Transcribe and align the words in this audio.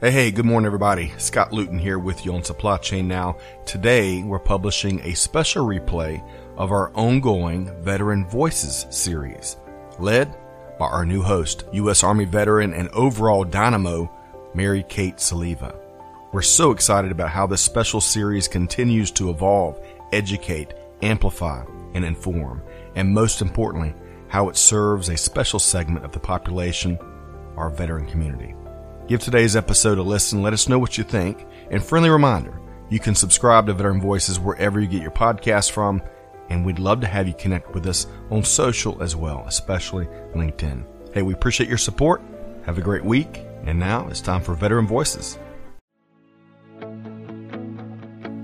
Hey, 0.00 0.12
hey, 0.12 0.30
good 0.30 0.44
morning, 0.44 0.66
everybody. 0.66 1.12
Scott 1.18 1.52
Luton 1.52 1.76
here 1.76 1.98
with 1.98 2.24
you 2.24 2.32
on 2.32 2.44
Supply 2.44 2.76
Chain 2.76 3.08
Now. 3.08 3.36
Today, 3.66 4.22
we're 4.22 4.38
publishing 4.38 5.00
a 5.00 5.14
special 5.14 5.66
replay 5.66 6.22
of 6.56 6.70
our 6.70 6.92
ongoing 6.94 7.68
Veteran 7.82 8.24
Voices 8.24 8.86
series, 8.90 9.56
led 9.98 10.32
by 10.78 10.86
our 10.86 11.04
new 11.04 11.20
host, 11.20 11.64
U.S. 11.72 12.04
Army 12.04 12.26
veteran 12.26 12.74
and 12.74 12.88
overall 12.90 13.42
dynamo, 13.42 14.08
Mary 14.54 14.84
Kate 14.88 15.16
Soliva. 15.16 15.76
We're 16.30 16.42
so 16.42 16.70
excited 16.70 17.10
about 17.10 17.30
how 17.30 17.48
this 17.48 17.62
special 17.62 18.00
series 18.00 18.46
continues 18.46 19.10
to 19.10 19.30
evolve, 19.30 19.84
educate, 20.12 20.74
amplify, 21.02 21.64
and 21.94 22.04
inform, 22.04 22.62
and 22.94 23.12
most 23.12 23.42
importantly, 23.42 23.94
how 24.28 24.48
it 24.48 24.56
serves 24.56 25.08
a 25.08 25.16
special 25.16 25.58
segment 25.58 26.04
of 26.04 26.12
the 26.12 26.20
population, 26.20 27.00
our 27.56 27.68
veteran 27.68 28.06
community. 28.06 28.54
Give 29.08 29.20
today's 29.20 29.56
episode 29.56 29.96
a 29.96 30.02
listen. 30.02 30.42
Let 30.42 30.52
us 30.52 30.68
know 30.68 30.78
what 30.78 30.98
you 30.98 31.02
think. 31.02 31.46
And 31.70 31.82
friendly 31.82 32.10
reminder, 32.10 32.60
you 32.90 33.00
can 33.00 33.14
subscribe 33.14 33.64
to 33.66 33.72
Veteran 33.72 34.02
Voices 34.02 34.38
wherever 34.38 34.78
you 34.78 34.86
get 34.86 35.00
your 35.00 35.10
podcasts 35.10 35.70
from. 35.70 36.02
And 36.50 36.62
we'd 36.62 36.78
love 36.78 37.00
to 37.00 37.06
have 37.06 37.26
you 37.26 37.32
connect 37.32 37.72
with 37.72 37.86
us 37.86 38.06
on 38.28 38.44
social 38.44 39.02
as 39.02 39.16
well, 39.16 39.44
especially 39.46 40.04
LinkedIn. 40.34 40.84
Hey, 41.14 41.22
we 41.22 41.32
appreciate 41.32 41.70
your 41.70 41.78
support. 41.78 42.20
Have 42.66 42.76
a 42.76 42.82
great 42.82 43.02
week. 43.02 43.46
And 43.64 43.78
now 43.78 44.06
it's 44.08 44.20
time 44.20 44.42
for 44.42 44.52
Veteran 44.52 44.86
Voices. 44.86 45.38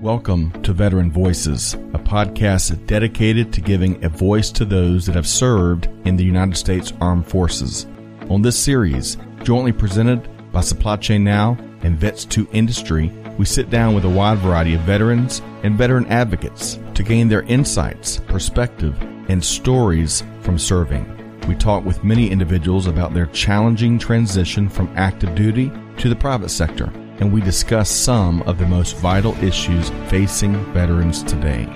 Welcome 0.01 0.51
to 0.63 0.73
Veteran 0.73 1.11
Voices, 1.11 1.75
a 1.75 1.99
podcast 1.99 2.87
dedicated 2.87 3.53
to 3.53 3.61
giving 3.61 4.03
a 4.03 4.09
voice 4.09 4.49
to 4.53 4.65
those 4.65 5.05
that 5.05 5.13
have 5.13 5.27
served 5.27 5.89
in 6.05 6.15
the 6.15 6.25
United 6.25 6.57
States 6.57 6.91
Armed 7.01 7.27
Forces. 7.27 7.85
On 8.31 8.41
this 8.41 8.57
series, 8.57 9.17
jointly 9.43 9.71
presented 9.71 10.27
by 10.55 10.61
Supply 10.61 10.95
Chain 10.95 11.21
Now 11.21 11.57
and 11.81 11.99
Vets 11.99 12.23
to 12.23 12.47
Industry, 12.53 13.11
we 13.37 13.43
sit 13.43 13.69
down 13.69 13.93
with 13.93 14.05
a 14.05 14.09
wide 14.09 14.37
variety 14.37 14.73
of 14.73 14.79
veterans 14.81 15.41
and 15.63 15.77
veteran 15.77 16.05
advocates 16.05 16.79
to 16.93 17.03
gain 17.03 17.27
their 17.27 17.41
insights, 17.41 18.19
perspective, 18.27 18.97
and 19.27 19.43
stories 19.43 20.23
from 20.39 20.57
serving. 20.57 21.11
We 21.49 21.55
talk 21.55 21.83
with 21.83 22.05
many 22.05 22.31
individuals 22.31 22.87
about 22.87 23.13
their 23.13 23.25
challenging 23.27 23.99
transition 23.99 24.69
from 24.69 24.89
active 24.95 25.35
duty 25.35 25.73
to 25.97 26.07
the 26.07 26.15
private 26.15 26.49
sector, 26.49 26.85
and 27.19 27.33
we 27.33 27.41
discuss 27.41 27.89
some 27.89 28.41
of 28.43 28.57
the 28.57 28.65
most 28.65 28.95
vital 28.95 29.35
issues 29.43 29.89
facing 30.07 30.55
veterans 30.71 31.21
today. 31.23 31.67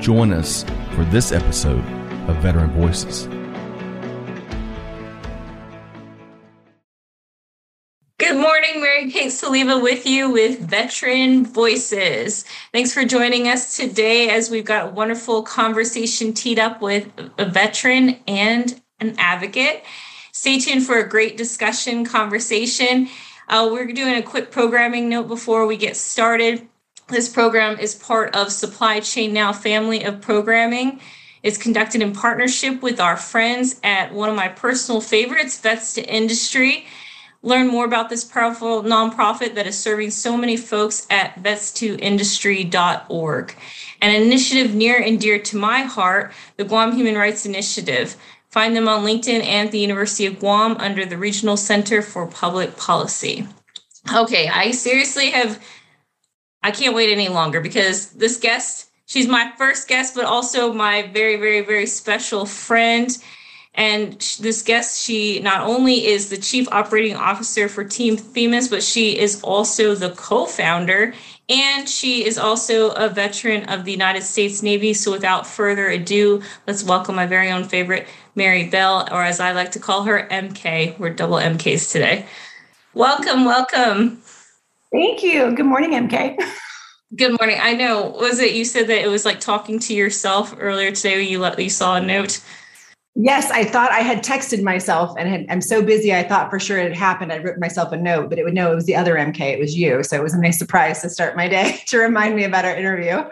Join 0.00 0.34
us 0.34 0.66
for 0.90 1.04
this 1.06 1.32
episode 1.32 1.82
of 2.28 2.36
Veteran 2.42 2.72
Voices. 2.72 3.26
Kate 9.10 9.30
Soliva 9.30 9.82
with 9.82 10.06
you 10.06 10.30
with 10.30 10.58
Veteran 10.60 11.46
Voices. 11.46 12.44
Thanks 12.72 12.92
for 12.92 13.04
joining 13.04 13.48
us 13.48 13.76
today 13.76 14.28
as 14.28 14.50
we've 14.50 14.64
got 14.64 14.88
a 14.88 14.90
wonderful 14.90 15.42
conversation 15.42 16.32
teed 16.32 16.58
up 16.58 16.82
with 16.82 17.08
a 17.38 17.46
veteran 17.46 18.18
and 18.26 18.80
an 19.00 19.14
advocate. 19.18 19.84
Stay 20.32 20.58
tuned 20.58 20.84
for 20.84 20.98
a 20.98 21.08
great 21.08 21.36
discussion 21.36 22.04
conversation. 22.04 23.08
Uh, 23.48 23.68
we're 23.72 23.90
doing 23.92 24.16
a 24.16 24.22
quick 24.22 24.50
programming 24.50 25.08
note 25.08 25.28
before 25.28 25.66
we 25.66 25.76
get 25.76 25.96
started. 25.96 26.68
This 27.08 27.28
program 27.28 27.78
is 27.78 27.94
part 27.94 28.36
of 28.36 28.52
Supply 28.52 29.00
Chain 29.00 29.32
Now 29.32 29.52
family 29.52 30.04
of 30.04 30.20
programming. 30.20 31.00
It's 31.42 31.56
conducted 31.56 32.02
in 32.02 32.12
partnership 32.12 32.82
with 32.82 33.00
our 33.00 33.16
friends 33.16 33.80
at 33.82 34.12
one 34.12 34.28
of 34.28 34.36
my 34.36 34.48
personal 34.48 35.00
favorites, 35.00 35.58
Vets 35.58 35.94
to 35.94 36.02
Industry. 36.02 36.86
Learn 37.42 37.68
more 37.68 37.84
about 37.84 38.08
this 38.08 38.24
powerful 38.24 38.82
nonprofit 38.82 39.54
that 39.54 39.68
is 39.68 39.78
serving 39.78 40.10
so 40.10 40.36
many 40.36 40.56
folks 40.56 41.06
at 41.08 41.40
vets2industry.org. 41.40 43.54
An 44.02 44.22
initiative 44.22 44.74
near 44.74 45.00
and 45.00 45.20
dear 45.20 45.38
to 45.38 45.56
my 45.56 45.82
heart, 45.82 46.32
the 46.56 46.64
Guam 46.64 46.96
Human 46.96 47.14
Rights 47.14 47.46
Initiative. 47.46 48.16
Find 48.50 48.74
them 48.74 48.88
on 48.88 49.04
LinkedIn 49.04 49.44
and 49.44 49.70
the 49.70 49.78
University 49.78 50.26
of 50.26 50.40
Guam 50.40 50.76
under 50.78 51.06
the 51.06 51.16
Regional 51.16 51.56
Center 51.56 52.02
for 52.02 52.26
Public 52.26 52.76
Policy. 52.76 53.46
Okay, 54.12 54.48
I 54.48 54.72
seriously 54.72 55.30
have, 55.30 55.64
I 56.62 56.72
can't 56.72 56.94
wait 56.94 57.12
any 57.12 57.28
longer 57.28 57.60
because 57.60 58.10
this 58.10 58.38
guest, 58.38 58.88
she's 59.06 59.28
my 59.28 59.52
first 59.56 59.86
guest, 59.86 60.16
but 60.16 60.24
also 60.24 60.72
my 60.72 61.02
very, 61.12 61.36
very, 61.36 61.60
very 61.60 61.86
special 61.86 62.46
friend 62.46 63.16
and 63.74 64.14
this 64.40 64.62
guest, 64.62 65.02
she 65.02 65.40
not 65.40 65.66
only 65.66 66.06
is 66.06 66.30
the 66.30 66.36
chief 66.36 66.66
operating 66.72 67.14
officer 67.14 67.68
for 67.68 67.84
Team 67.84 68.16
Themis, 68.16 68.68
but 68.68 68.82
she 68.82 69.18
is 69.18 69.40
also 69.42 69.94
the 69.94 70.10
co 70.10 70.46
founder 70.46 71.14
and 71.48 71.88
she 71.88 72.26
is 72.26 72.38
also 72.38 72.90
a 72.90 73.08
veteran 73.08 73.64
of 73.70 73.84
the 73.84 73.92
United 73.92 74.22
States 74.22 74.62
Navy. 74.62 74.92
So 74.92 75.12
without 75.12 75.46
further 75.46 75.88
ado, 75.88 76.42
let's 76.66 76.84
welcome 76.84 77.14
my 77.14 77.26
very 77.26 77.50
own 77.50 77.64
favorite, 77.64 78.06
Mary 78.34 78.68
Bell, 78.68 79.08
or 79.10 79.22
as 79.22 79.40
I 79.40 79.52
like 79.52 79.70
to 79.72 79.78
call 79.78 80.02
her, 80.04 80.28
MK. 80.30 80.98
We're 80.98 81.10
double 81.10 81.36
MKs 81.36 81.90
today. 81.90 82.26
Welcome, 82.92 83.44
welcome. 83.44 84.20
Thank 84.92 85.22
you. 85.22 85.54
Good 85.54 85.66
morning, 85.66 85.92
MK. 85.92 86.38
Good 87.16 87.38
morning. 87.40 87.58
I 87.60 87.72
know. 87.72 88.10
Was 88.10 88.38
it 88.38 88.54
you 88.54 88.66
said 88.66 88.86
that 88.88 89.02
it 89.02 89.08
was 89.08 89.24
like 89.24 89.40
talking 89.40 89.78
to 89.80 89.94
yourself 89.94 90.54
earlier 90.58 90.90
today? 90.92 91.16
When 91.16 91.28
you 91.28 91.38
let 91.38 91.58
you 91.58 91.70
saw 91.70 91.96
a 91.96 92.00
note. 92.00 92.40
Yes, 93.20 93.50
I 93.50 93.64
thought 93.64 93.90
I 93.90 93.98
had 93.98 94.22
texted 94.22 94.62
myself 94.62 95.16
and 95.18 95.28
had, 95.28 95.46
I'm 95.50 95.60
so 95.60 95.82
busy. 95.82 96.14
I 96.14 96.22
thought 96.22 96.50
for 96.50 96.60
sure 96.60 96.78
it 96.78 96.84
had 96.84 96.96
happened. 96.96 97.32
I'd 97.32 97.42
written 97.42 97.58
myself 97.58 97.90
a 97.90 97.96
note, 97.96 98.30
but 98.30 98.38
it 98.38 98.44
would 98.44 98.54
know 98.54 98.70
it 98.70 98.76
was 98.76 98.84
the 98.84 98.94
other 98.94 99.16
MK. 99.16 99.40
It 99.40 99.58
was 99.58 99.76
you. 99.76 100.04
So 100.04 100.14
it 100.14 100.22
was 100.22 100.34
a 100.34 100.40
nice 100.40 100.56
surprise 100.56 101.02
to 101.02 101.10
start 101.10 101.36
my 101.36 101.48
day 101.48 101.80
to 101.86 101.98
remind 101.98 102.36
me 102.36 102.44
about 102.44 102.64
our 102.64 102.76
interview. 102.76 103.28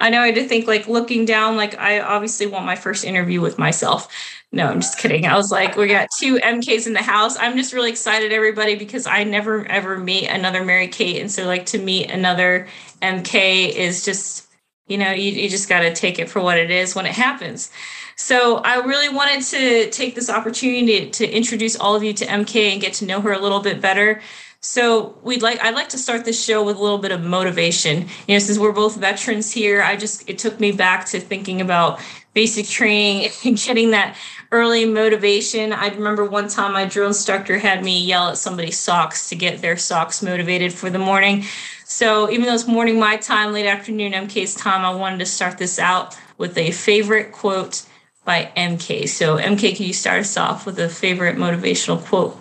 I 0.00 0.10
know 0.10 0.20
I 0.20 0.30
did 0.30 0.48
think 0.48 0.68
like 0.68 0.86
looking 0.86 1.24
down, 1.24 1.56
like 1.56 1.76
I 1.78 1.98
obviously 1.98 2.46
want 2.46 2.64
my 2.64 2.76
first 2.76 3.04
interview 3.04 3.40
with 3.40 3.58
myself. 3.58 4.06
No, 4.52 4.68
I'm 4.68 4.80
just 4.80 4.98
kidding. 4.98 5.26
I 5.26 5.34
was 5.34 5.50
like, 5.50 5.76
we 5.76 5.88
got 5.88 6.08
two 6.20 6.36
MKs 6.36 6.86
in 6.86 6.92
the 6.92 7.02
house. 7.02 7.36
I'm 7.38 7.56
just 7.56 7.72
really 7.72 7.90
excited, 7.90 8.32
everybody, 8.32 8.76
because 8.76 9.04
I 9.04 9.24
never 9.24 9.66
ever 9.66 9.98
meet 9.98 10.28
another 10.28 10.64
Mary 10.64 10.86
Kate. 10.86 11.20
And 11.20 11.28
so 11.28 11.44
like 11.44 11.66
to 11.66 11.78
meet 11.78 12.08
another 12.08 12.68
MK 13.02 13.70
is 13.70 14.04
just, 14.04 14.47
you 14.88 14.98
know, 14.98 15.10
you, 15.10 15.30
you 15.32 15.48
just 15.48 15.68
got 15.68 15.80
to 15.80 15.94
take 15.94 16.18
it 16.18 16.28
for 16.28 16.40
what 16.40 16.58
it 16.58 16.70
is 16.70 16.94
when 16.94 17.06
it 17.06 17.12
happens. 17.12 17.70
So 18.16 18.56
I 18.58 18.76
really 18.76 19.08
wanted 19.08 19.42
to 19.42 19.90
take 19.90 20.14
this 20.14 20.28
opportunity 20.28 21.08
to 21.08 21.30
introduce 21.30 21.76
all 21.76 21.94
of 21.94 22.02
you 22.02 22.12
to 22.14 22.26
MK 22.26 22.72
and 22.72 22.80
get 22.80 22.94
to 22.94 23.06
know 23.06 23.20
her 23.20 23.32
a 23.32 23.38
little 23.38 23.60
bit 23.60 23.80
better. 23.80 24.20
So 24.60 25.16
we'd 25.22 25.40
like 25.40 25.62
I'd 25.62 25.76
like 25.76 25.88
to 25.90 25.98
start 25.98 26.24
this 26.24 26.42
show 26.42 26.64
with 26.64 26.76
a 26.76 26.82
little 26.82 26.98
bit 26.98 27.12
of 27.12 27.22
motivation. 27.22 28.08
You 28.26 28.34
know, 28.34 28.38
since 28.40 28.58
we're 28.58 28.72
both 28.72 28.96
veterans 28.96 29.52
here, 29.52 29.82
I 29.82 29.94
just 29.94 30.28
it 30.28 30.36
took 30.36 30.58
me 30.58 30.72
back 30.72 31.06
to 31.06 31.20
thinking 31.20 31.60
about 31.60 32.00
basic 32.34 32.66
training 32.66 33.30
and 33.44 33.56
getting 33.56 33.92
that 33.92 34.16
early 34.50 34.84
motivation. 34.84 35.72
I 35.72 35.88
remember 35.88 36.24
one 36.24 36.48
time 36.48 36.72
my 36.72 36.86
drill 36.86 37.06
instructor 37.06 37.58
had 37.58 37.84
me 37.84 38.04
yell 38.04 38.30
at 38.30 38.38
somebody's 38.38 38.78
socks 38.78 39.28
to 39.28 39.36
get 39.36 39.60
their 39.60 39.76
socks 39.76 40.22
motivated 40.22 40.72
for 40.72 40.90
the 40.90 40.98
morning. 40.98 41.44
So 41.90 42.30
even 42.30 42.44
though 42.44 42.54
it's 42.54 42.68
morning 42.68 43.00
my 43.00 43.16
time, 43.16 43.54
late 43.54 43.66
afternoon 43.66 44.12
MK's 44.12 44.54
time, 44.54 44.84
I 44.84 44.94
wanted 44.94 45.20
to 45.20 45.26
start 45.26 45.56
this 45.56 45.78
out 45.78 46.18
with 46.36 46.56
a 46.58 46.70
favorite 46.70 47.32
quote 47.32 47.82
by 48.26 48.52
MK. 48.58 49.08
So, 49.08 49.38
MK, 49.38 49.74
can 49.74 49.86
you 49.86 49.94
start 49.94 50.20
us 50.20 50.36
off 50.36 50.66
with 50.66 50.78
a 50.78 50.90
favorite 50.90 51.36
motivational 51.36 52.04
quote? 52.04 52.38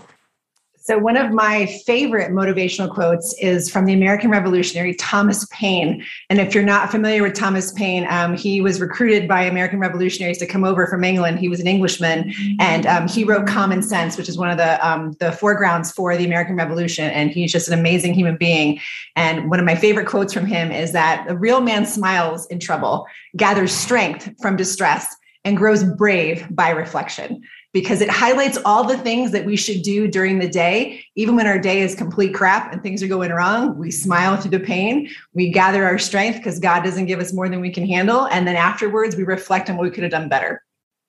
So, 0.88 0.98
one 0.98 1.18
of 1.18 1.34
my 1.34 1.66
favorite 1.86 2.31
motivational 2.31 2.90
quotes 2.90 3.38
is 3.42 3.70
from 3.70 3.84
the 3.84 3.92
American 3.92 4.31
Revolutionary 4.31 4.96
Thomas 4.96 5.46
Paine. 5.52 6.02
And 6.30 6.40
if 6.40 6.56
you're 6.56 6.64
not 6.64 6.90
familiar 6.90 7.24
with 7.24 7.34
Thomas 7.34 7.74
Paine, 7.74 8.08
um, 8.09 8.38
he 8.38 8.62
was 8.62 8.80
recruited 8.80 9.28
by 9.28 9.42
American 9.42 9.80
revolutionaries 9.80 10.38
to 10.38 10.46
come 10.46 10.64
over 10.64 10.88
from 10.88 11.03
England. 11.03 11.40
He 11.40 11.50
was 11.50 11.59
an 11.59 11.68
Englishman, 11.68 12.34
and 12.62 12.86
um, 12.86 13.06
he 13.06 13.25
wrote 13.25 13.48
Common 13.48 13.81
Sense, 13.81 14.16
which 14.16 14.30
is 14.30 14.38
one 14.38 14.50
of 14.50 14.56
the 14.56 14.88
um, 14.88 15.12
the 15.20 15.34
foregrounds 15.34 15.92
for 15.92 16.16
the 16.16 16.24
American 16.24 16.56
Revolution. 16.56 17.09
And 17.09 17.31
he's 17.31 17.52
just 17.52 17.68
an 17.68 17.78
amazing 17.78 18.13
human 18.13 18.38
being. 18.38 18.80
And 19.18 19.50
one 19.50 19.60
of 19.60 19.66
my 19.66 19.75
favorite 19.75 20.07
quotes 20.07 20.31
from 20.31 20.45
him 20.45 20.72
is 20.72 20.94
that 20.94 21.25
a 21.28 21.36
real 21.36 21.60
man 21.60 21.86
smiles 21.86 22.45
in 22.45 22.62
trouble, 22.62 23.07
gathers 23.36 23.74
strength 23.74 24.33
from 24.42 24.56
distress 24.56 25.13
and 25.44 25.57
grows 25.57 25.83
brave 25.83 26.48
by 26.50 26.69
reflection 26.69 27.44
because 27.77 28.01
it 28.01 28.09
highlights 28.09 28.57
all 28.65 28.83
the 28.83 28.97
things 28.97 29.31
that 29.31 29.45
we 29.45 29.56
should 29.56 29.83
do 29.83 30.07
during 30.07 30.39
the 30.39 30.50
day. 30.50 31.06
Even 31.13 31.35
when 31.35 31.45
our 31.45 31.59
day 31.59 31.81
is 31.81 31.94
complete 31.94 32.33
crap 32.33 32.74
and 32.74 32.81
things 32.81 33.03
are 33.03 33.07
going 33.07 33.29
wrong, 33.29 33.77
we 33.77 33.91
smile 33.91 34.35
through 34.35 34.50
the 34.50 34.59
pain. 34.59 35.07
We 35.35 35.51
gather 35.51 35.85
our 35.85 36.00
strength 36.00 36.38
because 36.38 36.57
God 36.57 36.83
doesn't 36.83 37.06
give 37.06 37.19
us 37.19 37.33
more 37.33 37.47
than 37.47 37.62
we 37.62 37.69
can 37.71 37.85
handle. 37.85 38.25
And 38.29 38.47
then 38.47 38.56
afterwards, 38.56 39.15
we 39.15 39.21
reflect 39.21 39.69
on 39.69 39.77
what 39.77 39.83
we 39.83 39.91
could 39.91 40.01
have 40.01 40.12
done 40.12 40.27
better. 40.27 40.63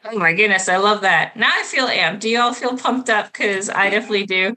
Oh 0.04 0.18
my 0.18 0.34
goodness, 0.34 0.68
I 0.68 0.76
love 0.76 1.00
that. 1.00 1.38
Now 1.38 1.50
I 1.50 1.62
feel 1.62 1.86
amped. 1.86 2.20
Do 2.20 2.28
y'all 2.28 2.52
feel 2.52 2.76
pumped 2.76 3.08
up? 3.08 3.32
Because 3.32 3.70
I 3.70 3.88
definitely 3.88 4.26
do. 4.26 4.54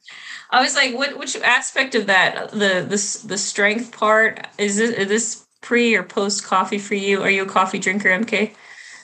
I 0.50 0.62
was 0.62 0.76
like, 0.76 0.94
what 0.94 1.18
which 1.18 1.38
aspect 1.38 1.96
of 1.96 2.08
that, 2.08 2.52
the 2.52 2.86
the 2.86 3.26
the 3.26 3.38
strength 3.38 3.94
part, 3.98 4.46
is 4.58 4.76
this, 4.76 4.92
is 4.92 5.08
this 5.08 5.48
pre 5.62 5.96
or 5.96 6.04
post 6.04 6.44
coffee 6.44 6.78
for 6.78 6.96
you? 6.96 7.24
Are 7.24 7.30
you 7.30 7.44
a 7.44 7.48
coffee 7.48 7.80
drinker, 7.80 8.10
MK? 8.10 8.54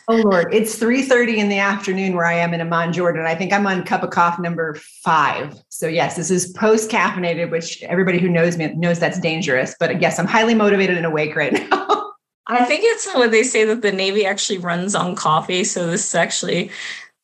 Oh 0.10 0.16
Lord, 0.16 0.54
it's 0.54 0.78
3:30 0.78 1.38
in 1.38 1.50
the 1.50 1.58
afternoon 1.58 2.16
where 2.16 2.26
I 2.26 2.34
am 2.34 2.54
in 2.54 2.62
Amman, 2.62 2.94
Jordan. 2.94 3.26
I 3.26 3.36
think 3.36 3.52
I'm 3.52 3.68
on 3.68 3.84
cup 3.84 4.04
of 4.04 4.10
coffee 4.10 4.42
number 4.42 4.76
five. 5.04 5.54
So 5.68 5.88
yes, 5.88 6.16
this 6.16 6.32
is 6.32 6.54
post-caffeinated, 6.54 7.52
which 7.52 7.84
everybody 7.84 8.18
who 8.18 8.30
knows 8.30 8.58
me 8.58 8.74
knows 8.76 9.00
that's 9.00 9.20
dangerous. 9.20 9.76
But 9.78 10.02
yes, 10.02 10.18
I'm 10.18 10.26
highly 10.26 10.56
motivated 10.56 10.96
and 10.96 11.06
awake 11.06 11.36
right 11.36 11.52
now. 11.72 12.14
I 12.48 12.64
think 12.64 12.82
it's 12.86 13.14
what 13.14 13.32
they 13.32 13.44
say 13.44 13.66
that 13.66 13.82
the 13.82 13.92
Navy 13.92 14.26
actually 14.26 14.60
runs 14.60 14.96
on 14.96 15.14
coffee. 15.14 15.66
So 15.66 15.88
this 15.88 16.08
is 16.08 16.16
actually 16.16 16.72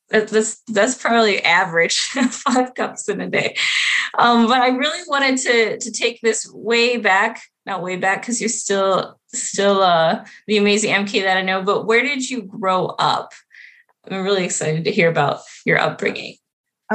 that's 0.09 0.61
that's 0.67 0.95
probably 0.95 1.41
average 1.43 1.99
five 2.31 2.75
cups 2.75 3.07
in 3.07 3.21
a 3.21 3.29
day. 3.29 3.55
Um, 4.17 4.47
but 4.47 4.61
I 4.61 4.67
really 4.67 5.03
wanted 5.07 5.37
to 5.37 5.77
to 5.79 5.91
take 5.91 6.19
this 6.21 6.51
way 6.51 6.97
back, 6.97 7.41
not 7.65 7.81
way 7.81 7.95
back 7.95 8.21
because 8.21 8.41
you're 8.41 8.49
still 8.49 9.19
still 9.27 9.81
uh, 9.81 10.25
the 10.47 10.57
amazing 10.57 10.91
MK 10.91 11.23
that 11.23 11.37
I 11.37 11.41
know. 11.41 11.61
But 11.63 11.85
where 11.85 12.01
did 12.01 12.29
you 12.29 12.43
grow 12.43 12.87
up? 12.87 13.33
I'm 14.09 14.23
really 14.23 14.45
excited 14.45 14.83
to 14.83 14.91
hear 14.91 15.09
about 15.09 15.39
your 15.65 15.79
upbringing. 15.79 16.35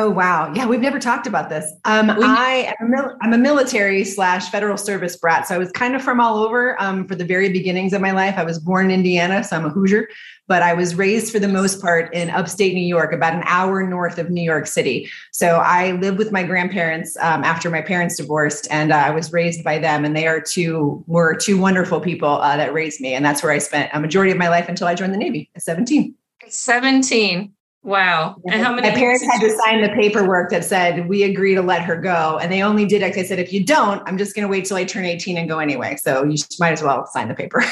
Oh 0.01 0.11
wow, 0.11 0.53
yeah, 0.55 0.65
we've 0.65 0.81
never 0.81 1.01
talked 1.01 1.27
about 1.27 1.49
this. 1.49 1.73
Um, 1.85 2.09
I 2.09 2.73
am 2.79 2.95
a, 2.95 3.17
I'm 3.21 3.33
a 3.33 3.39
military 3.39 4.05
slash 4.05 4.49
federal 4.49 4.77
service 4.77 5.17
brat, 5.17 5.49
so 5.49 5.57
I 5.57 5.59
was 5.59 5.73
kind 5.73 5.97
of 5.97 6.03
from 6.03 6.21
all 6.21 6.39
over 6.39 6.81
um, 6.81 7.05
for 7.09 7.17
the 7.17 7.25
very 7.25 7.49
beginnings 7.49 7.93
of 7.93 8.01
my 8.01 8.13
life. 8.13 8.37
I 8.39 8.45
was 8.45 8.61
born 8.61 8.93
in 8.93 8.93
Indiana, 8.93 9.43
so 9.43 9.57
I'm 9.57 9.65
a 9.65 9.71
Hoosier, 9.71 10.09
but 10.47 10.63
I 10.63 10.73
was 10.73 10.95
raised 10.95 11.33
for 11.33 11.41
the 11.41 11.49
most 11.49 11.83
part 11.83 12.15
in 12.15 12.31
upstate 12.31 12.75
New 12.75 12.87
York, 12.87 13.13
about 13.13 13.35
an 13.35 13.43
hour 13.45 13.83
north 13.83 14.19
of 14.19 14.31
New 14.31 14.43
York 14.43 14.69
City. 14.69 15.11
So 15.33 15.57
I 15.57 15.91
lived 15.91 16.19
with 16.19 16.31
my 16.31 16.45
grandparents 16.45 17.17
um, 17.17 17.43
after 17.43 17.69
my 17.69 17.83
parents 17.83 18.19
divorced, 18.19 18.69
and 18.71 18.93
uh, 18.93 18.99
I 18.99 19.11
was 19.11 19.33
raised 19.33 19.65
by 19.65 19.81
them, 19.81 20.05
and 20.05 20.15
they 20.15 20.29
are 20.29 20.41
two 20.41 21.03
were 21.09 21.35
two 21.35 21.59
wonderful 21.59 21.99
people 21.99 22.41
uh, 22.41 22.57
that 22.57 22.73
raised 22.73 23.01
me, 23.01 23.15
and 23.15 23.25
that's 23.25 23.43
where 23.43 23.51
I 23.51 23.59
spent 23.59 23.91
a 23.93 23.99
majority 23.99 24.31
of 24.31 24.39
my 24.39 24.49
life 24.49 24.69
until 24.69 24.87
I 24.87 24.95
joined 24.95 25.13
the 25.13 25.19
Navy 25.19 25.51
at 25.57 25.63
17. 25.63 26.15
17. 26.47 27.53
Wow. 27.89 28.37
And 28.45 28.63
how 28.63 28.75
many? 28.75 28.87
My 28.87 28.95
parents 28.95 29.25
had 29.25 29.41
to 29.41 29.49
sign 29.49 29.81
the 29.81 29.89
paperwork 29.89 30.51
that 30.51 30.63
said 30.63 31.09
we 31.09 31.23
agree 31.23 31.55
to 31.55 31.63
let 31.63 31.81
her 31.81 31.97
go, 31.97 32.39
and 32.39 32.53
they 32.53 32.63
only 32.63 32.85
did 32.85 33.01
it. 33.01 33.17
I 33.17 33.23
said, 33.23 33.39
if 33.39 33.51
you 33.51 33.65
don't, 33.65 34.07
I'm 34.07 34.19
just 34.19 34.37
going 34.37 34.43
to 34.43 34.49
wait 34.49 34.67
till 34.67 34.77
I 34.77 34.85
turn 34.85 35.07
18 35.07 35.39
and 35.39 35.49
go 35.49 35.59
anyway. 35.59 35.97
So 35.97 36.23
you 36.23 36.37
might 36.61 36.73
as 36.73 36.83
well 36.83 37.07
sign 37.07 37.29
the 37.29 37.35
paper. 37.35 37.65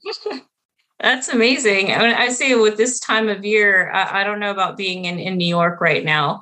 That's 1.00 1.28
amazing. 1.28 1.92
I 1.92 1.98
mean, 1.98 2.14
I 2.14 2.30
say 2.30 2.54
with 2.54 2.78
this 2.78 2.98
time 3.00 3.28
of 3.28 3.44
year, 3.44 3.90
I, 3.90 4.22
I 4.22 4.24
don't 4.24 4.40
know 4.40 4.50
about 4.50 4.78
being 4.78 5.04
in, 5.04 5.18
in 5.18 5.36
New 5.36 5.46
York 5.46 5.82
right 5.82 6.02
now. 6.02 6.40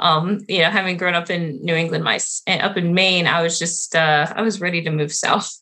Um, 0.00 0.40
you 0.48 0.58
know, 0.58 0.70
having 0.70 0.96
grown 0.96 1.14
up 1.14 1.30
in 1.30 1.64
New 1.64 1.76
England, 1.76 2.02
my 2.02 2.18
up 2.48 2.76
in 2.76 2.92
Maine, 2.92 3.28
I 3.28 3.40
was 3.40 3.56
just 3.56 3.94
uh, 3.94 4.32
I 4.34 4.42
was 4.42 4.60
ready 4.60 4.82
to 4.82 4.90
move 4.90 5.12
south. 5.26 5.56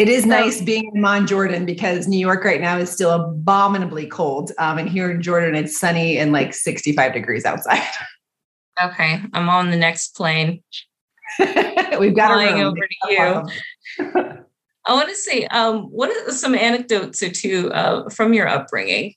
It 0.00 0.08
is 0.08 0.24
nice 0.24 0.62
being 0.62 0.90
in 0.94 1.04
Amman 1.04 1.26
Jordan 1.26 1.66
because 1.66 2.08
New 2.08 2.18
York 2.18 2.42
right 2.42 2.62
now 2.62 2.78
is 2.78 2.90
still 2.90 3.10
abominably 3.10 4.06
cold. 4.06 4.50
Um, 4.56 4.78
and 4.78 4.88
here 4.88 5.10
in 5.10 5.20
Jordan, 5.20 5.54
it's 5.54 5.78
sunny 5.78 6.16
and 6.16 6.32
like 6.32 6.54
65 6.54 7.12
degrees 7.12 7.44
outside. 7.44 7.82
Okay, 8.82 9.20
I'm 9.34 9.50
on 9.50 9.70
the 9.70 9.76
next 9.76 10.16
plane. 10.16 10.62
We've 11.38 12.16
got 12.16 12.28
flying 12.28 12.62
over 12.62 12.78
to 12.78 13.12
you. 13.12 14.06
I 14.86 14.92
want 14.94 15.10
to 15.10 15.14
say, 15.14 15.44
um, 15.48 15.82
what 15.90 16.08
are 16.08 16.32
some 16.32 16.54
anecdotes 16.54 17.22
or 17.22 17.28
two 17.28 17.70
uh, 17.74 18.08
from 18.08 18.32
your 18.32 18.48
upbringing? 18.48 19.16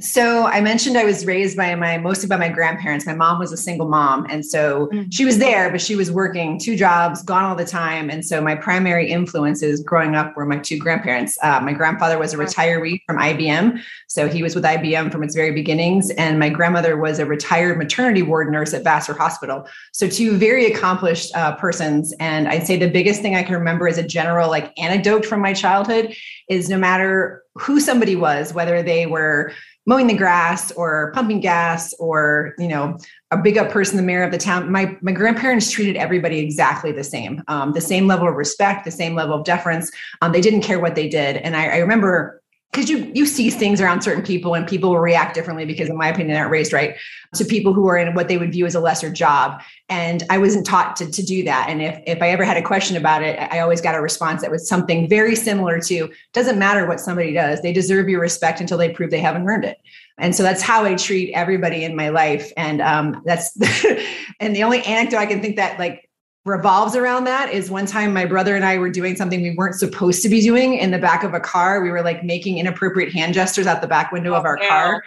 So 0.00 0.46
I 0.46 0.60
mentioned 0.60 0.98
I 0.98 1.04
was 1.04 1.24
raised 1.24 1.56
by 1.56 1.72
my 1.76 1.98
mostly 1.98 2.28
by 2.28 2.36
my 2.36 2.48
grandparents. 2.48 3.06
My 3.06 3.14
mom 3.14 3.38
was 3.38 3.52
a 3.52 3.56
single 3.56 3.88
mom, 3.88 4.26
and 4.28 4.44
so 4.44 4.88
mm-hmm. 4.88 5.08
she 5.10 5.24
was 5.24 5.38
there, 5.38 5.70
but 5.70 5.80
she 5.80 5.94
was 5.94 6.10
working 6.10 6.58
two 6.58 6.74
jobs, 6.74 7.22
gone 7.22 7.44
all 7.44 7.54
the 7.54 7.64
time. 7.64 8.10
And 8.10 8.24
so 8.24 8.40
my 8.40 8.56
primary 8.56 9.08
influences 9.08 9.84
growing 9.84 10.16
up 10.16 10.36
were 10.36 10.46
my 10.46 10.58
two 10.58 10.80
grandparents. 10.80 11.38
Uh, 11.44 11.60
my 11.60 11.72
grandfather 11.72 12.18
was 12.18 12.34
a 12.34 12.36
retiree 12.36 13.02
from 13.06 13.18
IBM, 13.18 13.80
so 14.08 14.26
he 14.26 14.42
was 14.42 14.56
with 14.56 14.64
IBM 14.64 15.12
from 15.12 15.22
its 15.22 15.36
very 15.36 15.52
beginnings, 15.52 16.10
and 16.10 16.40
my 16.40 16.48
grandmother 16.48 16.96
was 16.96 17.20
a 17.20 17.26
retired 17.26 17.78
maternity 17.78 18.22
ward 18.22 18.50
nurse 18.50 18.74
at 18.74 18.82
Vassar 18.82 19.14
Hospital. 19.14 19.64
So 19.92 20.08
two 20.08 20.36
very 20.36 20.66
accomplished 20.66 21.32
uh, 21.36 21.54
persons. 21.54 22.12
And 22.18 22.48
I'd 22.48 22.66
say 22.66 22.76
the 22.76 22.90
biggest 22.90 23.22
thing 23.22 23.36
I 23.36 23.44
can 23.44 23.54
remember 23.54 23.86
as 23.86 23.98
a 23.98 24.02
general 24.02 24.50
like 24.50 24.76
anecdote 24.76 25.24
from 25.24 25.40
my 25.40 25.52
childhood 25.52 26.16
is 26.48 26.68
no 26.68 26.78
matter 26.78 27.43
who 27.56 27.80
somebody 27.80 28.16
was, 28.16 28.52
whether 28.52 28.82
they 28.82 29.06
were 29.06 29.52
mowing 29.86 30.06
the 30.06 30.16
grass 30.16 30.72
or 30.72 31.12
pumping 31.12 31.40
gas 31.40 31.92
or 31.94 32.54
you 32.58 32.68
know 32.68 32.96
a 33.30 33.36
big 33.36 33.58
up 33.58 33.70
person 33.70 33.96
the 33.96 34.02
mayor 34.02 34.22
of 34.22 34.32
the 34.32 34.38
town. 34.38 34.70
My 34.70 34.96
my 35.02 35.12
grandparents 35.12 35.70
treated 35.70 35.96
everybody 35.96 36.38
exactly 36.38 36.92
the 36.92 37.04
same 37.04 37.42
um, 37.48 37.72
the 37.72 37.80
same 37.80 38.06
level 38.06 38.28
of 38.28 38.34
respect 38.34 38.84
the 38.84 38.90
same 38.90 39.14
level 39.14 39.36
of 39.36 39.44
deference. 39.44 39.90
Um, 40.22 40.32
they 40.32 40.40
didn't 40.40 40.62
care 40.62 40.80
what 40.80 40.94
they 40.94 41.08
did. 41.08 41.36
And 41.36 41.56
i, 41.56 41.66
I 41.66 41.78
remember 41.78 42.42
because 42.74 42.90
you 42.90 43.10
you 43.14 43.24
see 43.24 43.50
things 43.50 43.80
around 43.80 44.02
certain 44.02 44.22
people 44.22 44.54
and 44.54 44.66
people 44.66 44.90
will 44.90 44.98
react 44.98 45.32
differently 45.32 45.64
because 45.64 45.88
in 45.88 45.96
my 45.96 46.08
opinion 46.08 46.34
they 46.34 46.38
aren't 46.38 46.50
raised 46.50 46.72
right 46.72 46.96
to 47.34 47.44
people 47.44 47.72
who 47.72 47.86
are 47.86 47.96
in 47.96 48.14
what 48.14 48.26
they 48.26 48.36
would 48.36 48.50
view 48.50 48.66
as 48.66 48.74
a 48.74 48.80
lesser 48.80 49.10
job. 49.10 49.62
And 49.88 50.24
i 50.28 50.38
wasn't 50.38 50.66
taught 50.66 50.96
to, 50.96 51.10
to 51.10 51.22
do 51.22 51.44
that. 51.44 51.68
And 51.68 51.80
if, 51.80 52.02
if 52.06 52.20
i 52.20 52.30
ever 52.30 52.44
had 52.44 52.56
a 52.56 52.62
question 52.62 52.96
about 52.96 53.22
it 53.22 53.38
i 53.52 53.60
always 53.60 53.80
got 53.80 53.94
a 53.94 54.00
response 54.00 54.42
that 54.42 54.50
was 54.50 54.68
something 54.68 55.08
very 55.08 55.36
similar 55.36 55.80
to 55.82 56.10
doesn't 56.32 56.58
matter 56.58 56.86
what 56.86 57.00
somebody 57.00 57.32
does. 57.32 57.62
They 57.62 57.72
deserve 57.72 58.08
your 58.08 58.20
respect 58.20 58.60
until 58.60 58.78
they 58.78 58.90
prove 58.90 59.10
they 59.10 59.20
haven't 59.20 59.48
earned 59.48 59.64
it. 59.64 59.78
And 60.18 60.34
so 60.34 60.42
that's 60.42 60.62
how 60.62 60.84
i 60.84 60.96
treat 60.96 61.32
everybody 61.32 61.84
in 61.84 61.94
my 61.94 62.08
life. 62.08 62.52
And 62.56 62.80
um, 62.80 63.22
that's 63.24 63.56
and 64.40 64.56
the 64.56 64.64
only 64.64 64.82
anecdote 64.82 65.18
i 65.18 65.26
can 65.26 65.40
think 65.40 65.56
that 65.56 65.78
like 65.78 66.03
revolves 66.44 66.94
around 66.94 67.24
that 67.24 67.52
is 67.52 67.70
one 67.70 67.86
time 67.86 68.12
my 68.12 68.26
brother 68.26 68.54
and 68.54 68.64
I 68.64 68.76
were 68.76 68.90
doing 68.90 69.16
something 69.16 69.42
we 69.42 69.54
weren't 69.54 69.76
supposed 69.76 70.22
to 70.22 70.28
be 70.28 70.42
doing 70.42 70.74
in 70.74 70.90
the 70.90 70.98
back 70.98 71.24
of 71.24 71.32
a 71.32 71.40
car. 71.40 71.82
We 71.82 71.90
were 71.90 72.02
like 72.02 72.22
making 72.22 72.58
inappropriate 72.58 73.12
hand 73.12 73.34
gestures 73.34 73.66
out 73.66 73.80
the 73.80 73.88
back 73.88 74.12
window 74.12 74.34
oh, 74.34 74.36
of 74.36 74.44
our 74.44 74.58
yeah. 74.60 74.68
car. 74.68 75.04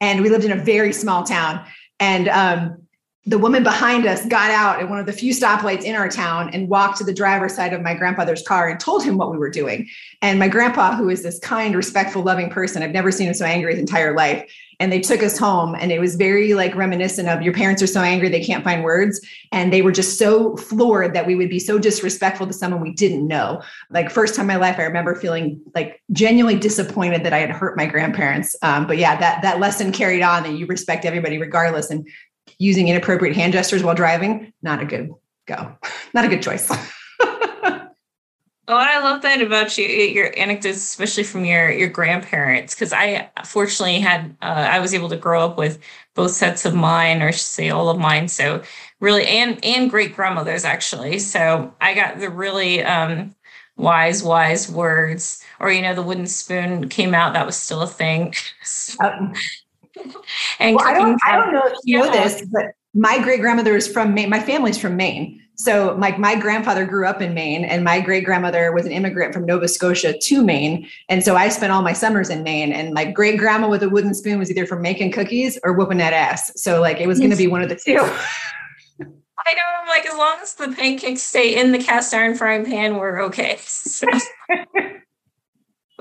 And 0.00 0.22
we 0.22 0.28
lived 0.28 0.44
in 0.44 0.52
a 0.52 0.62
very 0.62 0.92
small 0.92 1.24
town. 1.24 1.64
And 1.98 2.28
um, 2.28 2.86
the 3.24 3.38
woman 3.38 3.64
behind 3.64 4.06
us 4.06 4.24
got 4.26 4.52
out 4.52 4.80
at 4.80 4.88
one 4.88 5.00
of 5.00 5.06
the 5.06 5.12
few 5.12 5.32
stoplights 5.32 5.82
in 5.82 5.96
our 5.96 6.08
town 6.08 6.50
and 6.50 6.68
walked 6.68 6.98
to 6.98 7.04
the 7.04 7.12
driver's 7.12 7.56
side 7.56 7.72
of 7.72 7.82
my 7.82 7.92
grandfather's 7.92 8.42
car 8.42 8.68
and 8.68 8.78
told 8.78 9.02
him 9.02 9.16
what 9.16 9.32
we 9.32 9.38
were 9.38 9.50
doing. 9.50 9.88
And 10.22 10.38
my 10.38 10.46
grandpa, 10.46 10.94
who 10.94 11.08
is 11.08 11.24
this 11.24 11.40
kind, 11.40 11.74
respectful, 11.74 12.22
loving 12.22 12.48
person, 12.48 12.84
I've 12.84 12.92
never 12.92 13.10
seen 13.10 13.26
him 13.26 13.34
so 13.34 13.44
angry 13.44 13.72
his 13.72 13.80
entire 13.80 14.14
life. 14.14 14.48
And 14.78 14.92
they 14.92 15.00
took 15.00 15.22
us 15.22 15.38
home, 15.38 15.74
and 15.74 15.90
it 15.90 16.00
was 16.00 16.16
very 16.16 16.52
like 16.52 16.74
reminiscent 16.74 17.28
of 17.28 17.40
your 17.40 17.54
parents 17.54 17.82
are 17.82 17.86
so 17.86 18.02
angry 18.02 18.28
they 18.28 18.44
can't 18.44 18.62
find 18.62 18.84
words. 18.84 19.20
And 19.52 19.72
they 19.72 19.80
were 19.80 19.92
just 19.92 20.18
so 20.18 20.56
floored 20.56 21.14
that 21.14 21.26
we 21.26 21.34
would 21.34 21.48
be 21.48 21.58
so 21.58 21.78
disrespectful 21.78 22.46
to 22.46 22.52
someone 22.52 22.82
we 22.82 22.92
didn't 22.92 23.26
know. 23.26 23.62
Like, 23.90 24.10
first 24.10 24.34
time 24.34 24.44
in 24.44 24.48
my 24.48 24.56
life, 24.56 24.78
I 24.78 24.82
remember 24.82 25.14
feeling 25.14 25.60
like 25.74 26.02
genuinely 26.12 26.58
disappointed 26.58 27.24
that 27.24 27.32
I 27.32 27.38
had 27.38 27.50
hurt 27.50 27.76
my 27.76 27.86
grandparents. 27.86 28.54
Um, 28.62 28.86
but 28.86 28.98
yeah, 28.98 29.18
that, 29.18 29.42
that 29.42 29.60
lesson 29.60 29.92
carried 29.92 30.22
on 30.22 30.42
that 30.42 30.52
you 30.52 30.66
respect 30.66 31.04
everybody 31.04 31.38
regardless. 31.38 31.90
And 31.90 32.06
using 32.58 32.88
inappropriate 32.88 33.36
hand 33.36 33.52
gestures 33.52 33.82
while 33.82 33.94
driving, 33.94 34.52
not 34.62 34.80
a 34.80 34.84
good 34.84 35.10
go, 35.46 35.76
not 36.14 36.24
a 36.24 36.28
good 36.28 36.42
choice. 36.42 36.70
Oh, 38.68 38.76
I 38.76 38.98
love 38.98 39.22
that 39.22 39.40
about 39.40 39.78
you, 39.78 39.86
your 39.86 40.36
anecdotes, 40.36 40.78
especially 40.78 41.22
from 41.22 41.44
your 41.44 41.70
your 41.70 41.88
grandparents, 41.88 42.74
because 42.74 42.92
I 42.92 43.30
fortunately 43.44 44.00
had 44.00 44.36
uh, 44.42 44.68
I 44.70 44.80
was 44.80 44.92
able 44.92 45.08
to 45.10 45.16
grow 45.16 45.44
up 45.44 45.56
with 45.56 45.78
both 46.14 46.32
sets 46.32 46.64
of 46.64 46.74
mine, 46.74 47.22
or 47.22 47.30
say 47.30 47.70
all 47.70 47.88
of 47.88 47.98
mine. 47.98 48.26
So 48.28 48.62
really, 48.98 49.26
and 49.26 49.64
and 49.64 49.88
great 49.88 50.16
grandmothers 50.16 50.64
actually. 50.64 51.20
So 51.20 51.72
I 51.80 51.94
got 51.94 52.18
the 52.18 52.28
really 52.28 52.82
um, 52.82 53.36
wise, 53.76 54.22
wise 54.22 54.70
words. 54.70 55.44
Or 55.60 55.70
you 55.70 55.82
know, 55.82 55.94
the 55.94 56.02
wooden 56.02 56.26
spoon 56.26 56.88
came 56.88 57.14
out. 57.14 57.34
That 57.34 57.46
was 57.46 57.56
still 57.56 57.82
a 57.82 57.86
thing. 57.86 58.34
Um, 59.02 59.32
and 60.58 60.76
well, 60.76 60.86
I 60.86 60.94
don't, 60.94 61.20
I 61.24 61.36
don't 61.36 61.52
know 61.52 61.66
if 61.66 61.78
you 61.84 61.98
yeah. 61.98 62.04
know 62.04 62.12
this, 62.12 62.46
but 62.52 62.72
my 62.94 63.22
great 63.22 63.40
grandmother 63.40 63.76
is 63.76 63.86
from 63.86 64.14
Maine. 64.14 64.30
My 64.30 64.40
family's 64.40 64.78
from 64.78 64.96
Maine. 64.96 65.42
So 65.56 65.96
like 65.98 66.18
my 66.18 66.36
grandfather 66.36 66.84
grew 66.84 67.06
up 67.06 67.22
in 67.22 67.32
Maine 67.34 67.64
and 67.64 67.82
my 67.82 68.00
great 68.00 68.24
grandmother 68.24 68.72
was 68.72 68.84
an 68.84 68.92
immigrant 68.92 69.32
from 69.32 69.46
Nova 69.46 69.68
Scotia 69.68 70.16
to 70.16 70.44
Maine. 70.44 70.86
And 71.08 71.24
so 71.24 71.34
I 71.34 71.48
spent 71.48 71.72
all 71.72 71.82
my 71.82 71.94
summers 71.94 72.28
in 72.28 72.42
Maine 72.42 72.72
and 72.72 72.92
my 72.92 73.04
great 73.04 73.38
grandma 73.38 73.68
with 73.68 73.82
a 73.82 73.88
wooden 73.88 74.14
spoon 74.14 74.38
was 74.38 74.50
either 74.50 74.66
for 74.66 74.78
making 74.78 75.12
cookies 75.12 75.58
or 75.64 75.72
whooping 75.72 75.98
that 75.98 76.12
ass. 76.12 76.52
So 76.60 76.80
like 76.80 77.00
it 77.00 77.06
was 77.06 77.18
going 77.18 77.30
to 77.30 77.36
be 77.36 77.46
one 77.46 77.62
of 77.62 77.70
the 77.70 77.76
two. 77.76 77.98
I 79.46 79.54
know. 79.54 79.62
I'm 79.80 79.88
like, 79.88 80.06
as 80.06 80.16
long 80.16 80.38
as 80.42 80.54
the 80.54 80.68
pancakes 80.68 81.22
stay 81.22 81.58
in 81.58 81.72
the 81.72 81.78
cast 81.78 82.12
iron 82.12 82.34
frying 82.34 82.64
pan, 82.64 82.96
we're 82.96 83.22
okay. 83.24 83.56
So. 83.60 84.06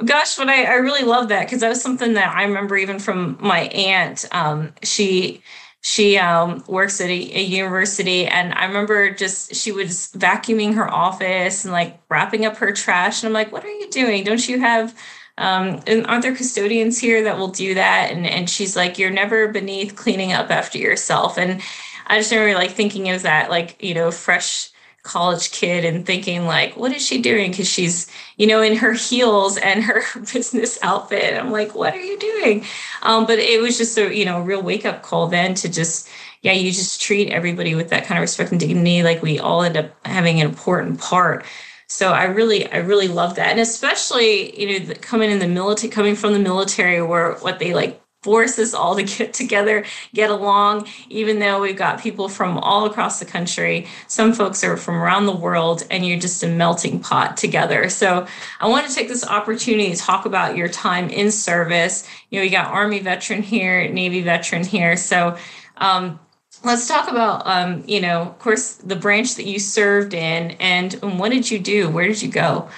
Gosh, 0.04 0.36
but 0.36 0.50
I, 0.50 0.64
I 0.66 0.74
really 0.76 1.04
love 1.04 1.30
that 1.30 1.46
because 1.46 1.62
that 1.62 1.70
was 1.70 1.82
something 1.82 2.14
that 2.14 2.36
I 2.36 2.44
remember 2.44 2.76
even 2.76 3.00
from 3.00 3.38
my 3.40 3.62
aunt. 3.68 4.26
Um, 4.32 4.74
she 4.84 5.42
she 5.86 6.18
um, 6.18 6.64
works 6.68 7.00
at 7.00 7.12
a, 7.12 7.38
a, 7.38 7.44
university, 7.44 8.26
and 8.26 8.56
I 8.56 8.66
remember 8.66 9.12
just 9.12 9.54
she 9.54 9.72
was 9.72 10.10
vacuuming 10.18 10.74
her 10.74 10.92
office 10.92 11.64
and 11.64 11.72
like 11.72 12.00
wrapping 12.10 12.44
up 12.44 12.58
her 12.58 12.72
trash. 12.72 13.22
And 13.22 13.28
I'm 13.28 13.34
like, 13.34 13.52
"What 13.52 13.64
are 13.64 13.70
you 13.70 13.88
doing? 13.92 14.24
Don't 14.24 14.50
you 14.50 14.60
have?" 14.60 14.98
Um, 15.38 15.84
and 15.86 16.08
aren't 16.08 16.24
there 16.24 16.36
custodians 16.36 16.98
here 16.98 17.22
that 17.26 17.38
will 17.38 17.50
do 17.50 17.76
that? 17.76 18.10
And 18.12 18.26
and 18.26 18.50
she's 18.50 18.76
like, 18.76 18.98
"You're 18.98 19.12
never 19.12 19.48
beneath 19.48 19.96
cleaning 19.96 20.34
up 20.34 20.50
after 20.50 20.80
yourself." 20.80 21.38
And 21.38 21.62
I 22.08 22.18
just 22.18 22.32
remember 22.32 22.56
like 22.56 22.72
thinking 22.72 23.12
of 23.12 23.22
that, 23.22 23.52
like 23.52 23.78
you 23.80 23.94
know, 23.94 24.10
fresh 24.10 24.72
college 25.06 25.52
kid 25.52 25.86
and 25.86 26.06
thinking 26.06 26.46
like 26.46 26.76
what 26.76 26.92
is 26.92 27.06
she 27.06 27.22
doing? 27.22 27.52
Because 27.52 27.70
she's 27.70 28.08
you 28.38 28.48
know 28.48 28.62
in 28.62 28.76
her 28.76 28.94
heels 28.94 29.58
and 29.58 29.84
her 29.84 30.02
business 30.34 30.78
outfit. 30.82 31.40
I'm 31.40 31.52
like 31.52 31.74
what 31.74 31.94
are 31.94 32.02
you 32.02 32.20
doing? 32.20 32.66
Um, 33.04 33.26
but 33.26 33.40
it 33.40 33.62
was 33.62 33.78
just 33.78 33.98
a 33.98 34.14
you 34.14 34.26
know 34.26 34.42
real 34.42 34.62
wake 34.62 34.86
up 34.86 35.04
call 35.04 35.28
then 35.28 35.54
to 35.56 35.70
just 35.70 36.10
yeah 36.42 36.52
you 36.52 36.72
just 36.72 37.02
treat 37.02 37.30
everybody 37.32 37.76
with 37.76 37.90
that 37.90 38.06
kind 38.06 38.18
of 38.18 38.24
respect 38.24 38.52
and 38.52 38.60
dignity. 38.60 39.04
Like 39.04 39.22
we 39.22 39.40
all 39.40 39.64
end 39.64 39.78
up 39.78 39.92
having 40.06 40.42
an 40.42 40.48
important 40.48 41.00
part. 41.00 41.46
So 41.88 42.12
i 42.12 42.24
really 42.26 42.70
i 42.72 42.78
really 42.78 43.08
love 43.08 43.36
that. 43.36 43.52
And 43.52 43.60
especially 43.60 44.60
you 44.60 44.80
know 44.80 44.94
coming 44.96 45.32
in 45.32 45.40
the 45.40 45.48
military 45.48 45.92
coming 45.92 46.16
from 46.16 46.34
the 46.34 46.40
military 46.40 47.02
where 47.02 47.36
what 47.36 47.60
they 47.60 47.74
like 47.74 48.02
force 48.26 48.58
us 48.58 48.74
all 48.74 48.96
to 48.96 49.04
get 49.04 49.36
together, 49.36 49.86
get 50.16 50.32
along, 50.32 50.88
even 51.10 51.38
though 51.38 51.62
we've 51.62 51.78
got 51.78 52.02
people 52.02 52.28
from 52.28 52.58
all 52.58 52.88
across 52.88 53.20
the 53.20 53.26
country. 53.26 53.86
Some 54.08 54.34
folks 54.34 54.64
are 54.64 54.78
from 54.78 54.96
around 54.96 55.28
the 55.28 55.36
world, 55.36 55.86
and 55.92 56.04
you're 56.04 56.20
just 56.20 56.42
a 56.42 56.48
melting 56.48 57.00
pot 57.02 57.38
together. 57.38 57.88
So 57.88 58.26
I 58.60 58.68
want 58.68 58.88
to 58.88 58.96
take 58.96 59.10
this 59.10 59.24
opportunity 59.24 59.92
to 59.94 59.98
talk 59.98 60.26
about 60.26 60.58
your 60.58 60.68
time 60.68 61.08
in 61.10 61.30
service. 61.30 62.10
You 62.32 62.40
know, 62.40 62.44
you 62.44 62.50
got 62.50 62.72
Army 62.72 62.98
veteran 62.98 63.44
here, 63.44 63.88
Navy 63.88 64.24
veteran 64.24 64.64
here. 64.64 64.98
So 64.98 65.38
um, 65.78 66.20
let's 66.64 66.88
talk 66.88 67.08
about, 67.08 67.46
um, 67.46 67.84
you 67.86 68.02
know, 68.02 68.22
of 68.22 68.40
course, 68.40 68.74
the 68.74 68.96
branch 68.96 69.36
that 69.36 69.46
you 69.46 69.60
served 69.60 70.16
in, 70.16 70.52
and, 70.60 70.96
and 71.04 71.20
what 71.20 71.32
did 71.32 71.52
you 71.52 71.60
do? 71.60 71.90
Where 71.90 72.08
did 72.08 72.24
you 72.24 72.32
go? 72.32 72.70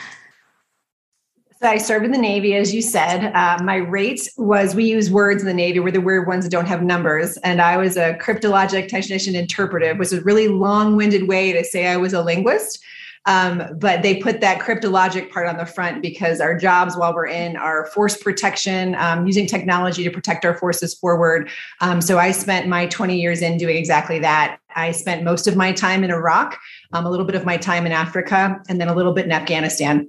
So 1.60 1.68
I 1.68 1.78
served 1.78 2.06
in 2.06 2.12
the 2.12 2.20
Navy, 2.20 2.54
as 2.54 2.72
you 2.72 2.84
said. 2.84 3.32
Uh, 3.34 3.58
my 3.64 3.78
rate 3.78 4.30
was 4.38 4.76
we 4.76 4.86
use 4.86 5.10
words 5.10 5.42
in 5.42 5.48
the 5.48 5.56
Navy. 5.56 5.80
We're 5.80 5.90
the 5.90 6.00
weird 6.00 6.28
ones 6.28 6.44
that 6.46 6.52
don't 6.52 6.68
have 6.68 6.84
numbers. 6.84 7.38
And 7.38 7.62
I 7.62 7.78
was 7.78 7.98
a 7.98 8.14
cryptologic 8.22 8.90
technician 8.90 9.36
interpretive, 9.36 9.98
which 9.98 10.08
is 10.08 10.20
a 10.20 10.22
really 10.22 10.50
long-winded 10.50 11.28
way 11.28 11.54
to 11.54 11.64
say 11.64 11.88
I 11.88 11.98
was 11.98 12.14
a 12.14 12.22
linguist. 12.22 12.84
Um, 13.26 13.64
but 13.76 14.04
they 14.04 14.18
put 14.18 14.40
that 14.42 14.60
cryptologic 14.60 15.32
part 15.32 15.48
on 15.48 15.58
the 15.58 15.66
front 15.66 16.02
because 16.02 16.40
our 16.40 16.56
jobs 16.56 16.96
while 16.96 17.14
we're 17.14 17.26
in 17.26 17.58
are 17.58 17.88
force 17.88 18.16
protection, 18.16 18.94
um, 18.96 19.26
using 19.26 19.48
technology 19.48 20.04
to 20.04 20.12
protect 20.12 20.46
our 20.46 20.56
forces 20.58 20.94
forward. 20.94 21.50
Um, 21.82 22.02
so 22.02 22.20
I 22.20 22.32
spent 22.32 22.68
my 22.70 22.86
20 22.86 23.20
years 23.20 23.42
in 23.42 23.58
doing 23.58 23.76
exactly 23.76 24.20
that. 24.20 24.60
I 24.76 24.92
spent 24.92 25.24
most 25.24 25.48
of 25.48 25.58
my 25.58 25.74
time 25.74 26.04
in 26.04 26.12
Iraq, 26.12 26.58
um, 26.94 27.06
a 27.06 27.10
little 27.10 27.26
bit 27.26 27.36
of 27.36 27.46
my 27.46 27.58
time 27.58 27.88
in 27.88 27.92
Africa, 27.92 28.62
and 28.70 28.80
then 28.80 28.88
a 28.88 28.96
little 28.96 29.14
bit 29.14 29.26
in 29.26 29.32
Afghanistan. 29.32 30.08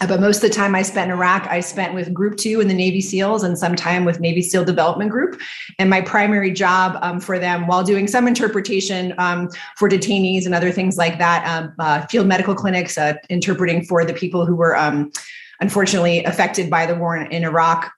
Uh, 0.00 0.06
but 0.06 0.20
most 0.20 0.42
of 0.42 0.42
the 0.42 0.54
time 0.54 0.74
I 0.74 0.82
spent 0.82 1.10
in 1.10 1.16
Iraq, 1.16 1.46
I 1.46 1.60
spent 1.60 1.94
with 1.94 2.12
Group 2.12 2.36
Two 2.36 2.60
in 2.60 2.68
the 2.68 2.74
Navy 2.74 3.00
SEALs 3.00 3.44
and 3.44 3.56
some 3.56 3.76
time 3.76 4.04
with 4.04 4.18
Navy 4.20 4.42
SEAL 4.42 4.64
Development 4.64 5.10
Group. 5.10 5.40
And 5.78 5.88
my 5.88 6.00
primary 6.00 6.52
job 6.52 6.98
um, 7.00 7.20
for 7.20 7.38
them, 7.38 7.66
while 7.66 7.84
doing 7.84 8.08
some 8.08 8.26
interpretation 8.26 9.14
um, 9.18 9.48
for 9.76 9.88
detainees 9.88 10.46
and 10.46 10.54
other 10.54 10.72
things 10.72 10.96
like 10.96 11.18
that, 11.18 11.46
um, 11.46 11.72
uh, 11.78 12.06
field 12.06 12.26
medical 12.26 12.54
clinics, 12.54 12.98
uh, 12.98 13.14
interpreting 13.28 13.84
for 13.84 14.04
the 14.04 14.14
people 14.14 14.46
who 14.46 14.56
were 14.56 14.76
um, 14.76 15.12
unfortunately 15.60 16.24
affected 16.24 16.68
by 16.68 16.86
the 16.86 16.94
war 16.96 17.16
in, 17.16 17.44
Iraq, 17.44 17.92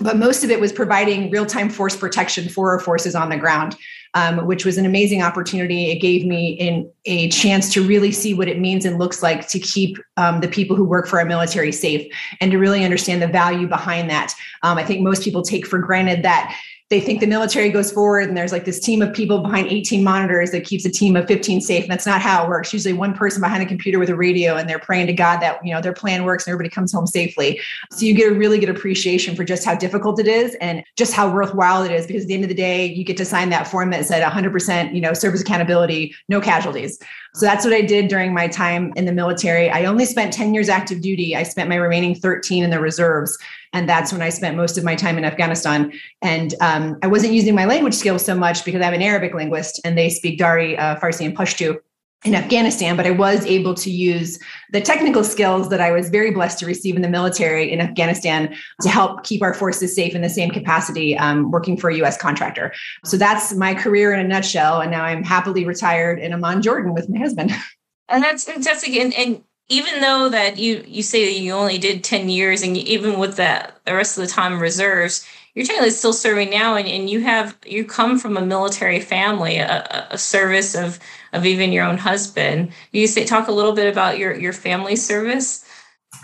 but 0.00 0.16
most 0.16 0.44
of 0.44 0.50
it 0.50 0.60
was 0.60 0.72
providing 0.72 1.30
real-time 1.30 1.68
force 1.68 1.96
protection 1.96 2.48
for 2.48 2.70
our 2.70 2.78
forces 2.78 3.14
on 3.14 3.28
the 3.28 3.36
ground 3.36 3.76
um, 4.14 4.46
which 4.46 4.64
was 4.64 4.78
an 4.78 4.86
amazing 4.86 5.22
opportunity. 5.22 5.90
It 5.90 6.00
gave 6.00 6.26
me 6.26 6.50
in 6.50 6.90
a 7.06 7.28
chance 7.30 7.72
to 7.72 7.86
really 7.86 8.12
see 8.12 8.34
what 8.34 8.48
it 8.48 8.58
means 8.58 8.84
and 8.84 8.98
looks 8.98 9.22
like 9.22 9.48
to 9.48 9.58
keep 9.58 9.98
um, 10.16 10.40
the 10.40 10.48
people 10.48 10.76
who 10.76 10.84
work 10.84 11.06
for 11.06 11.18
our 11.18 11.24
military 11.24 11.72
safe 11.72 12.12
and 12.40 12.52
to 12.52 12.58
really 12.58 12.84
understand 12.84 13.22
the 13.22 13.28
value 13.28 13.66
behind 13.66 14.10
that. 14.10 14.34
Um, 14.62 14.78
i 14.78 14.84
think 14.84 15.00
most 15.00 15.22
people 15.22 15.42
take 15.42 15.66
for 15.66 15.78
granted 15.78 16.22
that 16.22 16.56
they 16.92 17.00
think 17.00 17.20
the 17.20 17.26
military 17.26 17.70
goes 17.70 17.90
forward 17.90 18.28
and 18.28 18.36
there's 18.36 18.52
like 18.52 18.66
this 18.66 18.78
team 18.78 19.00
of 19.00 19.14
people 19.14 19.38
behind 19.38 19.66
18 19.66 20.04
monitors 20.04 20.50
that 20.50 20.62
keeps 20.62 20.84
a 20.84 20.90
team 20.90 21.16
of 21.16 21.26
15 21.26 21.62
safe. 21.62 21.84
And 21.84 21.90
that's 21.90 22.04
not 22.04 22.20
how 22.20 22.44
it 22.44 22.50
works. 22.50 22.70
Usually 22.70 22.92
one 22.92 23.14
person 23.14 23.40
behind 23.40 23.62
a 23.62 23.66
computer 23.66 23.98
with 23.98 24.10
a 24.10 24.14
radio 24.14 24.56
and 24.56 24.68
they're 24.68 24.78
praying 24.78 25.06
to 25.06 25.14
God 25.14 25.40
that, 25.40 25.64
you 25.64 25.72
know, 25.72 25.80
their 25.80 25.94
plan 25.94 26.24
works 26.24 26.46
and 26.46 26.52
everybody 26.52 26.68
comes 26.68 26.92
home 26.92 27.06
safely. 27.06 27.58
So 27.92 28.04
you 28.04 28.12
get 28.12 28.30
a 28.30 28.34
really 28.34 28.58
good 28.58 28.68
appreciation 28.68 29.34
for 29.34 29.42
just 29.42 29.64
how 29.64 29.74
difficult 29.74 30.20
it 30.20 30.28
is 30.28 30.54
and 30.60 30.84
just 30.98 31.14
how 31.14 31.32
worthwhile 31.32 31.82
it 31.82 31.92
is 31.92 32.06
because 32.06 32.24
at 32.24 32.28
the 32.28 32.34
end 32.34 32.44
of 32.44 32.50
the 32.50 32.54
day, 32.54 32.84
you 32.84 33.04
get 33.04 33.16
to 33.16 33.24
sign 33.24 33.48
that 33.48 33.66
form 33.66 33.88
that 33.88 34.04
said 34.04 34.22
100%, 34.22 34.94
you 34.94 35.00
know, 35.00 35.14
service 35.14 35.40
accountability, 35.40 36.14
no 36.28 36.42
casualties. 36.42 36.98
So 37.32 37.46
that's 37.46 37.64
what 37.64 37.72
I 37.72 37.80
did 37.80 38.08
during 38.08 38.34
my 38.34 38.48
time 38.48 38.92
in 38.96 39.06
the 39.06 39.12
military. 39.12 39.70
I 39.70 39.86
only 39.86 40.04
spent 40.04 40.34
10 40.34 40.52
years 40.52 40.68
active 40.68 41.00
duty. 41.00 41.34
I 41.34 41.44
spent 41.44 41.70
my 41.70 41.76
remaining 41.76 42.14
13 42.14 42.62
in 42.62 42.68
the 42.68 42.80
reserves. 42.80 43.38
And 43.72 43.88
that's 43.88 44.12
when 44.12 44.22
I 44.22 44.28
spent 44.28 44.56
most 44.56 44.76
of 44.76 44.84
my 44.84 44.94
time 44.94 45.18
in 45.18 45.24
Afghanistan. 45.24 45.92
And 46.20 46.54
um, 46.60 46.98
I 47.02 47.06
wasn't 47.06 47.32
using 47.32 47.54
my 47.54 47.64
language 47.64 47.94
skills 47.94 48.24
so 48.24 48.34
much 48.34 48.64
because 48.64 48.82
I'm 48.82 48.94
an 48.94 49.02
Arabic 49.02 49.34
linguist 49.34 49.80
and 49.84 49.96
they 49.96 50.10
speak 50.10 50.38
Dari, 50.38 50.76
uh, 50.76 50.96
Farsi, 50.96 51.24
and 51.24 51.36
Pashto 51.36 51.78
in 52.24 52.36
Afghanistan, 52.36 52.96
but 52.96 53.04
I 53.04 53.10
was 53.10 53.44
able 53.46 53.74
to 53.74 53.90
use 53.90 54.38
the 54.70 54.80
technical 54.80 55.24
skills 55.24 55.70
that 55.70 55.80
I 55.80 55.90
was 55.90 56.08
very 56.08 56.30
blessed 56.30 56.60
to 56.60 56.66
receive 56.66 56.94
in 56.94 57.02
the 57.02 57.08
military 57.08 57.72
in 57.72 57.80
Afghanistan 57.80 58.54
to 58.82 58.88
help 58.88 59.24
keep 59.24 59.42
our 59.42 59.52
forces 59.52 59.94
safe 59.94 60.14
in 60.14 60.22
the 60.22 60.28
same 60.28 60.50
capacity, 60.50 61.18
um, 61.18 61.50
working 61.50 61.76
for 61.76 61.90
a 61.90 61.96
US 61.96 62.16
contractor. 62.16 62.72
So 63.04 63.16
that's 63.16 63.52
my 63.54 63.74
career 63.74 64.12
in 64.12 64.20
a 64.20 64.24
nutshell. 64.24 64.80
And 64.80 64.90
now 64.90 65.02
I'm 65.02 65.24
happily 65.24 65.64
retired 65.64 66.20
in 66.20 66.32
Amman, 66.32 66.62
Jordan 66.62 66.94
with 66.94 67.08
my 67.08 67.18
husband. 67.18 67.52
And 68.08 68.22
that's 68.22 68.44
fantastic. 68.44 68.94
And, 68.96 69.14
and 69.14 69.42
even 69.68 70.00
though 70.00 70.28
that 70.28 70.58
you 70.58 70.84
you 70.86 71.02
say 71.02 71.24
that 71.26 71.40
you 71.40 71.52
only 71.52 71.78
did 71.78 72.04
10 72.04 72.28
years 72.28 72.62
and 72.62 72.76
you, 72.76 72.82
even 72.86 73.18
with 73.18 73.36
that 73.36 73.78
the 73.84 73.94
rest 73.94 74.18
of 74.18 74.22
the 74.22 74.30
time 74.30 74.60
reserves 74.60 75.26
you're 75.54 75.66
technically 75.66 75.90
still 75.90 76.14
serving 76.14 76.50
now 76.50 76.76
and, 76.76 76.88
and 76.88 77.10
you 77.10 77.20
have 77.20 77.56
you 77.66 77.84
come 77.84 78.18
from 78.18 78.36
a 78.36 78.44
military 78.44 79.00
family 79.00 79.58
a, 79.58 80.06
a 80.10 80.18
service 80.18 80.74
of 80.74 80.98
of 81.32 81.46
even 81.46 81.72
your 81.72 81.84
own 81.84 81.98
husband. 81.98 82.72
You 82.92 83.06
say 83.06 83.24
talk 83.24 83.48
a 83.48 83.52
little 83.52 83.72
bit 83.72 83.90
about 83.90 84.18
your 84.18 84.34
your 84.34 84.52
family 84.52 84.96
service 84.96 85.64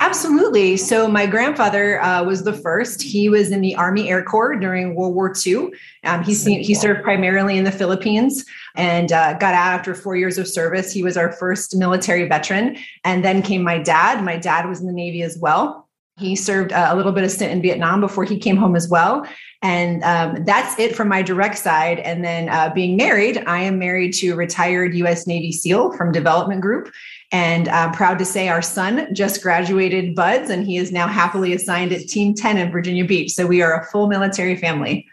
Absolutely. 0.00 0.76
So 0.76 1.08
my 1.08 1.26
grandfather 1.26 2.00
uh, 2.02 2.22
was 2.22 2.44
the 2.44 2.52
first. 2.52 3.02
He 3.02 3.28
was 3.28 3.50
in 3.50 3.60
the 3.60 3.74
Army 3.74 4.08
Air 4.08 4.22
Corps 4.22 4.54
during 4.54 4.94
World 4.94 5.14
War 5.14 5.34
II. 5.44 5.70
Um, 6.04 6.22
he 6.22 6.34
he 6.62 6.74
served 6.74 7.02
primarily 7.02 7.58
in 7.58 7.64
the 7.64 7.72
Philippines 7.72 8.44
and 8.76 9.10
uh, 9.10 9.34
got 9.34 9.54
out 9.54 9.78
after 9.78 9.94
four 9.94 10.14
years 10.14 10.38
of 10.38 10.46
service. 10.46 10.92
He 10.92 11.02
was 11.02 11.16
our 11.16 11.32
first 11.32 11.76
military 11.76 12.28
veteran, 12.28 12.76
and 13.04 13.24
then 13.24 13.42
came 13.42 13.62
my 13.62 13.78
dad. 13.78 14.22
My 14.22 14.36
dad 14.36 14.68
was 14.68 14.80
in 14.80 14.86
the 14.86 14.92
Navy 14.92 15.22
as 15.22 15.36
well. 15.36 15.88
He 16.18 16.34
served 16.34 16.72
uh, 16.72 16.88
a 16.90 16.96
little 16.96 17.12
bit 17.12 17.24
of 17.24 17.30
stint 17.30 17.52
in 17.52 17.62
Vietnam 17.62 18.00
before 18.00 18.24
he 18.24 18.38
came 18.38 18.56
home 18.56 18.74
as 18.74 18.88
well. 18.88 19.26
And 19.62 20.02
um, 20.02 20.44
that's 20.44 20.78
it 20.78 20.94
from 20.94 21.08
my 21.08 21.22
direct 21.22 21.58
side. 21.58 22.00
And 22.00 22.24
then 22.24 22.48
uh, 22.48 22.72
being 22.74 22.96
married, 22.96 23.42
I 23.46 23.60
am 23.60 23.78
married 23.78 24.14
to 24.14 24.30
a 24.30 24.36
retired 24.36 24.94
US 24.94 25.26
Navy 25.26 25.52
SEAL 25.52 25.96
from 25.96 26.12
Development 26.12 26.60
Group. 26.60 26.92
And 27.30 27.68
I'm 27.68 27.92
proud 27.92 28.18
to 28.20 28.25
say 28.25 28.49
our 28.49 28.62
son 28.62 29.14
just 29.14 29.42
graduated 29.42 30.14
BUD/S 30.14 30.49
and 30.49 30.64
he 30.64 30.78
is 30.78 30.90
now 30.90 31.06
happily 31.06 31.52
assigned 31.52 31.92
at 31.92 32.08
Team 32.08 32.35
10 32.35 32.56
in 32.56 32.70
Virginia 32.70 33.04
Beach. 33.04 33.32
So 33.32 33.47
we 33.47 33.61
are 33.61 33.78
a 33.78 33.85
full 33.85 34.06
military 34.06 34.56
family. 34.56 35.06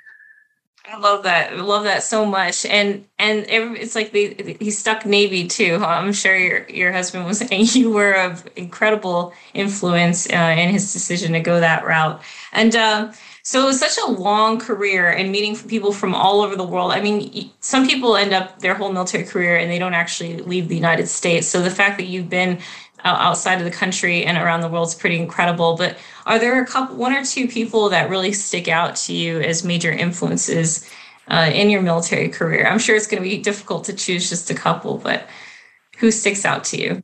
I 0.87 0.97
love 0.97 1.23
that. 1.23 1.51
I 1.51 1.61
love 1.61 1.83
that 1.83 2.03
so 2.03 2.25
much. 2.25 2.65
And 2.65 3.05
and 3.17 3.45
it's 3.49 3.95
like 3.95 4.11
the 4.11 4.55
he 4.59 4.69
stuck 4.69 5.05
Navy 5.05 5.47
too. 5.47 5.83
I'm 5.83 6.13
sure 6.13 6.37
your 6.37 6.69
your 6.69 6.91
husband 6.91 7.25
was 7.25 7.39
saying 7.39 7.67
you 7.73 7.91
were 7.91 8.13
of 8.13 8.47
incredible 8.55 9.33
influence 9.53 10.29
uh, 10.31 10.55
in 10.57 10.69
his 10.69 10.93
decision 10.93 11.33
to 11.33 11.39
go 11.39 11.59
that 11.59 11.85
route. 11.85 12.21
And 12.53 12.75
uh, 12.75 13.11
so 13.45 13.61
it 13.61 13.65
was 13.65 13.79
such 13.79 13.95
a 14.03 14.09
long 14.09 14.59
career 14.59 15.07
and 15.07 15.31
meeting 15.31 15.55
people 15.55 15.93
from 15.93 16.15
all 16.15 16.41
over 16.41 16.55
the 16.55 16.63
world. 16.63 16.91
I 16.91 16.99
mean, 16.99 17.51
some 17.59 17.87
people 17.87 18.17
end 18.17 18.33
up 18.33 18.57
their 18.59 18.73
whole 18.73 18.91
military 18.91 19.23
career 19.23 19.55
and 19.55 19.69
they 19.69 19.77
don't 19.77 19.93
actually 19.93 20.37
leave 20.37 20.67
the 20.67 20.75
United 20.75 21.07
States. 21.07 21.47
So 21.47 21.61
the 21.61 21.69
fact 21.69 21.99
that 21.99 22.05
you've 22.07 22.27
been 22.27 22.57
outside 23.03 23.59
of 23.59 23.65
the 23.65 23.69
country 23.71 24.25
and 24.25 24.35
around 24.35 24.61
the 24.61 24.67
world 24.67 24.87
is 24.87 24.95
pretty 24.95 25.19
incredible. 25.19 25.75
But 25.77 25.95
are 26.25 26.39
there 26.39 26.59
a 26.59 26.65
couple, 26.65 26.95
one 26.95 27.13
or 27.13 27.23
two 27.23 27.47
people 27.47 27.87
that 27.89 28.09
really 28.09 28.33
stick 28.33 28.67
out 28.67 28.95
to 28.95 29.13
you 29.13 29.39
as 29.41 29.63
major 29.63 29.91
influences 29.91 30.89
uh, 31.27 31.51
in 31.53 31.69
your 31.69 31.83
military 31.83 32.29
career? 32.29 32.65
I'm 32.65 32.79
sure 32.79 32.95
it's 32.95 33.05
going 33.05 33.21
to 33.21 33.29
be 33.29 33.37
difficult 33.37 33.85
to 33.85 33.93
choose 33.93 34.27
just 34.27 34.49
a 34.49 34.55
couple, 34.55 34.97
but 34.97 35.29
who 35.99 36.09
sticks 36.09 36.45
out 36.45 36.63
to 36.63 36.81
you? 36.81 37.03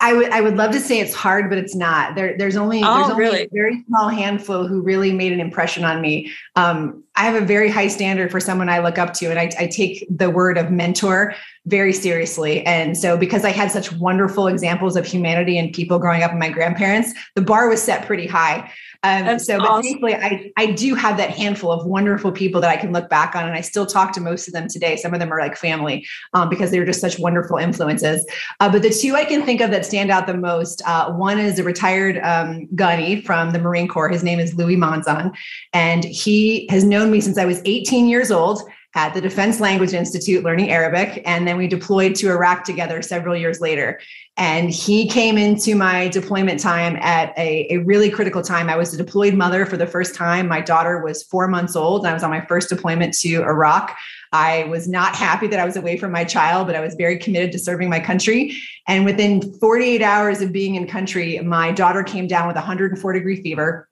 I 0.00 0.12
would 0.12 0.28
I 0.30 0.40
would 0.40 0.56
love 0.56 0.72
to 0.72 0.80
say 0.80 1.00
it's 1.00 1.14
hard, 1.14 1.48
but 1.48 1.56
it's 1.56 1.74
not. 1.74 2.14
There, 2.14 2.36
there's 2.36 2.56
only 2.56 2.82
oh, 2.84 2.94
there's 2.94 3.10
only 3.10 3.24
really? 3.24 3.42
a 3.44 3.48
very 3.52 3.84
small 3.86 4.08
handful 4.08 4.66
who 4.66 4.82
really 4.82 5.12
made 5.12 5.32
an 5.32 5.40
impression 5.40 5.84
on 5.84 6.00
me. 6.00 6.30
Um, 6.56 7.04
I 7.16 7.24
have 7.24 7.40
a 7.40 7.46
very 7.46 7.70
high 7.70 7.86
standard 7.86 8.30
for 8.30 8.40
someone 8.40 8.68
I 8.68 8.80
look 8.80 8.98
up 8.98 9.14
to, 9.14 9.26
and 9.26 9.38
I, 9.38 9.50
I 9.58 9.66
take 9.68 10.04
the 10.10 10.30
word 10.30 10.58
of 10.58 10.70
mentor 10.70 11.34
very 11.66 11.92
seriously. 11.92 12.66
And 12.66 12.98
so, 12.98 13.16
because 13.16 13.44
I 13.44 13.50
had 13.50 13.70
such 13.70 13.92
wonderful 13.92 14.48
examples 14.48 14.96
of 14.96 15.06
humanity 15.06 15.58
and 15.58 15.72
people 15.72 15.98
growing 15.98 16.22
up 16.22 16.32
with 16.32 16.40
my 16.40 16.50
grandparents, 16.50 17.14
the 17.36 17.42
bar 17.42 17.68
was 17.68 17.80
set 17.80 18.04
pretty 18.04 18.26
high. 18.26 18.70
Um, 19.04 19.38
so, 19.38 19.58
but 19.58 19.68
awesome. 19.68 19.82
thankfully, 19.82 20.14
I, 20.14 20.50
I 20.56 20.72
do 20.72 20.94
have 20.94 21.18
that 21.18 21.30
handful 21.30 21.70
of 21.70 21.86
wonderful 21.86 22.32
people 22.32 22.60
that 22.62 22.70
I 22.70 22.76
can 22.76 22.90
look 22.90 23.10
back 23.10 23.36
on, 23.36 23.44
and 23.44 23.54
I 23.54 23.60
still 23.60 23.84
talk 23.84 24.12
to 24.14 24.20
most 24.20 24.48
of 24.48 24.54
them 24.54 24.66
today. 24.66 24.96
Some 24.96 25.12
of 25.12 25.20
them 25.20 25.30
are 25.30 25.38
like 25.38 25.56
family 25.58 26.06
um, 26.32 26.48
because 26.48 26.70
they're 26.70 26.86
just 26.86 27.02
such 27.02 27.18
wonderful 27.18 27.58
influences. 27.58 28.26
Uh, 28.60 28.72
but 28.72 28.80
the 28.80 28.88
two 28.88 29.14
I 29.14 29.26
can 29.26 29.44
think 29.44 29.60
of 29.60 29.70
that 29.72 29.84
stand 29.84 30.10
out 30.10 30.26
the 30.26 30.36
most 30.36 30.80
uh, 30.86 31.12
one 31.12 31.38
is 31.38 31.58
a 31.58 31.64
retired 31.64 32.18
um, 32.22 32.66
gunny 32.74 33.20
from 33.20 33.50
the 33.50 33.58
Marine 33.58 33.88
Corps. 33.88 34.08
His 34.08 34.24
name 34.24 34.40
is 34.40 34.54
Louis 34.54 34.76
Monzon, 34.76 35.34
and 35.74 36.02
he 36.04 36.66
has 36.70 36.82
known 36.82 37.10
me 37.10 37.20
since 37.20 37.36
I 37.36 37.44
was 37.44 37.60
18 37.66 38.08
years 38.08 38.30
old 38.30 38.62
at 38.96 39.12
the 39.12 39.20
Defense 39.20 39.58
Language 39.58 39.92
Institute 39.92 40.44
learning 40.44 40.70
Arabic. 40.70 41.22
And 41.26 41.48
then 41.48 41.56
we 41.56 41.66
deployed 41.66 42.14
to 42.16 42.30
Iraq 42.30 42.64
together 42.64 43.02
several 43.02 43.36
years 43.36 43.60
later. 43.60 44.00
And 44.36 44.70
he 44.70 45.08
came 45.08 45.36
into 45.36 45.74
my 45.74 46.08
deployment 46.08 46.60
time 46.60 46.96
at 46.96 47.36
a, 47.36 47.66
a, 47.70 47.78
really 47.78 48.10
critical 48.10 48.42
time. 48.42 48.68
I 48.68 48.76
was 48.76 48.94
a 48.94 48.96
deployed 48.96 49.34
mother 49.34 49.66
for 49.66 49.76
the 49.76 49.86
first 49.86 50.14
time. 50.14 50.48
My 50.48 50.60
daughter 50.60 51.02
was 51.02 51.22
four 51.22 51.48
months 51.48 51.76
old. 51.76 52.02
and 52.02 52.10
I 52.10 52.14
was 52.14 52.22
on 52.22 52.30
my 52.30 52.44
first 52.46 52.68
deployment 52.68 53.14
to 53.18 53.42
Iraq. 53.42 53.96
I 54.32 54.64
was 54.64 54.88
not 54.88 55.14
happy 55.14 55.46
that 55.48 55.60
I 55.60 55.64
was 55.64 55.76
away 55.76 55.96
from 55.96 56.10
my 56.10 56.24
child, 56.24 56.66
but 56.66 56.74
I 56.74 56.80
was 56.80 56.94
very 56.94 57.18
committed 57.18 57.52
to 57.52 57.58
serving 57.58 57.88
my 57.88 58.00
country. 58.00 58.56
And 58.88 59.04
within 59.04 59.40
48 59.58 60.02
hours 60.02 60.40
of 60.40 60.50
being 60.50 60.74
in 60.74 60.88
country, 60.88 61.38
my 61.40 61.70
daughter 61.70 62.02
came 62.02 62.26
down 62.26 62.48
with 62.48 62.56
104 62.56 63.12
degree 63.12 63.40
fever 63.42 63.88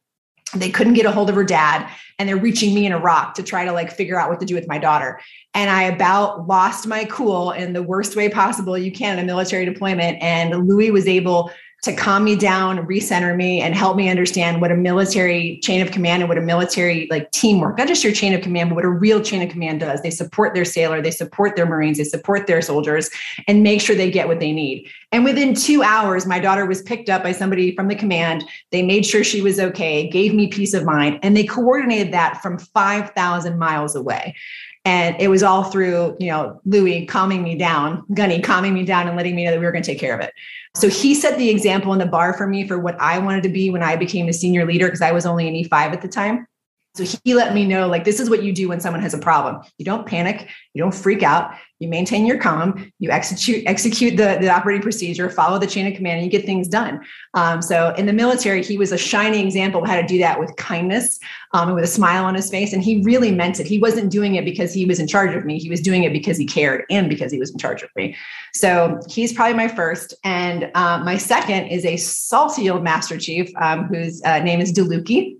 they 0.54 0.70
couldn't 0.70 0.94
get 0.94 1.06
a 1.06 1.10
hold 1.10 1.28
of 1.28 1.34
her 1.34 1.44
dad 1.44 1.88
and 2.18 2.28
they're 2.28 2.36
reaching 2.36 2.74
me 2.74 2.86
in 2.86 2.92
Iraq 2.92 3.34
to 3.34 3.42
try 3.42 3.64
to 3.64 3.72
like 3.72 3.90
figure 3.90 4.18
out 4.18 4.28
what 4.28 4.40
to 4.40 4.46
do 4.46 4.54
with 4.54 4.68
my 4.68 4.78
daughter. 4.78 5.20
And 5.54 5.70
I 5.70 5.84
about 5.84 6.46
lost 6.46 6.86
my 6.86 7.04
cool 7.06 7.52
in 7.52 7.72
the 7.72 7.82
worst 7.82 8.16
way 8.16 8.28
possible 8.28 8.76
you 8.76 8.92
can 8.92 9.18
in 9.18 9.24
a 9.24 9.26
military 9.26 9.64
deployment. 9.64 10.22
And 10.22 10.68
Louis 10.68 10.90
was 10.90 11.08
able 11.08 11.50
to 11.82 11.92
calm 11.92 12.22
me 12.22 12.36
down, 12.36 12.86
recenter 12.86 13.34
me, 13.34 13.60
and 13.60 13.74
help 13.74 13.96
me 13.96 14.08
understand 14.08 14.60
what 14.60 14.70
a 14.70 14.76
military 14.76 15.58
chain 15.64 15.82
of 15.82 15.90
command 15.90 16.22
and 16.22 16.28
what 16.28 16.38
a 16.38 16.40
military 16.40 17.08
like 17.10 17.28
teamwork, 17.32 17.76
not 17.76 17.88
just 17.88 18.04
your 18.04 18.12
chain 18.12 18.32
of 18.32 18.40
command, 18.40 18.70
but 18.70 18.76
what 18.76 18.84
a 18.84 18.88
real 18.88 19.20
chain 19.20 19.42
of 19.42 19.48
command 19.48 19.80
does. 19.80 20.00
They 20.00 20.10
support 20.10 20.54
their 20.54 20.64
sailor, 20.64 21.02
they 21.02 21.10
support 21.10 21.56
their 21.56 21.66
Marines, 21.66 21.98
they 21.98 22.04
support 22.04 22.46
their 22.46 22.62
soldiers, 22.62 23.10
and 23.48 23.64
make 23.64 23.80
sure 23.80 23.96
they 23.96 24.12
get 24.12 24.28
what 24.28 24.38
they 24.38 24.52
need. 24.52 24.88
And 25.10 25.24
within 25.24 25.54
two 25.54 25.82
hours, 25.82 26.24
my 26.24 26.38
daughter 26.38 26.66
was 26.66 26.82
picked 26.82 27.10
up 27.10 27.24
by 27.24 27.32
somebody 27.32 27.74
from 27.74 27.88
the 27.88 27.96
command. 27.96 28.44
They 28.70 28.82
made 28.82 29.04
sure 29.04 29.24
she 29.24 29.42
was 29.42 29.58
okay, 29.58 30.08
gave 30.08 30.34
me 30.34 30.46
peace 30.46 30.74
of 30.74 30.84
mind, 30.84 31.18
and 31.22 31.36
they 31.36 31.44
coordinated 31.44 32.12
that 32.14 32.40
from 32.40 32.58
5,000 32.58 33.58
miles 33.58 33.96
away. 33.96 34.36
And 34.84 35.14
it 35.20 35.28
was 35.28 35.44
all 35.44 35.64
through, 35.64 36.16
you 36.18 36.28
know, 36.28 36.60
Louis 36.64 37.06
calming 37.06 37.42
me 37.44 37.56
down, 37.56 38.04
Gunny 38.14 38.40
calming 38.40 38.74
me 38.74 38.84
down 38.84 39.06
and 39.06 39.16
letting 39.16 39.36
me 39.36 39.44
know 39.44 39.52
that 39.52 39.60
we 39.60 39.64
were 39.64 39.70
going 39.70 39.84
to 39.84 39.90
take 39.90 40.00
care 40.00 40.14
of 40.14 40.20
it. 40.20 40.32
So 40.74 40.88
he 40.88 41.14
set 41.14 41.38
the 41.38 41.50
example 41.50 41.92
in 41.92 42.00
the 42.00 42.06
bar 42.06 42.36
for 42.36 42.48
me 42.48 42.66
for 42.66 42.80
what 42.80 43.00
I 43.00 43.18
wanted 43.18 43.44
to 43.44 43.48
be 43.48 43.70
when 43.70 43.82
I 43.82 43.94
became 43.94 44.28
a 44.28 44.32
senior 44.32 44.66
leader 44.66 44.86
because 44.86 45.02
I 45.02 45.12
was 45.12 45.24
only 45.24 45.46
an 45.46 45.54
E5 45.54 45.72
at 45.92 46.02
the 46.02 46.08
time. 46.08 46.46
So 46.94 47.04
he 47.24 47.32
let 47.32 47.54
me 47.54 47.64
know 47.64 47.88
like 47.88 48.04
this 48.04 48.20
is 48.20 48.28
what 48.28 48.42
you 48.42 48.52
do 48.52 48.68
when 48.68 48.78
someone 48.78 49.00
has 49.00 49.14
a 49.14 49.18
problem. 49.18 49.62
You 49.78 49.84
don't 49.86 50.06
panic, 50.06 50.50
you 50.74 50.82
don't 50.82 50.94
freak 50.94 51.22
out, 51.22 51.52
you 51.78 51.88
maintain 51.88 52.26
your 52.26 52.36
calm, 52.36 52.92
you 52.98 53.10
execute 53.10 53.64
execute 53.66 54.18
the, 54.18 54.36
the 54.38 54.50
operating 54.50 54.82
procedure, 54.82 55.30
follow 55.30 55.58
the 55.58 55.66
chain 55.66 55.86
of 55.86 55.94
command, 55.94 56.18
and 56.18 56.24
you 56.24 56.30
get 56.30 56.44
things 56.44 56.68
done. 56.68 57.00
Um, 57.32 57.62
so 57.62 57.94
in 57.94 58.04
the 58.04 58.12
military, 58.12 58.62
he 58.62 58.76
was 58.76 58.92
a 58.92 58.98
shining 58.98 59.46
example 59.46 59.82
of 59.82 59.88
how 59.88 59.98
to 59.98 60.06
do 60.06 60.18
that 60.18 60.38
with 60.38 60.54
kindness 60.56 61.18
um, 61.54 61.68
and 61.68 61.74
with 61.74 61.84
a 61.84 61.88
smile 61.88 62.26
on 62.26 62.34
his 62.34 62.50
face. 62.50 62.74
And 62.74 62.82
he 62.82 63.02
really 63.02 63.32
meant 63.32 63.58
it. 63.58 63.66
He 63.66 63.78
wasn't 63.78 64.12
doing 64.12 64.34
it 64.34 64.44
because 64.44 64.74
he 64.74 64.84
was 64.84 65.00
in 65.00 65.08
charge 65.08 65.34
of 65.34 65.46
me. 65.46 65.58
He 65.58 65.70
was 65.70 65.80
doing 65.80 66.04
it 66.04 66.12
because 66.12 66.36
he 66.36 66.44
cared 66.44 66.84
and 66.90 67.08
because 67.08 67.32
he 67.32 67.38
was 67.38 67.50
in 67.50 67.58
charge 67.58 67.82
of 67.82 67.88
me. 67.96 68.14
So 68.52 69.00
he's 69.08 69.32
probably 69.32 69.54
my 69.54 69.68
first. 69.68 70.14
And 70.24 70.70
uh, 70.74 71.02
my 71.04 71.16
second 71.16 71.68
is 71.68 71.86
a 71.86 71.96
salty 71.96 72.68
old 72.68 72.84
master 72.84 73.16
chief 73.16 73.50
um, 73.56 73.84
whose 73.86 74.22
uh, 74.24 74.40
name 74.40 74.60
is 74.60 74.74
Deluki 74.74 75.38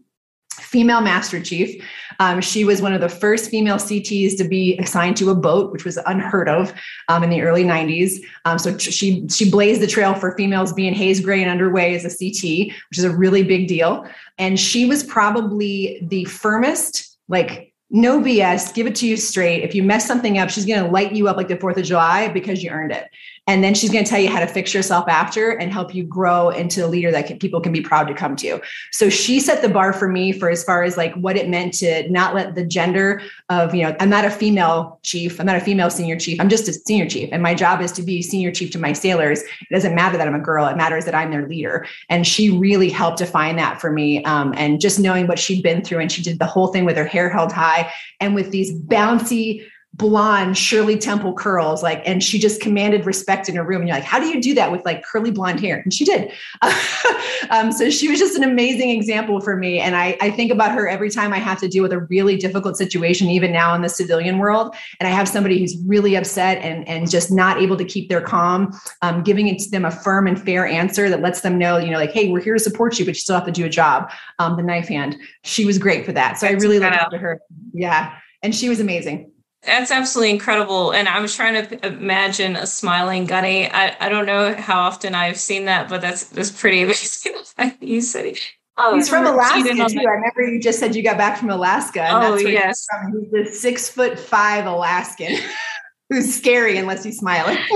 female 0.61 1.00
master 1.00 1.40
chief. 1.40 1.82
Um, 2.21 2.40
she 2.40 2.64
was 2.64 2.82
one 2.82 2.92
of 2.92 3.00
the 3.00 3.09
first 3.09 3.50
female 3.50 3.76
CTs 3.76 4.37
to 4.38 4.44
be 4.44 4.76
assigned 4.78 5.16
to 5.18 5.30
a 5.30 5.35
boat, 5.35 5.73
which 5.73 5.85
was 5.85 5.99
unheard 6.06 6.49
of 6.49 6.73
um, 7.09 7.23
in 7.23 7.30
the 7.30 7.42
early 7.42 7.64
90s. 7.64 8.21
Um, 8.44 8.59
so 8.59 8.76
she 8.78 9.26
she 9.28 9.50
blazed 9.50 9.80
the 9.80 9.87
trail 9.87 10.14
for 10.14 10.37
females 10.37 10.73
being 10.73 10.94
haze 10.94 11.21
gray 11.21 11.40
and 11.40 11.50
underway 11.50 11.94
as 11.94 12.04
a 12.04 12.09
CT, 12.09 12.75
which 12.90 12.99
is 12.99 13.04
a 13.04 13.16
really 13.16 13.42
big 13.42 13.68
deal. 13.68 14.06
And 14.38 14.59
she 14.59 14.85
was 14.85 15.02
probably 15.02 16.06
the 16.09 16.25
firmest, 16.25 17.16
like 17.28 17.73
no 17.90 18.21
BS, 18.21 18.73
give 18.73 18.87
it 18.87 18.97
to 18.97 19.06
you 19.06 19.18
straight. 19.18 19.62
If 19.62 19.75
you 19.75 19.82
mess 19.82 20.06
something 20.06 20.38
up, 20.38 20.49
she's 20.49 20.64
going 20.64 20.82
to 20.82 20.90
light 20.90 21.12
you 21.12 21.28
up 21.28 21.37
like 21.37 21.49
the 21.49 21.56
4th 21.56 21.76
of 21.76 21.85
July 21.85 22.28
because 22.28 22.62
you 22.62 22.71
earned 22.71 22.90
it. 22.90 23.06
And 23.49 23.65
then 23.65 23.75
she's 23.75 23.91
going 23.91 24.05
to 24.05 24.09
tell 24.09 24.21
you 24.21 24.29
how 24.29 24.39
to 24.39 24.47
fix 24.47 24.73
yourself 24.73 25.09
after 25.09 25.51
and 25.51 25.73
help 25.73 25.95
you 25.95 26.05
grow 26.05 26.51
into 26.51 26.85
a 26.85 26.87
leader 26.87 27.11
that 27.11 27.27
can, 27.27 27.41
people 27.41 27.61
can 27.61 27.73
be 27.73 27.81
proud 27.81 28.07
to 28.07 28.15
come 28.15 28.37
to. 28.37 28.61
So 28.93 29.11
she 29.11 29.41
set 29.41 29.63
the 29.63 29.69
bar 29.69 29.93
for 29.93 30.07
me 30.07 30.31
for 30.31 30.49
as 30.49 30.63
far 30.63 30.85
as 30.85 30.97
like 30.97 31.13
what 31.15 31.37
it 31.37 31.49
meant 31.49 31.75
to 31.75 32.09
not 32.09 32.37
let 32.37 32.55
the 32.55 32.65
gender 32.65 33.21
of, 33.49 33.75
you 33.75 33.83
know, 33.83 33.97
I'm 33.99 34.09
not 34.09 34.25
a 34.25 34.31
female 34.31 35.01
chief. 35.03 35.41
I'm 35.41 35.47
not 35.47 35.57
a 35.57 35.61
female 35.61 35.91
senior 35.91 36.17
chief. 36.17 36.41
I'm 36.41 36.49
just 36.49 36.69
a 36.69 36.73
senior 36.73 37.09
chief. 37.09 37.31
And 37.33 37.43
my 37.43 37.53
job 37.53 37.81
is 37.81 37.91
to 37.93 38.03
be 38.03 38.23
senior 38.23 38.53
chief 38.53 38.71
to 38.73 38.79
my 38.79 38.93
sailors. 38.93 39.41
It 39.41 39.73
doesn't 39.73 39.95
matter 39.95 40.17
that 40.17 40.29
I'm 40.29 40.37
a 40.37 40.41
girl. 40.41 40.69
It 40.69 40.77
matters 40.77 41.05
that 41.07 41.15
I'm 41.15 41.33
their 41.33 41.49
leader. 41.49 41.85
And 42.09 42.25
she 42.25 42.57
really 42.57 42.91
helped 42.91 43.19
define 43.19 43.57
that 43.57 43.81
for 43.81 43.91
me. 43.91 44.23
Um, 44.25 44.55
and 44.57 44.81
just 44.81 45.00
knowing 45.00 45.26
what 45.26 45.41
she'd 45.41 45.65
been 45.65 45.83
through 45.83 45.99
and 45.99 46.13
she 46.13 46.23
did 46.23 46.39
the 46.39 46.47
whole 46.47 46.69
thing 46.69 46.85
with 46.85 46.97
her 46.97 47.05
hair 47.05 47.28
held 47.28 47.50
high 47.50 47.93
and 48.21 48.37
with 48.37 48.52
these 48.52 48.73
bouncy, 48.73 49.67
blonde 49.95 50.57
Shirley 50.57 50.97
Temple 50.97 51.35
curls, 51.35 51.83
like, 51.83 52.02
and 52.07 52.23
she 52.23 52.39
just 52.39 52.63
commanded 52.63 53.05
respect 53.05 53.49
in 53.49 53.57
her 53.57 53.65
room. 53.65 53.83
And 53.83 53.89
you're 53.89 53.97
like, 53.97 54.05
how 54.05 54.19
do 54.19 54.26
you 54.26 54.41
do 54.41 54.55
that 54.55 54.73
with 54.73 54.85
like 54.87 55.05
curly 55.05 55.31
blonde 55.31 55.61
hair? 55.61 55.81
And 55.81 55.93
she 55.93 56.05
did. 56.05 56.33
um, 57.50 57.73
so 57.73 57.91
she 57.91 58.09
was 58.09 58.19
just 58.19 58.35
an 58.35 58.43
amazing 58.43 58.89
example 58.89 59.41
for 59.41 59.55
me. 59.55 59.81
And 59.81 59.95
I, 59.95 60.17
I 60.23 60.31
think 60.31 60.50
about 60.50 60.73
her 60.73 60.89
every 60.89 61.11
time 61.11 61.35
I 61.35 61.39
have 61.39 61.61
to 61.61 61.69
deal 61.69 61.83
with 61.83 61.93
a 61.93 62.00
really 62.00 62.37
difficult 62.39 62.78
situation, 62.78 63.28
even 63.28 63.52
now 63.52 63.75
in 63.75 63.83
the 63.83 63.89
civilian 63.91 64.39
world. 64.39 64.75
And 64.99 65.07
I 65.07 65.11
have 65.11 65.28
somebody 65.28 65.59
who's 65.59 65.76
really 65.85 66.15
upset 66.15 66.59
and, 66.59 66.89
and 66.89 67.11
just 67.11 67.31
not 67.31 67.61
able 67.61 67.76
to 67.76 67.85
keep 67.85 68.09
their 68.09 68.23
calm, 68.23 68.73
um, 69.02 69.23
giving 69.23 69.49
it 69.49 69.59
to 69.59 69.71
them 69.71 69.85
a 69.85 69.91
firm 69.91 70.26
and 70.26 70.41
fair 70.41 70.67
answer 70.67 71.11
that 71.11 71.21
lets 71.21 71.43
them 71.43 71.59
know, 71.59 71.76
you 71.76 71.91
know, 71.91 71.99
like, 71.99 72.13
hey, 72.13 72.31
we're 72.31 72.41
here 72.41 72.55
to 72.55 72.61
support 72.61 72.99
you, 72.99 73.05
but 73.05 73.15
you 73.15 73.21
still 73.21 73.37
have 73.37 73.47
to 73.47 73.52
do 73.52 73.67
a 73.67 73.71
job. 73.71 74.11
Um, 74.39 74.57
the 74.57 74.63
knife 74.63 74.89
hand. 74.89 75.17
She 75.45 75.67
was 75.67 75.76
great 75.76 76.07
for 76.07 76.13
that. 76.13 76.39
So 76.39 76.47
That's 76.47 76.63
I 76.63 76.65
really 76.65 76.78
looked 76.78 76.97
up 76.97 77.11
to 77.11 77.19
her. 77.19 77.43
Yeah. 77.75 78.17
And 78.43 78.55
she 78.55 78.71
was 78.71 78.81
amazing. 78.81 79.31
That's 79.65 79.93
absolutely 79.93 80.31
incredible. 80.31 80.93
And 80.93 81.09
I 81.09 81.21
was 81.21 81.37
trying 81.37 81.67
to 81.67 81.87
imagine 81.87 82.57
a 82.57 82.67
smiling 82.67 83.27
Gunny. 83.27 83.71
I, 83.71 83.97
I 84.01 84.09
don't 84.09 84.27
know 84.27 84.55
how 84.55 84.81
often 84.81 85.15
I've 85.15 85.39
seen 85.39 85.67
that, 85.67 85.89
but 85.89 86.01
that's 86.01 86.25
that's 86.25 86.51
pretty 86.51 86.83
amazing. 86.83 87.35
you 87.81 88.01
said 88.01 88.27
it. 88.27 88.41
Oh, 88.77 88.97
he's 88.97 89.09
from 89.09 89.27
Alaska 89.27 89.69
too. 89.69 90.01
I 90.01 90.11
remember 90.11 90.43
you 90.43 90.61
just 90.61 90.81
said 90.81 90.97
you 90.97 91.03
got 91.03 91.19
back 91.19 91.39
from 91.39 91.51
Alaska. 91.51 92.03
And 92.03 92.17
oh, 92.17 92.31
that's 92.33 92.43
where 92.43 92.53
yes. 92.53 92.87
He's, 92.91 93.01
from. 93.01 93.21
he's 93.21 93.31
the 93.31 93.53
six 93.53 93.89
foot 93.89 94.19
five 94.19 94.67
Alaskan 94.67 95.37
who's 96.09 96.35
scary 96.35 96.79
unless 96.79 97.05
he's 97.05 97.19
smiling. 97.19 97.59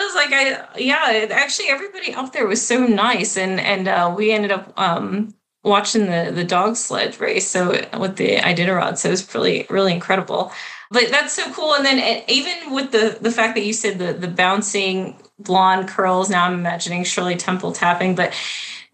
I 0.00 0.04
was 0.04 0.14
like, 0.14 0.32
I 0.32 0.78
yeah, 0.78 1.26
actually 1.30 1.68
everybody 1.68 2.14
out 2.14 2.32
there 2.32 2.46
was 2.46 2.64
so 2.64 2.86
nice, 2.86 3.36
and 3.36 3.60
and 3.60 3.88
uh, 3.88 4.14
we 4.16 4.30
ended 4.30 4.52
up 4.52 4.72
um, 4.78 5.34
watching 5.64 6.06
the 6.06 6.30
the 6.32 6.44
dog 6.44 6.76
sled 6.76 7.20
race. 7.20 7.48
So 7.48 7.72
with 7.98 8.16
the 8.16 8.36
Iditarod, 8.36 8.96
so 8.96 9.08
it 9.08 9.10
was 9.10 9.34
really 9.34 9.66
really 9.68 9.92
incredible 9.92 10.52
but 10.90 11.08
that's 11.10 11.34
so 11.34 11.50
cool. 11.52 11.74
And 11.74 11.84
then 11.84 12.24
even 12.28 12.72
with 12.72 12.92
the 12.92 13.18
the 13.20 13.30
fact 13.30 13.54
that 13.54 13.64
you 13.64 13.72
said 13.72 13.98
the 13.98 14.12
the 14.12 14.28
bouncing 14.28 15.16
blonde 15.38 15.88
curls, 15.88 16.30
now 16.30 16.44
I'm 16.44 16.54
imagining 16.54 17.04
Shirley 17.04 17.36
Temple 17.36 17.72
tapping, 17.72 18.14
but 18.14 18.34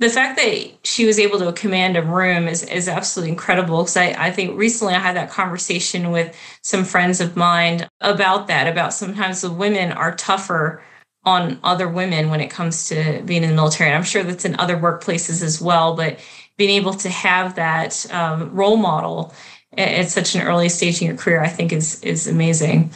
the 0.00 0.10
fact 0.10 0.36
that 0.36 0.72
she 0.82 1.06
was 1.06 1.18
able 1.18 1.38
to 1.38 1.52
command 1.52 1.96
a 1.96 2.02
room 2.02 2.48
is, 2.48 2.64
is 2.64 2.88
absolutely 2.88 3.30
incredible 3.30 3.82
because 3.82 3.96
I, 3.96 4.08
I 4.18 4.30
think 4.32 4.58
recently 4.58 4.94
I 4.94 4.98
had 4.98 5.16
that 5.16 5.30
conversation 5.30 6.10
with 6.10 6.36
some 6.62 6.84
friends 6.84 7.20
of 7.20 7.36
mine 7.36 7.88
about 8.00 8.48
that, 8.48 8.66
about 8.66 8.92
sometimes 8.92 9.40
the 9.40 9.52
women 9.52 9.92
are 9.92 10.14
tougher 10.16 10.82
on 11.24 11.58
other 11.62 11.88
women 11.88 12.28
when 12.28 12.40
it 12.40 12.50
comes 12.50 12.88
to 12.88 13.22
being 13.24 13.44
in 13.44 13.50
the 13.50 13.54
military. 13.54 13.90
And 13.90 13.96
I'm 13.96 14.04
sure 14.04 14.22
that's 14.22 14.44
in 14.44 14.58
other 14.58 14.76
workplaces 14.76 15.42
as 15.42 15.60
well, 15.60 15.94
but 15.96 16.18
being 16.56 16.70
able 16.70 16.94
to 16.94 17.08
have 17.08 17.54
that 17.54 18.04
um, 18.12 18.52
role 18.52 18.76
model 18.76 19.32
at 19.78 20.08
such 20.10 20.34
an 20.34 20.42
early 20.42 20.68
stage 20.68 21.00
in 21.00 21.08
your 21.08 21.16
career, 21.16 21.42
I 21.42 21.48
think 21.48 21.72
is 21.72 22.02
is 22.02 22.26
amazing. 22.26 22.90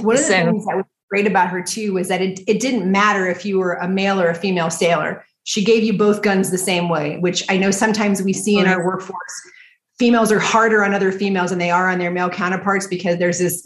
One 0.00 0.16
of 0.16 0.22
the 0.22 0.28
so, 0.28 0.44
things 0.44 0.66
that 0.66 0.76
was 0.76 0.84
great 1.10 1.26
about 1.26 1.48
her 1.48 1.62
too 1.62 1.92
was 1.92 2.08
that 2.08 2.20
it, 2.20 2.40
it 2.46 2.60
didn't 2.60 2.90
matter 2.90 3.28
if 3.28 3.44
you 3.44 3.58
were 3.58 3.74
a 3.74 3.88
male 3.88 4.20
or 4.20 4.28
a 4.28 4.34
female 4.34 4.70
sailor. 4.70 5.24
She 5.44 5.62
gave 5.62 5.84
you 5.84 5.96
both 5.96 6.22
guns 6.22 6.50
the 6.50 6.58
same 6.58 6.88
way, 6.88 7.18
which 7.18 7.44
I 7.50 7.58
know 7.58 7.70
sometimes 7.70 8.22
we 8.22 8.32
see 8.32 8.58
in 8.58 8.66
our 8.66 8.84
workforce. 8.84 9.50
Females 9.98 10.32
are 10.32 10.40
harder 10.40 10.82
on 10.82 10.94
other 10.94 11.12
females 11.12 11.50
than 11.50 11.58
they 11.58 11.70
are 11.70 11.88
on 11.88 11.98
their 11.98 12.10
male 12.10 12.30
counterparts 12.30 12.86
because 12.86 13.18
there's 13.18 13.38
this 13.38 13.64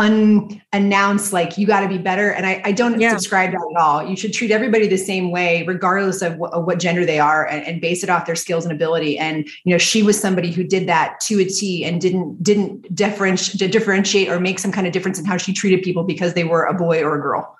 unannounced 0.00 1.32
like 1.32 1.58
you 1.58 1.66
got 1.66 1.80
to 1.80 1.88
be 1.88 1.98
better. 1.98 2.32
And 2.32 2.46
i, 2.46 2.62
I 2.64 2.72
don't 2.72 2.98
yeah. 2.98 3.10
subscribe 3.10 3.50
to 3.52 3.58
that 3.58 3.76
at 3.76 3.82
all. 3.82 4.04
You 4.04 4.16
should 4.16 4.32
treat 4.32 4.50
everybody 4.50 4.88
the 4.88 4.96
same 4.96 5.30
way 5.30 5.64
regardless 5.66 6.22
of, 6.22 6.40
of 6.42 6.64
what 6.64 6.78
gender 6.78 7.04
they 7.04 7.18
are 7.18 7.46
and, 7.46 7.64
and, 7.66 7.80
base 7.80 8.02
it 8.02 8.10
off 8.10 8.26
their 8.26 8.36
skills 8.36 8.64
and 8.64 8.72
ability. 8.72 9.18
And 9.18 9.46
you 9.64 9.72
know 9.72 9.78
she 9.78 10.02
was 10.02 10.18
somebody 10.18 10.50
who 10.50 10.64
did 10.64 10.88
that 10.88 11.20
to 11.20 11.40
a 11.40 11.44
t 11.44 11.84
and 11.84 12.00
didn't 12.00 12.42
didn't 12.42 12.94
differentiate 12.94 13.70
differentiate 13.70 14.28
or 14.28 14.40
make 14.40 14.58
some 14.58 14.72
kind 14.72 14.86
of 14.86 14.92
difference 14.92 15.18
in 15.18 15.24
how 15.24 15.36
she 15.36 15.52
treated 15.52 15.82
people 15.82 16.02
because 16.02 16.34
they 16.34 16.44
were 16.44 16.64
a 16.64 16.74
boy 16.74 17.02
or 17.02 17.16
a 17.16 17.20
girl. 17.20 17.56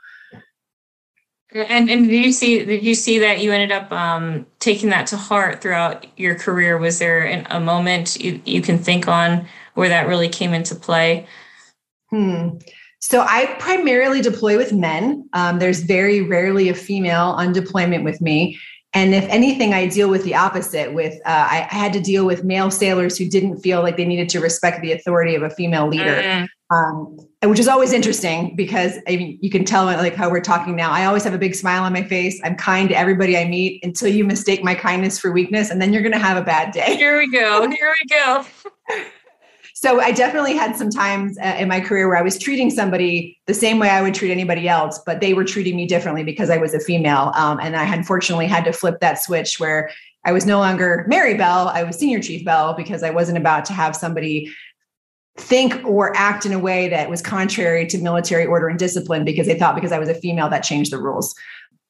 And 1.53 1.91
and 1.91 2.09
did 2.09 2.25
you 2.25 2.33
see 2.33 2.65
did 2.65 2.85
you 2.85 2.95
see 2.95 3.19
that 3.19 3.41
you 3.41 3.53
ended 3.53 3.73
up 3.73 3.91
um, 3.93 4.47
taking 4.61 4.89
that 4.91 5.07
to 5.09 5.17
heart 5.17 5.61
throughout 5.61 6.07
your 6.19 6.35
career? 6.35 6.79
Was 6.79 6.99
there 6.99 7.27
an, 7.27 7.47
a 7.51 7.61
moment 7.61 8.17
you, 8.21 8.41
you 8.45 8.63
can 8.63 8.79
think 8.79 9.09
on 9.09 9.47
where 9.75 9.89
that 9.89 10.07
really 10.07 10.29
came 10.29 10.55
into 10.55 10.75
play 10.75 11.27
Hmm. 12.11 12.59
So 13.01 13.23
I 13.23 13.57
primarily 13.59 14.21
deploy 14.21 14.57
with 14.57 14.73
men. 14.73 15.29
Um, 15.33 15.59
there's 15.59 15.81
very 15.81 16.21
rarely 16.21 16.69
a 16.69 16.75
female 16.75 17.31
on 17.31 17.53
deployment 17.53 18.05
with 18.05 18.21
me. 18.21 18.59
And 18.93 19.15
if 19.15 19.25
anything, 19.29 19.73
I 19.73 19.87
deal 19.87 20.11
with 20.11 20.25
the 20.25 20.35
opposite. 20.35 20.93
With 20.93 21.15
uh, 21.25 21.49
I, 21.51 21.69
I, 21.71 21.75
had 21.75 21.93
to 21.93 22.01
deal 22.01 22.27
with 22.27 22.43
male 22.43 22.73
sailors 22.73 23.17
who 23.17 23.29
didn't 23.29 23.61
feel 23.61 23.83
like 23.83 23.97
they 23.97 24.05
needed 24.05 24.29
to 24.31 24.41
respect 24.41 24.83
the 24.83 24.91
authority 24.91 25.37
of 25.37 25.45
a 25.45 25.51
female 25.51 25.87
leader, 25.87 26.21
mm-hmm. 26.21 26.77
um, 26.77 27.17
which 27.49 27.61
is 27.61 27.69
always 27.69 27.93
interesting 27.93 28.57
because 28.57 28.97
I 29.07 29.17
mean 29.17 29.39
you 29.41 29.49
can 29.49 29.65
tell 29.65 29.85
like 29.85 30.17
how 30.17 30.29
we're 30.29 30.41
talking 30.41 30.75
now. 30.75 30.91
I 30.91 31.05
always 31.05 31.23
have 31.23 31.35
a 31.35 31.39
big 31.39 31.55
smile 31.55 31.85
on 31.85 31.93
my 31.93 32.03
face. 32.03 32.41
I'm 32.43 32.57
kind 32.57 32.89
to 32.89 32.99
everybody 32.99 33.39
I 33.39 33.45
meet 33.45 33.85
until 33.85 34.09
you 34.09 34.25
mistake 34.25 34.65
my 34.65 34.75
kindness 34.75 35.21
for 35.21 35.31
weakness, 35.31 35.71
and 35.71 35.81
then 35.81 35.93
you're 35.93 36.03
going 36.03 36.13
to 36.13 36.19
have 36.19 36.37
a 36.37 36.45
bad 36.45 36.73
day. 36.73 36.97
Here 36.97 37.17
we 37.17 37.31
go. 37.31 37.71
Here 37.71 37.95
we 38.03 38.09
go. 38.09 38.45
so 39.81 39.99
I 39.99 40.13
definitely 40.13 40.53
had 40.53 40.77
some 40.77 40.91
times 40.91 41.39
uh, 41.39 41.57
in 41.59 41.67
my 41.67 41.81
career 41.81 42.07
where 42.07 42.19
I 42.19 42.21
was 42.21 42.39
treating 42.39 42.71
somebody 42.71 43.41
the 43.47 43.55
same 43.55 43.79
way 43.79 43.89
I 43.89 44.03
would 44.03 44.13
treat 44.13 44.31
anybody 44.31 44.69
else, 44.69 45.01
but 45.07 45.23
they 45.23 45.33
were 45.33 45.43
treating 45.43 45.75
me 45.75 45.87
differently 45.87 46.23
because 46.23 46.51
I 46.51 46.59
was 46.59 46.75
a 46.75 46.81
female. 46.81 47.33
Um, 47.35 47.59
and 47.59 47.75
I 47.75 47.91
unfortunately 47.95 48.47
had 48.47 48.67
to 48.67 48.75
flip 48.75 49.01
that 49.01 49.23
switch 49.23 49.59
where 49.59 49.91
I 50.27 50.33
was 50.33 50.45
no 50.45 50.59
longer 50.59 51.07
Mary 51.09 51.33
Bell, 51.33 51.69
I 51.69 51.83
was 51.83 51.97
Senior 51.97 52.21
Chief 52.21 52.45
Bell 52.45 52.75
because 52.75 53.03
I 53.03 53.09
wasn't 53.09 53.39
about 53.39 53.65
to 53.65 53.73
have 53.73 53.97
somebody 53.97 54.53
think 55.39 55.83
or 55.87 56.15
act 56.15 56.45
in 56.45 56.53
a 56.53 56.59
way 56.59 56.91
that 56.91 57.09
was 57.09 57.23
contrary 57.23 57.87
to 57.87 57.97
military 57.97 58.45
order 58.45 58.69
and 58.69 58.79
discipline 58.79 59.25
because 59.25 59.47
they 59.47 59.59
thought 59.59 59.75
because 59.75 59.93
I 59.93 59.99
was 59.99 60.11
a 60.11 60.15
female 60.15 60.51
that 60.51 60.63
changed 60.63 60.93
the 60.93 60.99
rules. 60.99 61.35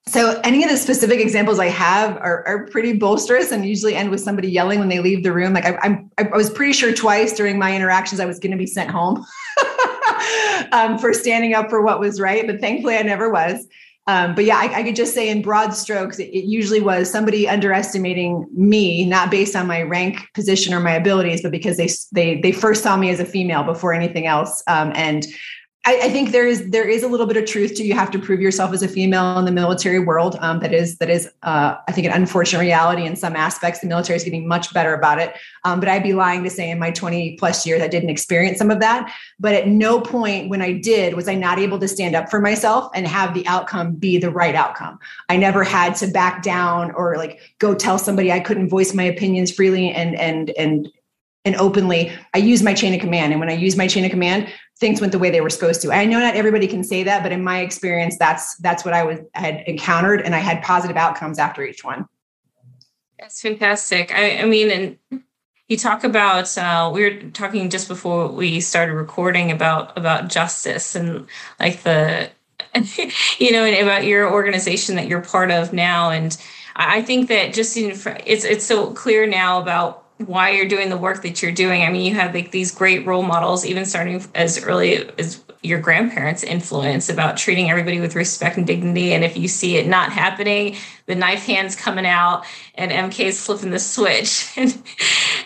So 0.06 0.40
any 0.42 0.64
of 0.64 0.70
the 0.70 0.76
specific 0.76 1.20
examples 1.20 1.58
I 1.58 1.66
have 1.66 2.16
are, 2.16 2.46
are 2.46 2.66
pretty 2.66 2.98
bolsterous 2.98 3.52
and 3.52 3.64
usually 3.64 3.94
end 3.94 4.10
with 4.10 4.20
somebody 4.20 4.48
yelling 4.48 4.78
when 4.78 4.88
they 4.88 4.98
leave 4.98 5.22
the 5.22 5.32
room. 5.32 5.52
Like 5.52 5.66
I, 5.66 6.02
I 6.18 6.36
was 6.36 6.50
pretty 6.50 6.72
sure 6.72 6.92
twice 6.92 7.32
during 7.32 7.58
my 7.58 7.74
interactions 7.76 8.20
I 8.20 8.24
was 8.24 8.38
going 8.38 8.52
to 8.52 8.58
be 8.58 8.66
sent 8.66 8.90
home 8.90 9.24
um, 10.72 10.98
for 10.98 11.12
standing 11.12 11.54
up 11.54 11.70
for 11.70 11.82
what 11.82 12.00
was 12.00 12.20
right, 12.20 12.46
but 12.46 12.60
thankfully 12.60 12.96
I 12.96 13.02
never 13.02 13.30
was. 13.30 13.66
Um, 14.06 14.34
but 14.34 14.44
yeah, 14.44 14.56
I, 14.56 14.80
I, 14.80 14.82
could 14.82 14.96
just 14.96 15.14
say 15.14 15.28
in 15.28 15.42
broad 15.42 15.72
strokes, 15.72 16.18
it, 16.18 16.30
it, 16.30 16.44
usually 16.44 16.80
was 16.80 17.08
somebody 17.08 17.46
underestimating 17.46 18.44
me, 18.52 19.04
not 19.04 19.30
based 19.30 19.54
on 19.54 19.68
my 19.68 19.82
rank, 19.82 20.26
position, 20.34 20.74
or 20.74 20.80
my 20.80 20.92
abilities, 20.92 21.42
but 21.42 21.52
because 21.52 21.76
they 21.76 21.88
they 22.10 22.40
they 22.40 22.50
first 22.50 22.82
saw 22.82 22.96
me 22.96 23.10
as 23.10 23.20
a 23.20 23.24
female 23.24 23.62
before 23.62 23.92
anything 23.92 24.26
else, 24.26 24.64
um, 24.66 24.90
and 24.96 25.26
I, 25.86 25.98
I, 26.02 26.10
think 26.10 26.32
there 26.32 26.46
is 26.46 26.68
there 26.70 26.86
is 26.86 27.02
a 27.02 27.08
little 27.08 27.24
bit 27.24 27.38
of 27.38 27.46
truth 27.46 27.74
to 27.76 27.82
you 27.82 27.94
have 27.94 28.10
to 28.10 28.18
prove 28.18 28.38
yourself 28.40 28.74
as 28.74 28.82
a 28.82 28.88
female 28.88 29.38
in 29.38 29.46
the 29.46 29.50
military 29.50 29.98
world. 29.98 30.36
Um, 30.40 30.60
that 30.60 30.74
is 30.74 30.98
that 30.98 31.08
is 31.08 31.26
uh, 31.42 31.76
I 31.88 31.92
think 31.92 32.06
an 32.06 32.12
unfortunate 32.12 32.60
reality 32.60 33.06
in 33.06 33.16
some 33.16 33.34
aspects. 33.34 33.80
The 33.80 33.86
military 33.86 34.18
is 34.18 34.24
getting 34.24 34.46
much 34.46 34.74
better 34.74 34.92
about 34.92 35.18
it. 35.18 35.34
Um, 35.64 35.80
but 35.80 35.88
I'd 35.88 36.02
be 36.02 36.12
lying 36.12 36.44
to 36.44 36.50
say 36.50 36.70
in 36.70 36.78
my 36.78 36.90
20 36.90 37.36
plus 37.36 37.66
years 37.66 37.80
I 37.80 37.88
didn't 37.88 38.10
experience 38.10 38.58
some 38.58 38.70
of 38.70 38.78
that. 38.80 39.10
But 39.38 39.54
at 39.54 39.68
no 39.68 40.02
point 40.02 40.50
when 40.50 40.60
I 40.60 40.72
did 40.72 41.14
was 41.14 41.28
I 41.28 41.34
not 41.34 41.58
able 41.58 41.78
to 41.78 41.88
stand 41.88 42.14
up 42.14 42.30
for 42.30 42.40
myself 42.40 42.90
and 42.94 43.06
have 43.06 43.32
the 43.32 43.46
outcome 43.46 43.94
be 43.94 44.18
the 44.18 44.30
right 44.30 44.54
outcome. 44.54 44.98
I 45.30 45.38
never 45.38 45.64
had 45.64 45.96
to 45.96 46.08
back 46.08 46.42
down 46.42 46.90
or 46.90 47.16
like 47.16 47.40
go 47.58 47.74
tell 47.74 47.96
somebody 47.98 48.30
I 48.30 48.40
couldn't 48.40 48.68
voice 48.68 48.92
my 48.92 49.04
opinions 49.04 49.50
freely 49.50 49.90
and 49.90 50.14
and 50.20 50.50
and 50.50 50.92
and 51.44 51.56
openly 51.56 52.12
i 52.34 52.38
use 52.38 52.62
my 52.62 52.74
chain 52.74 52.94
of 52.94 53.00
command. 53.00 53.32
And 53.32 53.40
when 53.40 53.48
i 53.48 53.54
use 53.54 53.76
my 53.76 53.86
chain 53.86 54.04
of 54.04 54.10
command 54.10 54.48
things 54.78 55.00
went 55.00 55.12
the 55.12 55.18
way 55.18 55.30
they 55.30 55.42
were 55.42 55.50
supposed 55.50 55.82
to. 55.82 55.92
I 55.92 56.06
know 56.06 56.18
not 56.18 56.34
everybody 56.34 56.66
can 56.66 56.82
say 56.84 57.02
that 57.04 57.22
but 57.22 57.32
in 57.32 57.42
my 57.44 57.60
experience 57.60 58.16
that's 58.18 58.56
that's 58.56 58.84
what 58.84 58.94
i 58.94 59.02
was 59.02 59.18
I 59.34 59.40
had 59.40 59.64
encountered 59.66 60.22
and 60.22 60.34
i 60.34 60.38
had 60.38 60.62
positive 60.62 60.96
outcomes 60.96 61.38
after 61.38 61.62
each 61.62 61.84
one. 61.84 62.06
That's 63.18 63.40
fantastic. 63.40 64.12
I, 64.14 64.38
I 64.38 64.44
mean 64.44 64.70
and 64.70 65.22
you 65.68 65.76
talk 65.76 66.02
about 66.02 66.58
uh, 66.58 66.90
we 66.92 67.04
were 67.04 67.30
talking 67.30 67.70
just 67.70 67.86
before 67.86 68.26
we 68.28 68.60
started 68.60 68.94
recording 68.94 69.52
about 69.52 69.96
about 69.96 70.28
justice 70.28 70.96
and 70.96 71.26
like 71.60 71.82
the 71.84 72.28
you 73.38 73.52
know 73.52 73.64
and 73.64 73.76
about 73.86 74.04
your 74.04 74.30
organization 74.32 74.96
that 74.96 75.06
you're 75.06 75.22
part 75.22 75.50
of 75.50 75.72
now. 75.72 76.10
And 76.10 76.36
i 76.76 77.02
think 77.02 77.28
that 77.28 77.52
just 77.52 77.76
in 77.76 77.90
it's 78.26 78.44
it's 78.44 78.64
so 78.64 78.92
clear 78.92 79.26
now 79.26 79.60
about 79.60 80.04
why 80.26 80.50
you're 80.50 80.68
doing 80.68 80.90
the 80.90 80.96
work 80.96 81.22
that 81.22 81.42
you're 81.42 81.52
doing. 81.52 81.82
I 81.82 81.90
mean, 81.90 82.04
you 82.04 82.14
have 82.14 82.34
like 82.34 82.50
these 82.50 82.72
great 82.72 83.06
role 83.06 83.22
models, 83.22 83.64
even 83.64 83.84
starting 83.84 84.22
as 84.34 84.62
early 84.62 85.08
as 85.18 85.42
your 85.62 85.80
grandparents' 85.80 86.42
influence 86.42 87.08
about 87.08 87.36
treating 87.36 87.70
everybody 87.70 88.00
with 88.00 88.14
respect 88.14 88.56
and 88.56 88.66
dignity. 88.66 89.12
And 89.12 89.24
if 89.24 89.36
you 89.36 89.48
see 89.48 89.76
it 89.76 89.86
not 89.86 90.12
happening, 90.12 90.76
the 91.06 91.14
knife 91.14 91.44
hand's 91.44 91.76
coming 91.76 92.06
out 92.06 92.44
and 92.74 92.90
MK's 92.90 93.44
flipping 93.44 93.70
the 93.70 93.78
switch. 93.78 94.52
and, 94.56 94.82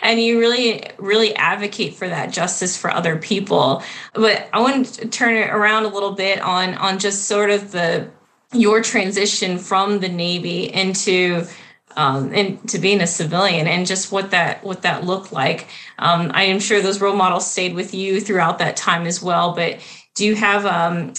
and 0.01 0.21
you 0.21 0.39
really, 0.39 0.83
really 0.97 1.35
advocate 1.35 1.95
for 1.95 2.07
that 2.07 2.31
justice 2.31 2.77
for 2.77 2.91
other 2.91 3.17
people. 3.17 3.81
But 4.13 4.49
I 4.53 4.59
want 4.59 4.85
to 4.85 5.07
turn 5.07 5.35
it 5.35 5.49
around 5.49 5.85
a 5.85 5.89
little 5.89 6.13
bit 6.13 6.41
on 6.41 6.75
on 6.75 6.99
just 6.99 7.25
sort 7.25 7.49
of 7.49 7.71
the 7.71 8.09
your 8.53 8.81
transition 8.81 9.57
from 9.57 9.99
the 9.99 10.09
Navy 10.09 10.71
into 10.71 11.45
um, 11.95 12.33
and 12.33 12.67
to 12.69 12.79
being 12.79 13.01
a 13.01 13.07
civilian 13.07 13.67
and 13.67 13.85
just 13.85 14.11
what 14.11 14.31
that 14.31 14.63
what 14.63 14.81
that 14.83 15.05
looked 15.05 15.31
like. 15.31 15.67
Um, 15.97 16.31
I 16.33 16.43
am 16.43 16.59
sure 16.59 16.81
those 16.81 17.01
role 17.01 17.15
models 17.15 17.49
stayed 17.49 17.73
with 17.73 17.93
you 17.93 18.19
throughout 18.19 18.59
that 18.59 18.77
time 18.77 19.05
as 19.05 19.21
well. 19.21 19.53
But 19.53 19.79
do 20.15 20.25
you 20.25 20.35
have, 20.35 20.65
um, 20.65 21.13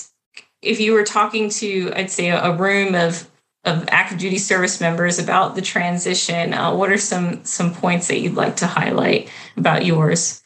if 0.63 0.81
you 0.81 0.93
were 0.93 1.05
talking 1.05 1.49
to, 1.51 1.93
I'd 1.95 2.11
say, 2.11 2.29
a, 2.29 2.53
room 2.57 2.95
of 2.95 3.31
of 3.65 3.85
active 3.89 4.19
duty 4.19 4.39
service 4.39 4.81
members 4.81 5.19
about 5.19 5.57
the 5.57 5.63
transition, 5.63 6.55
uh, 6.55 6.73
what 6.75 6.91
are 6.91 6.99
some 6.99 7.45
some 7.45 7.75
points 7.75 8.09
that 8.09 8.21
you'd 8.21 8.35
like 8.35 8.57
to 8.57 8.67
highlight 8.67 9.29
about 9.57 9.85
yours? 9.85 10.43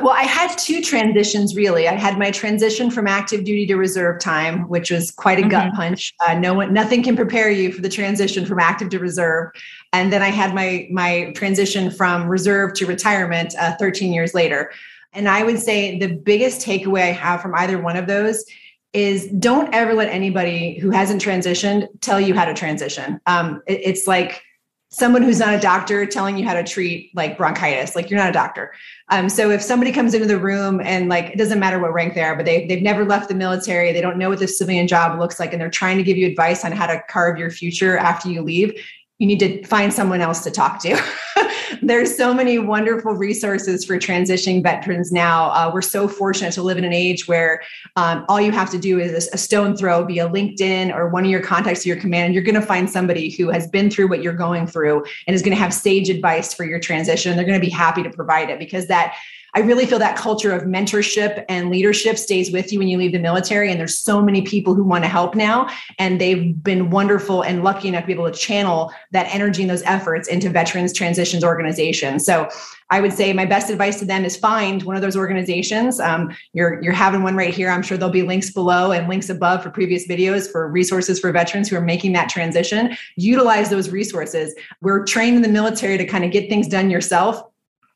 Well, 0.00 0.10
I 0.10 0.22
had 0.22 0.56
two 0.56 0.82
transitions 0.82 1.54
really. 1.54 1.86
I 1.86 1.94
had 1.94 2.18
my 2.18 2.32
transition 2.32 2.90
from 2.90 3.06
active 3.06 3.44
duty 3.44 3.64
to 3.66 3.76
reserve 3.76 4.20
time, 4.20 4.68
which 4.68 4.90
was 4.90 5.12
quite 5.12 5.38
a 5.38 5.42
mm-hmm. 5.42 5.50
gut 5.50 5.74
punch. 5.74 6.12
Uh, 6.26 6.34
no 6.34 6.52
one, 6.52 6.72
nothing 6.72 7.02
can 7.02 7.14
prepare 7.14 7.48
you 7.48 7.72
for 7.72 7.80
the 7.80 7.88
transition 7.88 8.44
from 8.44 8.58
active 8.58 8.90
to 8.90 8.98
reserve. 8.98 9.52
And 9.92 10.12
then 10.12 10.20
I 10.20 10.28
had 10.28 10.52
my 10.52 10.88
my 10.90 11.32
transition 11.36 11.90
from 11.92 12.26
reserve 12.26 12.74
to 12.74 12.86
retirement 12.86 13.54
uh, 13.58 13.76
13 13.76 14.12
years 14.12 14.34
later. 14.34 14.72
And 15.12 15.28
I 15.28 15.44
would 15.44 15.60
say 15.60 15.98
the 15.98 16.12
biggest 16.12 16.66
takeaway 16.66 17.02
I 17.02 17.12
have 17.12 17.40
from 17.40 17.54
either 17.54 17.80
one 17.80 17.96
of 17.96 18.08
those 18.08 18.44
is 18.92 19.28
don't 19.38 19.72
ever 19.72 19.94
let 19.94 20.08
anybody 20.08 20.78
who 20.78 20.90
hasn't 20.90 21.22
transitioned 21.22 21.86
tell 22.00 22.20
you 22.20 22.34
how 22.34 22.44
to 22.44 22.54
transition. 22.54 23.20
Um, 23.26 23.62
it, 23.66 23.80
it's 23.84 24.06
like 24.06 24.42
someone 24.90 25.22
who's 25.22 25.38
not 25.38 25.54
a 25.54 25.60
doctor 25.60 26.06
telling 26.06 26.38
you 26.38 26.46
how 26.46 26.54
to 26.54 26.64
treat 26.64 27.14
like 27.14 27.36
bronchitis 27.36 27.94
like 27.94 28.08
you're 28.08 28.18
not 28.18 28.30
a 28.30 28.32
doctor. 28.32 28.72
Um, 29.10 29.28
so 29.28 29.50
if 29.50 29.60
somebody 29.60 29.92
comes 29.92 30.14
into 30.14 30.26
the 30.26 30.38
room 30.38 30.80
and 30.82 31.10
like 31.10 31.26
it 31.26 31.36
doesn't 31.36 31.58
matter 31.58 31.78
what 31.78 31.92
rank 31.92 32.14
they 32.14 32.22
are 32.22 32.34
but 32.34 32.46
they, 32.46 32.66
they've 32.66 32.82
never 32.82 33.04
left 33.04 33.28
the 33.28 33.34
military 33.34 33.92
they 33.92 34.00
don't 34.00 34.16
know 34.16 34.30
what 34.30 34.38
the 34.38 34.48
civilian 34.48 34.88
job 34.88 35.18
looks 35.18 35.38
like 35.38 35.52
and 35.52 35.60
they're 35.60 35.70
trying 35.70 35.98
to 35.98 36.02
give 36.02 36.16
you 36.16 36.26
advice 36.26 36.64
on 36.64 36.72
how 36.72 36.86
to 36.86 37.02
carve 37.08 37.38
your 37.38 37.50
future 37.50 37.98
after 37.98 38.30
you 38.30 38.40
leave 38.40 38.72
you 39.18 39.26
need 39.26 39.40
to 39.40 39.64
find 39.64 39.92
someone 39.92 40.20
else 40.20 40.44
to 40.44 40.50
talk 40.50 40.80
to. 40.82 41.00
There's 41.82 42.16
so 42.16 42.32
many 42.32 42.58
wonderful 42.58 43.14
resources 43.14 43.84
for 43.84 43.98
transitioning 43.98 44.62
veterans 44.62 45.10
now. 45.10 45.50
Uh, 45.50 45.70
we're 45.74 45.82
so 45.82 46.06
fortunate 46.06 46.52
to 46.52 46.62
live 46.62 46.78
in 46.78 46.84
an 46.84 46.92
age 46.92 47.26
where 47.26 47.60
um, 47.96 48.24
all 48.28 48.40
you 48.40 48.52
have 48.52 48.70
to 48.70 48.78
do 48.78 49.00
is 49.00 49.28
a 49.32 49.36
stone 49.36 49.76
throw 49.76 50.04
via 50.04 50.28
LinkedIn 50.28 50.94
or 50.94 51.08
one 51.08 51.24
of 51.24 51.30
your 51.30 51.42
contacts 51.42 51.82
to 51.82 51.88
your 51.88 51.98
command, 51.98 52.26
and 52.26 52.34
you're 52.34 52.44
going 52.44 52.54
to 52.54 52.62
find 52.62 52.88
somebody 52.88 53.30
who 53.30 53.50
has 53.50 53.66
been 53.66 53.90
through 53.90 54.08
what 54.08 54.22
you're 54.22 54.32
going 54.32 54.66
through 54.66 55.04
and 55.26 55.34
is 55.34 55.42
going 55.42 55.54
to 55.54 55.60
have 55.60 55.74
sage 55.74 56.08
advice 56.08 56.54
for 56.54 56.64
your 56.64 56.78
transition. 56.78 57.36
They're 57.36 57.44
going 57.44 57.60
to 57.60 57.64
be 57.64 57.72
happy 57.72 58.04
to 58.04 58.10
provide 58.10 58.50
it 58.50 58.58
because 58.58 58.86
that 58.86 59.16
I 59.58 59.62
really 59.62 59.86
feel 59.86 59.98
that 59.98 60.16
culture 60.16 60.52
of 60.52 60.62
mentorship 60.62 61.44
and 61.48 61.68
leadership 61.68 62.16
stays 62.16 62.52
with 62.52 62.72
you 62.72 62.78
when 62.78 62.86
you 62.86 62.96
leave 62.96 63.10
the 63.10 63.18
military. 63.18 63.72
And 63.72 63.80
there's 63.80 63.98
so 63.98 64.22
many 64.22 64.42
people 64.42 64.72
who 64.72 64.84
want 64.84 65.02
to 65.02 65.08
help 65.08 65.34
now. 65.34 65.68
And 65.98 66.20
they've 66.20 66.62
been 66.62 66.90
wonderful 66.90 67.42
and 67.42 67.64
lucky 67.64 67.88
enough 67.88 68.02
to 68.02 68.06
be 68.06 68.12
able 68.12 68.30
to 68.30 68.38
channel 68.38 68.92
that 69.10 69.26
energy 69.34 69.62
and 69.62 69.70
those 69.70 69.82
efforts 69.82 70.28
into 70.28 70.48
veterans 70.48 70.92
transitions 70.92 71.42
organizations. 71.42 72.24
So 72.24 72.48
I 72.90 73.00
would 73.00 73.12
say 73.12 73.32
my 73.32 73.46
best 73.46 73.68
advice 73.68 73.98
to 73.98 74.04
them 74.04 74.24
is 74.24 74.36
find 74.36 74.84
one 74.84 74.94
of 74.94 75.02
those 75.02 75.16
organizations. 75.16 75.98
Um, 75.98 76.32
you're 76.52 76.80
you're 76.80 76.92
having 76.92 77.24
one 77.24 77.34
right 77.34 77.52
here. 77.52 77.68
I'm 77.68 77.82
sure 77.82 77.98
there'll 77.98 78.12
be 78.12 78.22
links 78.22 78.52
below 78.52 78.92
and 78.92 79.08
links 79.08 79.28
above 79.28 79.64
for 79.64 79.70
previous 79.70 80.06
videos 80.06 80.48
for 80.48 80.70
resources 80.70 81.18
for 81.18 81.32
veterans 81.32 81.68
who 81.68 81.74
are 81.74 81.80
making 81.80 82.12
that 82.12 82.28
transition. 82.28 82.96
Utilize 83.16 83.70
those 83.70 83.90
resources. 83.90 84.54
We're 84.82 85.04
trained 85.04 85.34
in 85.34 85.42
the 85.42 85.48
military 85.48 85.98
to 85.98 86.06
kind 86.06 86.24
of 86.24 86.30
get 86.30 86.48
things 86.48 86.68
done 86.68 86.90
yourself 86.90 87.42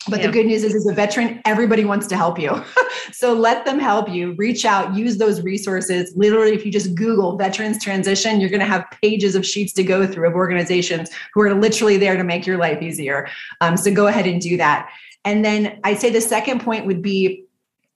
but 0.08 0.20
yeah. 0.20 0.26
the 0.26 0.32
good 0.32 0.46
news 0.46 0.64
is, 0.64 0.74
as 0.74 0.86
a 0.86 0.92
veteran, 0.92 1.40
everybody 1.44 1.84
wants 1.84 2.06
to 2.08 2.16
help 2.16 2.38
you. 2.38 2.62
so 3.12 3.32
let 3.32 3.64
them 3.64 3.78
help 3.78 4.08
you. 4.08 4.32
Reach 4.32 4.64
out, 4.64 4.94
use 4.94 5.18
those 5.18 5.42
resources. 5.42 6.12
Literally, 6.16 6.52
if 6.52 6.64
you 6.64 6.72
just 6.72 6.94
Google 6.94 7.36
veterans 7.36 7.82
transition, 7.82 8.40
you're 8.40 8.50
going 8.50 8.60
to 8.60 8.66
have 8.66 8.84
pages 9.02 9.34
of 9.34 9.46
sheets 9.46 9.72
to 9.74 9.82
go 9.82 10.06
through 10.06 10.28
of 10.28 10.34
organizations 10.34 11.10
who 11.34 11.42
are 11.42 11.54
literally 11.54 11.96
there 11.96 12.16
to 12.16 12.24
make 12.24 12.46
your 12.46 12.58
life 12.58 12.82
easier. 12.82 13.28
Um, 13.60 13.76
so 13.76 13.92
go 13.92 14.06
ahead 14.06 14.26
and 14.26 14.40
do 14.40 14.56
that. 14.56 14.88
And 15.24 15.44
then 15.44 15.78
I'd 15.84 15.98
say 15.98 16.10
the 16.10 16.20
second 16.20 16.62
point 16.62 16.86
would 16.86 17.02
be 17.02 17.44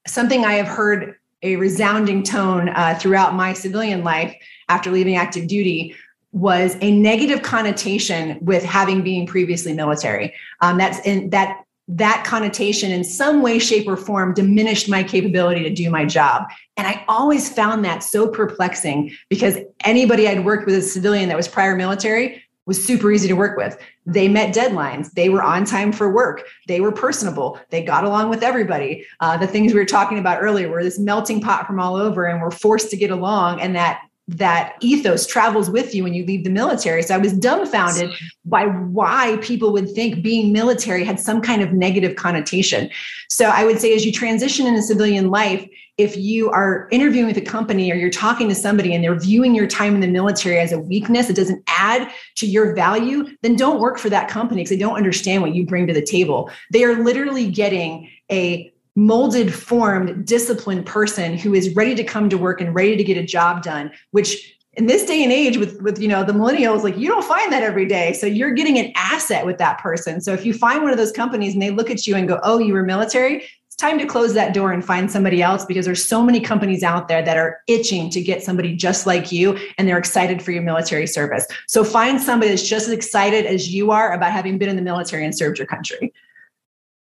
something 0.07 0.45
I 0.45 0.55
have 0.55 0.69
heard 0.69 1.17
a 1.43 1.57
resounding 1.57 2.23
tone 2.23 2.71
uh, 2.71 2.97
throughout 2.99 3.35
my 3.35 3.53
civilian 3.53 4.05
life 4.05 4.35
after 4.69 4.91
leaving 4.91 5.17
active 5.17 5.47
duty 5.47 5.95
was 6.33 6.77
a 6.81 6.91
negative 6.91 7.43
connotation 7.43 8.39
with 8.43 8.63
having 8.63 9.03
being 9.03 9.27
previously 9.27 9.73
military. 9.73 10.35
Um, 10.61 10.77
that's 10.77 10.99
in 11.07 11.31
that 11.31 11.66
that 11.89 12.25
connotation 12.27 12.91
in 12.91 13.05
some 13.05 13.43
way, 13.43 13.59
shape, 13.59 13.87
or 13.87 13.97
form 13.97 14.35
diminished 14.35 14.89
my 14.89 15.03
capability 15.03 15.63
to 15.63 15.71
do 15.71 15.89
my 15.89 16.05
job. 16.05 16.45
And 16.77 16.87
I 16.87 17.05
always 17.09 17.53
found 17.53 17.85
that 17.85 18.03
so 18.03 18.29
perplexing 18.29 19.13
because 19.29 19.57
anybody 19.85 20.27
I'd 20.27 20.45
worked 20.45 20.67
with 20.67 20.75
as 20.75 20.87
a 20.87 20.89
civilian 20.89 21.29
that 21.29 21.37
was 21.37 21.49
prior 21.49 21.77
military 21.77 22.43
was 22.67 22.85
super 22.85 23.13
easy 23.13 23.29
to 23.29 23.35
work 23.35 23.57
with. 23.57 23.79
They 24.07 24.29
met 24.29 24.55
deadlines. 24.55 25.13
They 25.13 25.29
were 25.29 25.43
on 25.43 25.65
time 25.65 25.93
for 25.93 26.13
work. 26.13 26.43
They 26.67 26.81
were 26.81 26.91
personable. 26.91 27.61
They 27.71 27.83
got 27.83 28.05
along 28.05 28.29
with 28.29 28.43
everybody. 28.43 29.07
Uh, 29.21 29.37
the 29.37 29.47
things 29.47 29.73
we 29.73 29.79
were 29.79 29.87
talking 29.87 30.19
about 30.19 30.43
earlier 30.43 30.69
were 30.69 30.83
this 30.83 30.99
melting 30.99 31.41
pot 31.41 31.67
from 31.67 31.79
all 31.79 31.95
over, 31.95 32.25
and 32.25 32.43
we're 32.43 32.51
forced 32.51 32.91
to 32.91 32.97
get 32.97 33.13
along. 33.13 33.61
And 33.61 33.77
that 33.77 34.01
that 34.29 34.75
ethos 34.81 35.27
travels 35.27 35.71
with 35.71 35.95
you 35.95 36.03
when 36.03 36.13
you 36.13 36.25
leave 36.27 36.43
the 36.43 36.51
military. 36.51 37.03
So 37.03 37.15
I 37.15 37.19
was 37.19 37.33
dumbfounded 37.33 38.11
by 38.45 38.65
why 38.67 39.39
people 39.41 39.73
would 39.73 39.89
think 39.91 40.23
being 40.23 40.53
military 40.53 41.05
had 41.05 41.21
some 41.21 41.41
kind 41.41 41.63
of 41.63 41.73
negative 41.73 42.17
connotation. 42.17 42.91
So 43.29 43.47
I 43.47 43.65
would 43.65 43.81
say, 43.81 43.95
as 43.95 44.05
you 44.05 44.11
transition 44.11 44.67
into 44.67 44.83
civilian 44.83 45.31
life, 45.31 45.69
if 45.97 46.17
you 46.17 46.51
are 46.51 46.89
interviewing 46.91 47.27
with 47.27 47.39
a 47.39 47.43
company 47.43 47.91
or 47.91 47.95
you're 47.95 48.11
talking 48.11 48.49
to 48.49 48.55
somebody 48.55 48.95
and 48.95 49.03
they're 49.03 49.19
viewing 49.19 49.55
your 49.55 49.67
time 49.67 49.95
in 49.95 50.01
the 50.01 50.09
military 50.09 50.59
as 50.59 50.73
a 50.73 50.79
weakness, 50.79 51.31
it 51.31 51.37
doesn't 51.37 51.63
add 51.69 52.11
to 52.35 52.47
your 52.47 52.75
value, 52.75 53.27
then 53.43 53.57
don't 53.57 53.81
work 53.81 53.97
for 53.97 54.11
that 54.11 54.29
company 54.29 54.61
because 54.61 54.71
they 54.71 54.77
don't 54.77 54.97
understand 54.97 55.41
what 55.41 55.55
you 55.55 55.65
bring 55.65 55.87
to 55.87 55.95
the 55.95 56.05
table. 56.05 56.51
They 56.73 56.85
are 56.85 57.03
literally 57.03 57.51
getting 57.51 58.11
a 58.31 58.73
molded, 58.97 59.55
formed, 59.55 60.27
disciplined 60.27 60.87
person 60.87 61.37
who 61.37 61.55
is 61.55 61.75
ready 61.77 61.95
to 61.95 62.03
come 62.03 62.29
to 62.31 62.39
work 62.39 62.61
and 62.61 62.75
ready 62.75 62.97
to 62.97 63.05
get 63.05 63.17
a 63.17 63.23
job 63.23 63.63
done, 63.63 63.93
which 64.11 64.55
in 64.73 64.87
this 64.87 65.07
day 65.07 65.23
and 65.23 65.33
age 65.33 65.57
with 65.57 65.81
with 65.81 65.99
you 66.01 66.09
know 66.09 66.25
the 66.25 66.33
millennials 66.33 66.83
like 66.83 66.99
you 66.99 67.09
don't 67.09 67.25
find 67.25 67.53
that 67.53 67.63
every 67.63 67.87
day. 67.87 68.13
So 68.13 68.27
you're 68.27 68.53
getting 68.53 68.79
an 68.79 68.93
asset 68.97 69.47
with 69.47 69.59
that 69.59 69.79
person. 69.79 70.21
So 70.21 70.33
if 70.33 70.45
you 70.45 70.53
find 70.53 70.83
one 70.83 70.91
of 70.91 70.99
those 70.99 71.13
companies 71.13 71.55
and 71.55 71.63
they 71.63 71.71
look 71.71 71.91
at 71.91 72.07
you 72.07 72.17
and 72.17 72.27
go 72.27 72.41
oh 72.43 72.59
you 72.59 72.75
were 72.75 72.83
military 72.83 73.45
it's 73.77 73.83
time 73.83 73.99
to 73.99 74.07
close 74.07 74.33
that 74.33 74.55
door 74.55 74.73
and 74.73 74.83
find 74.83 75.11
somebody 75.11 75.43
else 75.43 75.67
because 75.67 75.85
there's 75.85 76.03
so 76.03 76.23
many 76.23 76.41
companies 76.41 76.83
out 76.83 77.09
there 77.09 77.23
that 77.23 77.37
are 77.37 77.61
itching 77.67 78.09
to 78.09 78.23
get 78.23 78.43
somebody 78.43 78.75
just 78.75 79.07
like 79.07 79.31
you 79.31 79.59
and 79.77 79.87
they're 79.87 79.99
excited 79.99 80.43
for 80.43 80.51
your 80.51 80.63
military 80.63 81.07
service. 81.07 81.47
So 81.69 81.85
find 81.85 82.19
somebody 82.19 82.49
that's 82.49 82.67
just 82.67 82.87
as 82.87 82.93
excited 82.95 83.45
as 83.45 83.75
you 83.75 83.91
are 83.91 84.13
about 84.13 84.33
having 84.33 84.57
been 84.57 84.71
in 84.71 84.77
the 84.77 84.83
military 84.83 85.27
and 85.27 85.37
served 85.37 85.59
your 85.59 85.67
country 85.67 86.15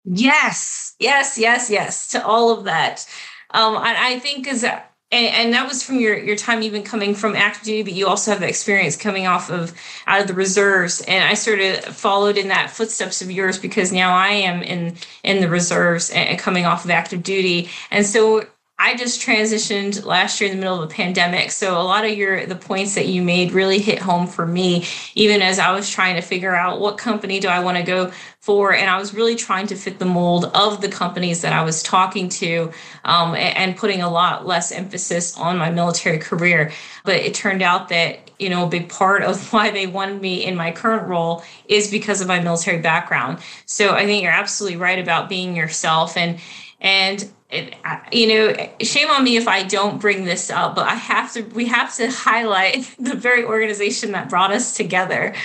Yes, 0.03 0.95
yes, 0.99 1.37
yes, 1.37 1.69
yes 1.69 2.07
to 2.09 2.25
all 2.25 2.49
of 2.57 2.65
that. 2.65 3.07
Um, 3.51 3.75
I, 3.75 4.13
I 4.13 4.19
think 4.19 4.47
is 4.47 4.63
and, 4.63 4.79
and, 5.11 5.53
that 5.53 5.67
was 5.67 5.83
from 5.83 5.99
your 5.99 6.17
your 6.17 6.37
time 6.37 6.63
even 6.63 6.83
coming 6.83 7.13
from 7.13 7.35
active 7.35 7.63
duty, 7.63 7.83
but 7.83 7.93
you 7.93 8.07
also 8.07 8.31
have 8.31 8.39
the 8.39 8.47
experience 8.47 8.95
coming 8.95 9.27
off 9.27 9.51
of 9.51 9.73
out 10.07 10.21
of 10.21 10.27
the 10.27 10.33
reserves. 10.33 11.01
And 11.01 11.23
I 11.23 11.33
sort 11.33 11.59
of 11.59 11.83
followed 11.95 12.37
in 12.37 12.47
that 12.47 12.71
footsteps 12.71 13.21
of 13.21 13.29
yours 13.29 13.59
because 13.59 13.91
now 13.91 14.15
I 14.15 14.29
am 14.29 14.63
in 14.63 14.95
in 15.23 15.41
the 15.41 15.49
reserves 15.49 16.09
and 16.11 16.39
coming 16.39 16.65
off 16.65 16.85
of 16.85 16.91
active 16.91 17.23
duty. 17.23 17.69
And 17.91 18.05
so 18.05 18.45
I 18.83 18.95
just 18.95 19.21
transitioned 19.21 20.05
last 20.05 20.41
year 20.41 20.49
in 20.49 20.57
the 20.57 20.59
middle 20.59 20.81
of 20.81 20.89
a 20.89 20.91
pandemic. 20.91 21.51
So 21.51 21.79
a 21.79 21.83
lot 21.83 22.03
of 22.03 22.17
your 22.17 22.47
the 22.47 22.55
points 22.55 22.95
that 22.95 23.07
you 23.07 23.21
made 23.21 23.51
really 23.51 23.77
hit 23.77 23.99
home 23.99 24.25
for 24.25 24.43
me, 24.43 24.85
even 25.13 25.43
as 25.43 25.59
I 25.59 25.71
was 25.71 25.87
trying 25.87 26.15
to 26.15 26.21
figure 26.23 26.55
out 26.55 26.79
what 26.79 26.97
company 26.97 27.39
do 27.39 27.47
I 27.47 27.59
want 27.59 27.77
to 27.77 27.83
go 27.83 28.11
for. 28.39 28.73
And 28.73 28.89
I 28.89 28.97
was 28.97 29.13
really 29.13 29.35
trying 29.35 29.67
to 29.67 29.75
fit 29.75 29.99
the 29.99 30.05
mold 30.05 30.45
of 30.55 30.81
the 30.81 30.89
companies 30.89 31.43
that 31.43 31.53
I 31.53 31.61
was 31.63 31.83
talking 31.83 32.27
to 32.29 32.71
um, 33.05 33.35
and, 33.35 33.77
putting 33.77 34.01
a 34.01 34.09
lot 34.09 34.47
less 34.47 34.71
emphasis 34.71 35.37
on 35.37 35.59
my 35.59 35.69
military 35.69 36.17
career. 36.17 36.71
But 37.05 37.17
it 37.17 37.35
turned 37.35 37.61
out 37.61 37.89
that, 37.89 38.31
you 38.39 38.49
know, 38.49 38.65
a 38.65 38.69
big 38.69 38.89
part 38.89 39.21
of 39.21 39.53
why 39.53 39.69
they 39.69 39.85
wanted 39.85 40.19
me 40.21 40.43
in 40.43 40.55
my 40.55 40.71
current 40.71 41.07
role 41.07 41.43
is 41.65 41.91
because 41.91 42.19
of 42.19 42.27
my 42.27 42.39
military 42.39 42.81
background. 42.81 43.37
So 43.67 43.93
I 43.93 44.05
think 44.07 44.23
you're 44.23 44.31
absolutely 44.31 44.79
right 44.79 44.97
about 44.97 45.29
being 45.29 45.55
yourself 45.55 46.17
and 46.17 46.39
and 46.81 47.31
it, 47.51 47.75
you 48.11 48.27
know, 48.27 48.69
shame 48.81 49.09
on 49.09 49.23
me 49.23 49.35
if 49.35 49.47
I 49.47 49.63
don't 49.63 49.99
bring 49.99 50.23
this 50.23 50.49
up, 50.49 50.75
but 50.75 50.87
I 50.87 50.95
have 50.95 51.33
to. 51.33 51.41
We 51.41 51.65
have 51.67 51.93
to 51.97 52.09
highlight 52.09 52.95
the 52.99 53.15
very 53.15 53.43
organization 53.43 54.13
that 54.13 54.29
brought 54.29 54.51
us 54.51 54.75
together. 54.75 55.35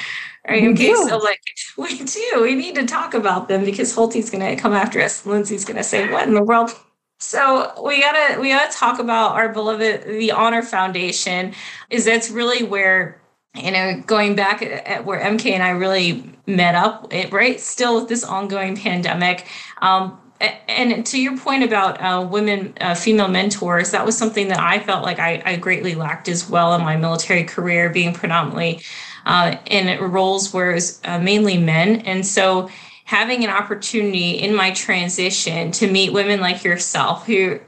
Right? 0.48 0.62
We 0.62 0.68
okay, 0.70 0.86
do. 0.88 1.08
so 1.08 1.18
like 1.18 1.40
we 1.76 1.98
do. 2.04 2.42
We 2.42 2.54
need 2.54 2.76
to 2.76 2.86
talk 2.86 3.14
about 3.14 3.48
them 3.48 3.64
because 3.64 3.92
Holtey's 3.94 4.30
going 4.30 4.56
to 4.56 4.60
come 4.60 4.72
after 4.72 5.00
us. 5.00 5.26
Lindsay's 5.26 5.64
going 5.64 5.78
to 5.78 5.82
say, 5.82 6.10
"What 6.10 6.28
in 6.28 6.34
the 6.34 6.44
world?" 6.44 6.70
So 7.18 7.72
we 7.82 8.00
gotta 8.00 8.40
we 8.40 8.50
gotta 8.50 8.72
talk 8.72 8.98
about 8.98 9.32
our 9.32 9.48
beloved 9.48 10.04
the 10.04 10.32
Honor 10.32 10.62
Foundation. 10.62 11.54
Is 11.90 12.04
that's 12.04 12.30
really 12.30 12.62
where 12.62 13.20
you 13.54 13.70
know 13.70 14.02
going 14.06 14.36
back 14.36 14.62
at 14.62 15.04
where 15.04 15.20
MK 15.20 15.50
and 15.50 15.62
I 15.62 15.70
really 15.70 16.30
met 16.46 16.74
up. 16.74 17.12
It, 17.12 17.32
right, 17.32 17.58
still 17.58 17.96
with 17.98 18.08
this 18.08 18.22
ongoing 18.22 18.76
pandemic. 18.76 19.46
Um, 19.80 20.20
and 20.40 21.06
to 21.06 21.20
your 21.20 21.36
point 21.38 21.62
about 21.62 22.00
uh, 22.00 22.26
women, 22.26 22.74
uh, 22.80 22.94
female 22.94 23.28
mentors, 23.28 23.90
that 23.92 24.04
was 24.04 24.16
something 24.16 24.48
that 24.48 24.58
I 24.58 24.80
felt 24.80 25.02
like 25.02 25.18
I, 25.18 25.42
I, 25.44 25.56
greatly 25.56 25.94
lacked 25.94 26.28
as 26.28 26.48
well 26.48 26.74
in 26.74 26.82
my 26.82 26.96
military 26.96 27.44
career, 27.44 27.88
being 27.88 28.12
predominantly 28.12 28.82
uh, 29.24 29.56
in 29.66 29.98
roles 30.10 30.52
where 30.52 30.72
it 30.72 30.74
was 30.74 31.00
uh, 31.04 31.18
mainly 31.18 31.56
men. 31.56 32.02
And 32.02 32.26
so 32.26 32.68
having 33.04 33.44
an 33.44 33.50
opportunity 33.50 34.32
in 34.32 34.54
my 34.54 34.72
transition 34.72 35.70
to 35.72 35.90
meet 35.90 36.12
women 36.12 36.40
like 36.40 36.64
yourself 36.64 37.26
who, 37.26 37.60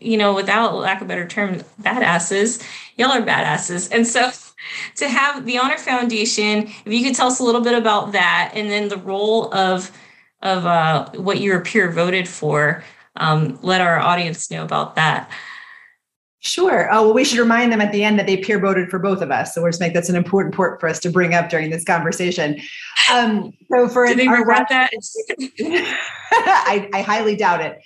you 0.00 0.16
know, 0.16 0.34
without 0.34 0.74
lack 0.74 1.00
of 1.00 1.08
better 1.08 1.26
term, 1.26 1.60
badasses, 1.80 2.62
y'all 2.96 3.12
are 3.12 3.22
badasses. 3.22 3.90
And 3.90 4.06
so 4.06 4.30
to 4.96 5.08
have 5.08 5.46
the 5.46 5.58
Honor 5.58 5.78
Foundation, 5.78 6.68
if 6.84 6.92
you 6.92 7.02
could 7.04 7.14
tell 7.14 7.28
us 7.28 7.40
a 7.40 7.44
little 7.44 7.60
bit 7.62 7.74
about 7.74 8.12
that 8.12 8.52
and 8.54 8.70
then 8.70 8.88
the 8.88 8.98
role 8.98 9.52
of 9.54 9.90
of 10.44 10.66
uh, 10.66 11.10
what 11.12 11.40
your 11.40 11.60
peer 11.60 11.90
voted 11.90 12.28
for. 12.28 12.84
Um, 13.16 13.58
let 13.62 13.80
our 13.80 13.98
audience 13.98 14.50
know 14.50 14.64
about 14.64 14.94
that. 14.96 15.30
Sure. 16.40 16.92
Oh, 16.92 17.04
well, 17.04 17.14
we 17.14 17.24
should 17.24 17.38
remind 17.38 17.72
them 17.72 17.80
at 17.80 17.90
the 17.90 18.04
end 18.04 18.18
that 18.18 18.26
they 18.26 18.36
peer 18.36 18.58
voted 18.58 18.90
for 18.90 18.98
both 18.98 19.22
of 19.22 19.30
us. 19.30 19.54
So 19.54 19.62
we're 19.62 19.70
just 19.70 19.80
make 19.80 19.94
that's 19.94 20.10
an 20.10 20.16
important 20.16 20.54
point 20.54 20.78
for 20.78 20.90
us 20.90 21.00
to 21.00 21.10
bring 21.10 21.32
up 21.32 21.48
during 21.48 21.70
this 21.70 21.84
conversation. 21.84 22.60
Um, 23.10 23.50
so 23.72 23.88
for 23.88 24.06
Did 24.06 24.18
they 24.18 24.28
regret 24.28 24.66
that? 24.68 24.90
I, 26.30 26.90
I 26.92 27.00
highly 27.00 27.34
doubt 27.34 27.62
it. 27.62 27.80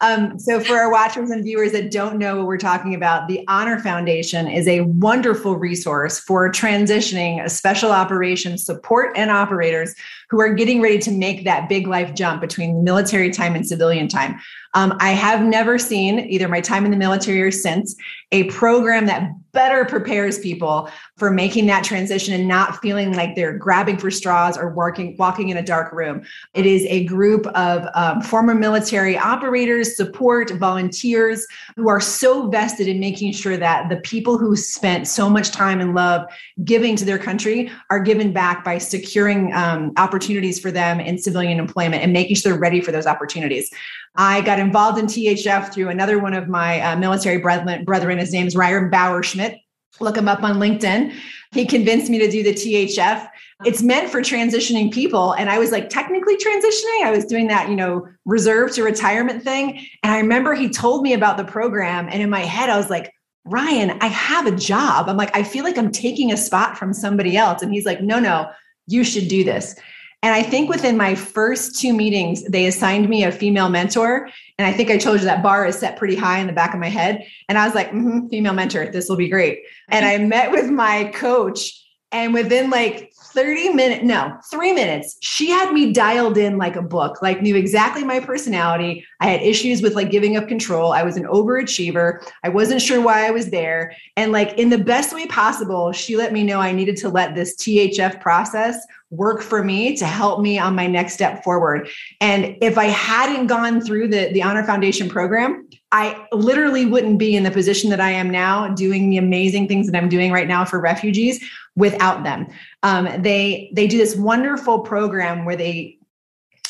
Um, 0.00 0.38
so, 0.38 0.60
for 0.60 0.76
our 0.76 0.90
watchers 0.90 1.30
and 1.30 1.42
viewers 1.44 1.72
that 1.72 1.90
don't 1.90 2.18
know 2.18 2.36
what 2.36 2.46
we're 2.46 2.58
talking 2.58 2.94
about, 2.94 3.28
the 3.28 3.44
Honor 3.48 3.78
Foundation 3.78 4.48
is 4.48 4.66
a 4.68 4.82
wonderful 4.82 5.56
resource 5.56 6.18
for 6.18 6.50
transitioning 6.50 7.48
special 7.50 7.90
operations 7.90 8.64
support 8.64 9.12
and 9.16 9.30
operators 9.30 9.94
who 10.28 10.40
are 10.40 10.54
getting 10.54 10.80
ready 10.80 10.98
to 10.98 11.10
make 11.10 11.44
that 11.44 11.68
big 11.68 11.86
life 11.86 12.14
jump 12.14 12.40
between 12.40 12.84
military 12.84 13.30
time 13.30 13.54
and 13.54 13.66
civilian 13.66 14.08
time. 14.08 14.40
Um, 14.74 14.96
I 15.00 15.10
have 15.10 15.42
never 15.42 15.78
seen, 15.78 16.20
either 16.20 16.48
my 16.48 16.60
time 16.60 16.84
in 16.84 16.90
the 16.90 16.96
military 16.96 17.42
or 17.42 17.50
since, 17.50 17.94
a 18.32 18.44
program 18.44 19.06
that 19.06 19.30
better 19.52 19.84
prepares 19.84 20.38
people 20.38 20.88
for 21.18 21.30
making 21.30 21.66
that 21.66 21.84
transition 21.84 22.32
and 22.32 22.48
not 22.48 22.80
feeling 22.80 23.12
like 23.12 23.36
they're 23.36 23.56
grabbing 23.56 23.98
for 23.98 24.10
straws 24.10 24.56
or 24.56 24.72
working, 24.72 25.14
walking 25.18 25.50
in 25.50 25.58
a 25.58 25.62
dark 25.62 25.92
room. 25.92 26.22
It 26.54 26.64
is 26.64 26.86
a 26.86 27.04
group 27.04 27.46
of 27.48 27.86
um, 27.94 28.22
former 28.22 28.54
military 28.54 29.18
operators, 29.18 29.94
support, 29.94 30.50
volunteers 30.52 31.46
who 31.76 31.90
are 31.90 32.00
so 32.00 32.48
vested 32.48 32.88
in 32.88 32.98
making 32.98 33.32
sure 33.32 33.58
that 33.58 33.90
the 33.90 33.96
people 33.96 34.38
who 34.38 34.56
spent 34.56 35.06
so 35.06 35.28
much 35.28 35.50
time 35.50 35.80
and 35.80 35.94
love 35.94 36.26
giving 36.64 36.96
to 36.96 37.04
their 37.04 37.18
country 37.18 37.70
are 37.90 38.00
given 38.00 38.32
back 38.32 38.64
by 38.64 38.78
securing 38.78 39.52
um, 39.52 39.92
opportunities 39.98 40.58
for 40.58 40.70
them 40.70 40.98
in 40.98 41.18
civilian 41.18 41.58
employment 41.58 42.02
and 42.02 42.14
making 42.14 42.36
sure 42.36 42.52
they're 42.52 42.60
ready 42.60 42.80
for 42.80 42.90
those 42.90 43.06
opportunities. 43.06 43.70
I 44.14 44.42
got 44.42 44.58
involved 44.62 44.98
in 44.98 45.06
THF 45.06 45.72
through 45.72 45.88
another 45.88 46.18
one 46.18 46.34
of 46.34 46.48
my 46.48 46.80
uh, 46.80 46.96
military 46.96 47.38
brethren. 47.38 47.84
brethren. 47.84 48.18
His 48.18 48.32
name 48.32 48.46
is 48.46 48.56
Ryan 48.56 48.90
Bauer 48.90 49.22
Schmidt. 49.22 49.58
Look 50.00 50.16
him 50.16 50.28
up 50.28 50.42
on 50.42 50.56
LinkedIn. 50.56 51.14
He 51.52 51.66
convinced 51.66 52.10
me 52.10 52.18
to 52.18 52.30
do 52.30 52.42
the 52.42 52.54
THF. 52.54 53.28
It's 53.64 53.82
meant 53.82 54.10
for 54.10 54.20
transitioning 54.22 54.90
people. 54.90 55.32
And 55.32 55.50
I 55.50 55.58
was 55.58 55.70
like, 55.70 55.90
technically 55.90 56.36
transitioning. 56.36 57.04
I 57.04 57.12
was 57.14 57.26
doing 57.26 57.46
that, 57.48 57.68
you 57.68 57.76
know, 57.76 58.08
reserve 58.24 58.72
to 58.72 58.82
retirement 58.82 59.44
thing. 59.44 59.86
And 60.02 60.12
I 60.12 60.18
remember 60.18 60.54
he 60.54 60.70
told 60.70 61.02
me 61.02 61.12
about 61.12 61.36
the 61.36 61.44
program. 61.44 62.08
And 62.10 62.22
in 62.22 62.30
my 62.30 62.40
head, 62.40 62.70
I 62.70 62.78
was 62.78 62.88
like, 62.90 63.12
Ryan, 63.44 63.98
I 64.00 64.06
have 64.06 64.46
a 64.46 64.56
job. 64.56 65.08
I'm 65.08 65.16
like, 65.16 65.36
I 65.36 65.42
feel 65.42 65.64
like 65.64 65.76
I'm 65.76 65.92
taking 65.92 66.32
a 66.32 66.36
spot 66.36 66.78
from 66.78 66.94
somebody 66.94 67.36
else. 67.36 67.60
And 67.60 67.72
he's 67.72 67.84
like, 67.84 68.00
no, 68.00 68.18
no, 68.18 68.50
you 68.86 69.04
should 69.04 69.28
do 69.28 69.44
this. 69.44 69.74
And 70.22 70.32
I 70.34 70.42
think 70.42 70.70
within 70.70 70.96
my 70.96 71.16
first 71.16 71.80
two 71.80 71.92
meetings, 71.92 72.44
they 72.44 72.66
assigned 72.66 73.08
me 73.08 73.24
a 73.24 73.32
female 73.32 73.68
mentor. 73.68 74.28
And 74.56 74.66
I 74.66 74.72
think 74.72 74.88
I 74.88 74.96
told 74.96 75.18
you 75.18 75.24
that 75.24 75.42
bar 75.42 75.66
is 75.66 75.78
set 75.78 75.98
pretty 75.98 76.14
high 76.14 76.38
in 76.38 76.46
the 76.46 76.52
back 76.52 76.74
of 76.74 76.80
my 76.80 76.88
head. 76.88 77.26
And 77.48 77.58
I 77.58 77.66
was 77.66 77.74
like, 77.74 77.88
mm-hmm, 77.88 78.28
female 78.28 78.52
mentor, 78.52 78.86
this 78.86 79.08
will 79.08 79.16
be 79.16 79.28
great. 79.28 79.62
And 79.88 80.06
I 80.06 80.18
met 80.18 80.52
with 80.52 80.70
my 80.70 81.10
coach. 81.14 81.78
And 82.12 82.34
within 82.34 82.68
like 82.70 83.11
30 83.32 83.70
minutes, 83.70 84.04
no, 84.04 84.38
three 84.50 84.72
minutes. 84.72 85.16
She 85.20 85.48
had 85.48 85.72
me 85.72 85.92
dialed 85.92 86.36
in 86.36 86.58
like 86.58 86.76
a 86.76 86.82
book, 86.82 87.22
like 87.22 87.40
knew 87.40 87.56
exactly 87.56 88.04
my 88.04 88.20
personality. 88.20 89.06
I 89.20 89.28
had 89.28 89.42
issues 89.42 89.80
with 89.80 89.94
like 89.94 90.10
giving 90.10 90.36
up 90.36 90.48
control. 90.48 90.92
I 90.92 91.02
was 91.02 91.16
an 91.16 91.24
overachiever. 91.24 92.22
I 92.44 92.50
wasn't 92.50 92.82
sure 92.82 93.00
why 93.00 93.26
I 93.26 93.30
was 93.30 93.50
there. 93.50 93.94
And 94.16 94.32
like 94.32 94.58
in 94.58 94.68
the 94.68 94.78
best 94.78 95.14
way 95.14 95.26
possible, 95.26 95.92
she 95.92 96.16
let 96.16 96.32
me 96.32 96.42
know 96.42 96.60
I 96.60 96.72
needed 96.72 96.96
to 96.98 97.08
let 97.08 97.34
this 97.34 97.56
THF 97.56 98.20
process 98.20 98.76
work 99.10 99.42
for 99.42 99.62
me 99.62 99.96
to 99.96 100.06
help 100.06 100.40
me 100.40 100.58
on 100.58 100.74
my 100.74 100.86
next 100.86 101.14
step 101.14 101.44
forward. 101.44 101.88
And 102.20 102.56
if 102.60 102.78
I 102.78 102.86
hadn't 102.86 103.46
gone 103.46 103.80
through 103.80 104.08
the, 104.08 104.30
the 104.32 104.42
Honor 104.42 104.64
Foundation 104.64 105.08
program, 105.08 105.68
I 105.92 106.26
literally 106.32 106.86
wouldn't 106.86 107.18
be 107.18 107.36
in 107.36 107.42
the 107.42 107.50
position 107.50 107.90
that 107.90 108.00
I 108.00 108.10
am 108.10 108.30
now 108.30 108.68
doing 108.68 109.10
the 109.10 109.18
amazing 109.18 109.68
things 109.68 109.90
that 109.90 109.96
I'm 109.96 110.08
doing 110.08 110.32
right 110.32 110.48
now 110.48 110.64
for 110.64 110.80
refugees 110.80 111.44
without 111.76 112.24
them. 112.24 112.46
Um, 112.82 113.08
they 113.22 113.70
they 113.74 113.86
do 113.86 113.98
this 113.98 114.16
wonderful 114.16 114.80
program 114.80 115.44
where 115.44 115.56
they 115.56 115.98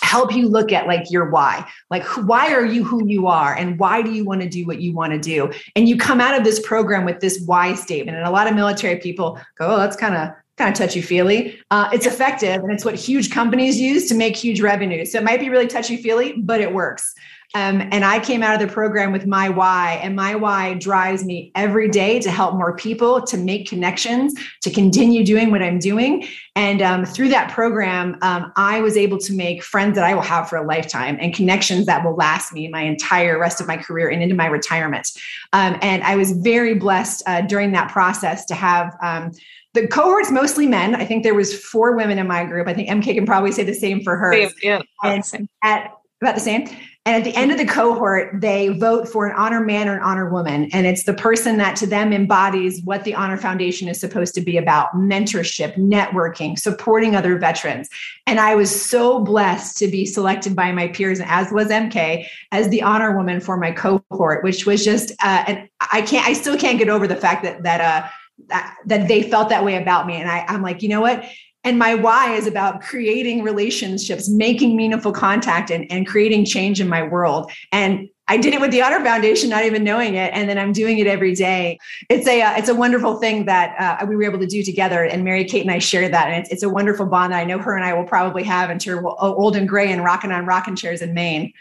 help 0.01 0.35
you 0.35 0.49
look 0.49 0.73
at 0.73 0.87
like 0.87 1.11
your 1.11 1.31
why 1.31 1.67
like 1.89 2.05
why 2.27 2.53
are 2.53 2.67
you 2.67 2.85
who 2.85 3.07
you 3.07 3.29
are 3.29 3.55
and 3.55 3.79
why 3.79 4.03
do 4.03 4.11
you 4.11 4.25
want 4.25 4.43
to 4.43 4.49
do 4.49 4.67
what 4.67 4.79
you 4.79 4.93
want 4.93 5.13
to 5.13 5.19
do 5.19 5.51
and 5.75 5.89
you 5.89 5.97
come 5.97 6.21
out 6.21 6.37
of 6.37 6.45
this 6.45 6.61
program 6.67 7.07
with 7.07 7.21
this 7.21 7.43
why 7.47 7.73
statement 7.73 8.19
and 8.19 8.27
a 8.27 8.31
lot 8.31 8.47
of 8.47 8.55
military 8.55 8.97
people 8.97 9.41
go 9.57 9.69
oh 9.69 9.77
that's 9.79 9.97
kind 9.97 10.15
of 10.15 10.29
kind 10.59 10.71
of 10.71 10.79
touchy 10.79 11.01
feely. 11.01 11.59
Uh, 11.71 11.89
it's 11.93 12.07
effective 12.07 12.63
and 12.63 12.71
it's 12.71 12.85
what 12.85 12.95
huge 12.95 13.31
companies 13.31 13.81
use 13.81 14.09
to 14.09 14.15
make 14.15 14.37
huge 14.37 14.61
revenue. 14.61 15.05
So 15.05 15.19
it 15.19 15.25
might 15.25 15.41
be 15.41 15.49
really 15.49 15.67
touchy 15.67 15.97
feely, 15.97 16.35
but 16.35 16.61
it 16.61 16.73
works. 16.73 17.15
Um, 17.55 17.83
and 17.93 18.05
I 18.05 18.19
came 18.19 18.43
out 18.43 18.61
of 18.61 18.67
the 18.67 18.73
program 18.73 19.13
with 19.13 19.27
my 19.27 19.49
why, 19.49 20.01
and 20.03 20.17
my 20.17 20.35
why 20.35 20.75
drives 20.75 21.25
me 21.25 21.53
every 21.55 21.89
day 21.89 22.19
to 22.21 22.31
help 22.31 22.55
more 22.55 22.75
people, 22.77 23.23
to 23.23 23.37
make 23.37 23.69
connections, 23.69 24.35
to 24.63 24.71
continue 24.71 25.25
doing 25.25 25.51
what 25.51 25.63
I'm 25.63 25.79
doing. 25.79 26.27
And 26.57 26.81
um, 26.81 27.05
through 27.05 27.29
that 27.29 27.51
program, 27.51 28.17
um, 28.23 28.53
I 28.57 28.81
was 28.81 28.97
able 28.97 29.19
to 29.19 29.35
make 29.35 29.63
friends 29.63 29.97
that 29.97 30.05
I 30.05 30.15
will 30.15 30.23
have 30.23 30.49
for 30.49 30.57
a 30.57 30.67
lifetime 30.67 31.19
and 31.21 31.35
connections 31.35 31.87
that 31.87 32.05
will 32.05 32.15
last 32.15 32.53
me 32.53 32.69
my 32.69 32.83
entire 32.83 33.39
rest 33.39 33.61
of 33.61 33.67
my 33.67 33.77
career 33.77 34.09
and 34.09 34.23
into 34.23 34.35
my 34.35 34.47
retirement. 34.47 35.09
Um, 35.53 35.79
and 35.83 36.03
I 36.05 36.17
was 36.17 36.33
very 36.33 36.75
blessed 36.75 37.23
uh, 37.27 37.43
during 37.43 37.73
that 37.73 37.91
process 37.91 38.45
to 38.47 38.55
have 38.55 38.97
um, 39.03 39.33
the 39.75 39.87
cohort's 39.87 40.31
mostly 40.31 40.67
men. 40.67 40.95
I 40.95 41.05
think 41.05 41.23
there 41.23 41.35
was 41.35 41.59
four 41.59 41.97
women 41.97 42.19
in 42.19 42.27
my 42.27 42.45
group. 42.45 42.69
I 42.69 42.75
think 42.75 42.89
MK 42.89 43.15
can 43.15 43.27
probably 43.27 43.53
say 43.53 43.65
the 43.65 43.75
same 43.75 44.03
for 44.03 44.17
her. 44.17 44.35
Yeah, 44.63 44.83
and 45.03 45.49
at 45.63 45.93
about 46.23 46.35
the 46.35 46.41
same. 46.41 46.69
And 47.05 47.17
at 47.17 47.25
the 47.25 47.37
end 47.37 47.51
of 47.51 47.59
the 47.59 47.67
cohort, 47.67 48.41
they 48.41 48.69
vote 48.69 49.09
for 49.09 49.27
an 49.27 49.35
honor 49.37 49.61
man 49.61 49.89
or 49.89 49.97
an 49.97 50.03
honor 50.05 50.31
woman. 50.31 50.69
And 50.73 50.87
it's 50.87 51.03
the 51.03 51.15
person 51.15 51.57
that 51.57 51.75
to 51.77 51.87
them 51.87 52.13
embodies 52.13 52.81
what 52.85 53.03
the 53.03 53.13
Honor 53.13 53.37
Foundation 53.37 53.89
is 53.89 53.99
supposed 53.99 54.35
to 54.35 54.41
be 54.41 54.57
about 54.57 54.95
mentorship, 54.95 55.75
networking, 55.75 56.57
supporting 56.57 57.17
other 57.17 57.39
veterans. 57.39 57.89
And 58.29 58.39
I 58.39 58.55
was 58.55 58.71
so 58.71 59.19
blessed 59.19 59.79
to 59.79 59.89
be 59.89 60.07
selected 60.07 60.55
by 60.55 60.71
my 60.71 60.89
peers, 60.89 61.21
as 61.25 61.51
was 61.51 61.71
MK, 61.71 62.25
as 62.53 62.69
the 62.69 62.83
honor 62.83 63.17
woman 63.17 63.41
for 63.41 63.57
my 63.57 63.73
cohort, 63.73 64.45
which 64.45 64.65
was 64.65 64.85
just, 64.85 65.11
uh, 65.25 65.43
and 65.49 65.69
I 65.93 66.03
can't, 66.03 66.25
I 66.25 66.35
still 66.35 66.57
can't 66.57 66.79
get 66.79 66.89
over 66.89 67.09
the 67.09 67.17
fact 67.17 67.43
that, 67.43 67.65
that, 67.65 67.81
uh, 67.81 68.09
that, 68.47 68.77
that 68.87 69.09
they 69.09 69.23
felt 69.23 69.49
that 69.49 69.65
way 69.65 69.75
about 69.75 70.07
me. 70.07 70.15
And 70.15 70.31
I, 70.31 70.45
I'm 70.47 70.63
like, 70.63 70.83
you 70.83 70.89
know 70.89 71.01
what? 71.01 71.25
And 71.65 71.79
my 71.79 71.95
why 71.95 72.35
is 72.35 72.47
about 72.47 72.81
creating 72.81 73.43
relationships, 73.43 74.29
making 74.29 74.77
meaningful 74.77 75.13
contact, 75.13 75.71
and, 75.71 75.91
and 75.93 76.07
creating 76.07 76.45
change 76.45 76.81
in 76.81 76.89
my 76.89 77.03
world. 77.03 77.51
And 77.71 78.09
I 78.29 78.37
did 78.37 78.55
it 78.55 78.61
with 78.61 78.71
the 78.71 78.83
Honor 78.83 79.05
Foundation, 79.05 79.51
not 79.51 79.65
even 79.65 79.85
knowing 79.85 80.15
it, 80.15 80.33
and 80.33 80.49
then 80.49 80.59
I'm 80.59 80.73
doing 80.73 80.99
it 80.99 81.07
every 81.07 81.35
day. 81.35 81.79
It's 82.09 82.27
a 82.27 82.41
uh, 82.41 82.57
it's 82.57 82.69
a 82.69 82.75
wonderful 82.75 83.17
thing 83.17 83.45
that 83.47 83.77
uh, 83.79 84.07
we 84.07 84.17
were 84.17 84.23
able 84.23 84.39
to 84.39 84.47
do 84.47 84.63
together, 84.63 85.05
and 85.05 85.25
Mary 85.25 85.45
Kate 85.45 85.63
and 85.63 85.71
I 85.71 85.79
share 85.79 86.09
that, 86.09 86.29
and 86.29 86.37
it's, 86.41 86.51
it's 86.51 86.63
a 86.63 86.69
wonderful 86.69 87.07
bond 87.07 87.33
that 87.33 87.41
I 87.41 87.45
know 87.45 87.59
her 87.59 87.77
and 87.77 87.85
I 87.85 87.93
will 87.95 88.05
probably 88.05 88.43
have 88.45 88.71
until 88.71 89.03
we're 89.03 89.15
old 89.19 89.57
and 89.57 89.69
gray 89.69 89.93
and 89.93 90.05
rocking 90.05 90.33
on 90.33 90.47
rocking 90.47 90.77
chairs 90.77 91.03
in 91.03 91.15
Maine. 91.15 91.53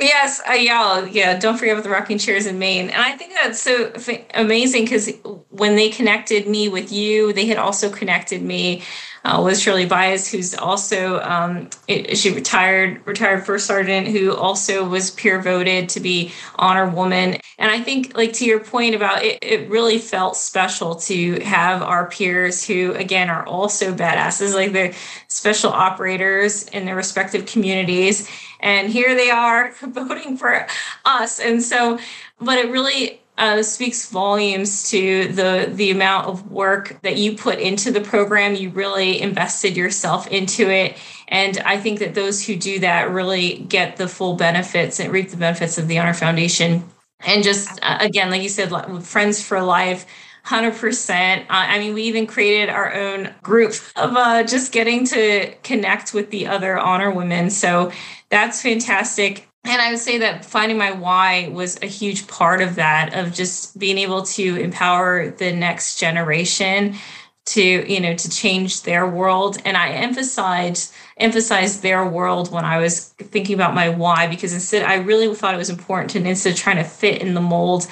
Yes, 0.00 0.42
uh, 0.48 0.54
yeah, 0.54 1.04
yeah. 1.06 1.38
Don't 1.38 1.56
forget 1.56 1.74
about 1.74 1.84
the 1.84 1.90
rocking 1.90 2.18
chairs 2.18 2.46
in 2.46 2.58
Maine, 2.58 2.90
and 2.90 3.00
I 3.00 3.12
think 3.16 3.32
that's 3.32 3.60
so 3.60 3.92
amazing 4.34 4.84
because 4.84 5.08
when 5.50 5.76
they 5.76 5.88
connected 5.88 6.48
me 6.48 6.68
with 6.68 6.90
you, 6.90 7.32
they 7.32 7.46
had 7.46 7.58
also 7.58 7.88
connected 7.90 8.42
me 8.42 8.82
uh, 9.24 9.40
with 9.42 9.56
Shirley 9.56 9.86
Bias, 9.86 10.28
who's 10.28 10.52
also 10.52 11.20
um, 11.20 11.70
it, 11.86 12.18
she 12.18 12.32
retired 12.32 13.06
retired 13.06 13.46
first 13.46 13.66
sergeant, 13.66 14.08
who 14.08 14.34
also 14.34 14.84
was 14.86 15.12
peer 15.12 15.40
voted 15.40 15.88
to 15.90 16.00
be 16.00 16.32
honor 16.56 16.88
woman. 16.88 17.36
And 17.56 17.70
I 17.70 17.80
think, 17.80 18.16
like 18.16 18.32
to 18.34 18.44
your 18.44 18.58
point 18.58 18.96
about 18.96 19.22
it, 19.22 19.38
it 19.42 19.70
really 19.70 19.98
felt 19.98 20.36
special 20.36 20.96
to 20.96 21.38
have 21.44 21.82
our 21.82 22.10
peers 22.10 22.66
who, 22.66 22.92
again, 22.94 23.30
are 23.30 23.46
also 23.46 23.94
badasses, 23.94 24.54
like 24.54 24.72
the 24.72 24.92
special 25.28 25.70
operators 25.70 26.64
in 26.68 26.84
their 26.84 26.96
respective 26.96 27.46
communities 27.46 28.28
and 28.64 28.90
here 28.90 29.14
they 29.14 29.30
are 29.30 29.70
voting 29.82 30.36
for 30.36 30.66
us 31.04 31.38
and 31.38 31.62
so 31.62 31.98
but 32.40 32.58
it 32.58 32.68
really 32.70 33.20
uh, 33.36 33.62
speaks 33.62 34.10
volumes 34.10 34.88
to 34.90 35.28
the 35.32 35.68
the 35.74 35.90
amount 35.90 36.26
of 36.26 36.50
work 36.50 37.00
that 37.02 37.16
you 37.16 37.36
put 37.36 37.58
into 37.58 37.90
the 37.90 38.00
program 38.00 38.54
you 38.54 38.70
really 38.70 39.20
invested 39.20 39.76
yourself 39.76 40.26
into 40.28 40.70
it 40.70 40.96
and 41.28 41.58
i 41.66 41.78
think 41.78 41.98
that 41.98 42.14
those 42.14 42.44
who 42.44 42.56
do 42.56 42.78
that 42.78 43.10
really 43.10 43.58
get 43.68 43.96
the 43.96 44.08
full 44.08 44.34
benefits 44.34 44.98
and 44.98 45.12
reap 45.12 45.30
the 45.30 45.36
benefits 45.36 45.78
of 45.78 45.88
the 45.88 45.98
honor 45.98 46.14
foundation 46.14 46.82
and 47.26 47.42
just 47.42 47.78
uh, 47.82 47.98
again 48.00 48.30
like 48.30 48.42
you 48.42 48.48
said 48.48 48.70
friends 49.04 49.42
for 49.42 49.60
life 49.60 50.06
100%. 50.46 51.40
Uh, 51.40 51.44
I 51.48 51.78
mean, 51.78 51.94
we 51.94 52.02
even 52.02 52.26
created 52.26 52.68
our 52.68 52.92
own 52.92 53.34
group 53.42 53.72
of 53.96 54.14
uh, 54.14 54.42
just 54.42 54.72
getting 54.72 55.06
to 55.06 55.54
connect 55.62 56.12
with 56.12 56.30
the 56.30 56.46
other 56.46 56.78
honor 56.78 57.10
women. 57.10 57.48
So 57.48 57.90
that's 58.34 58.60
fantastic. 58.60 59.48
And 59.62 59.80
I 59.80 59.90
would 59.90 60.00
say 60.00 60.18
that 60.18 60.44
finding 60.44 60.76
my 60.76 60.90
why 60.90 61.48
was 61.52 61.80
a 61.82 61.86
huge 61.86 62.26
part 62.26 62.60
of 62.60 62.74
that, 62.74 63.14
of 63.14 63.32
just 63.32 63.78
being 63.78 63.96
able 63.96 64.24
to 64.24 64.56
empower 64.56 65.30
the 65.30 65.52
next 65.52 66.00
generation 66.00 66.96
to 67.46 67.92
you 67.92 68.00
know 68.00 68.14
to 68.14 68.30
change 68.30 68.84
their 68.84 69.06
world 69.06 69.58
and 69.66 69.76
i 69.76 69.90
emphasized 69.90 70.94
emphasized 71.18 71.82
their 71.82 72.02
world 72.06 72.50
when 72.50 72.64
i 72.64 72.78
was 72.78 73.10
thinking 73.18 73.54
about 73.54 73.74
my 73.74 73.90
why 73.90 74.26
because 74.26 74.54
instead 74.54 74.82
i 74.82 74.94
really 74.94 75.32
thought 75.34 75.54
it 75.54 75.58
was 75.58 75.68
important 75.68 76.08
to 76.08 76.18
instead 76.26 76.54
of 76.54 76.58
trying 76.58 76.76
to 76.76 76.84
fit 76.84 77.20
in 77.20 77.34
the 77.34 77.42
mold 77.42 77.86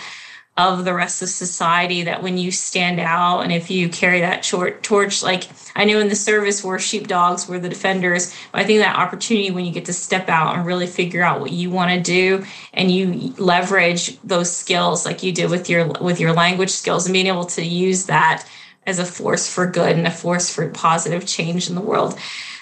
of 0.70 0.85
the 0.85 0.94
rest 0.94 1.22
of 1.22 1.29
society 1.29 2.03
that 2.05 2.22
when 2.22 2.38
you 2.38 2.51
stand 2.51 3.01
out 3.01 3.40
and 3.40 3.53
if 3.53 3.70
you 3.70 3.88
carry 3.88 4.20
that 4.20 4.42
torch 4.42 5.22
like 5.22 5.48
i 5.75 5.85
knew 5.85 5.98
in 5.98 6.09
the 6.09 6.14
service 6.14 6.62
where 6.62 6.79
sheepdogs 6.79 7.48
were 7.48 7.59
the 7.59 7.68
defenders 7.68 8.35
i 8.55 8.64
think 8.64 8.79
that 8.81 8.96
opportunity 8.96 9.51
when 9.51 9.64
you 9.64 9.72
get 9.72 9.85
to 9.85 9.92
step 9.92 10.29
out 10.29 10.55
and 10.55 10.66
really 10.66 10.87
figure 10.87 11.22
out 11.22 11.40
what 11.40 11.51
you 11.51 11.70
want 11.70 11.90
to 11.90 12.01
do 12.01 12.44
and 12.72 12.90
you 12.90 13.35
leverage 13.38 14.18
those 14.22 14.55
skills 14.55 15.05
like 15.05 15.22
you 15.22 15.33
did 15.33 15.51
with 15.51 15.68
your 15.68 15.87
with 16.01 16.20
your 16.20 16.33
language 16.33 16.70
skills 16.70 17.07
and 17.07 17.12
being 17.12 17.27
able 17.27 17.44
to 17.44 17.64
use 17.64 18.07
that 18.07 18.46
as 18.87 18.98
a 18.98 19.05
force 19.05 19.53
for 19.53 19.66
good 19.66 19.96
and 19.96 20.07
a 20.07 20.11
force 20.11 20.53
for 20.53 20.68
positive 20.68 21.27
change 21.27 21.68
in 21.68 21.75
the 21.75 21.81
world 21.81 22.18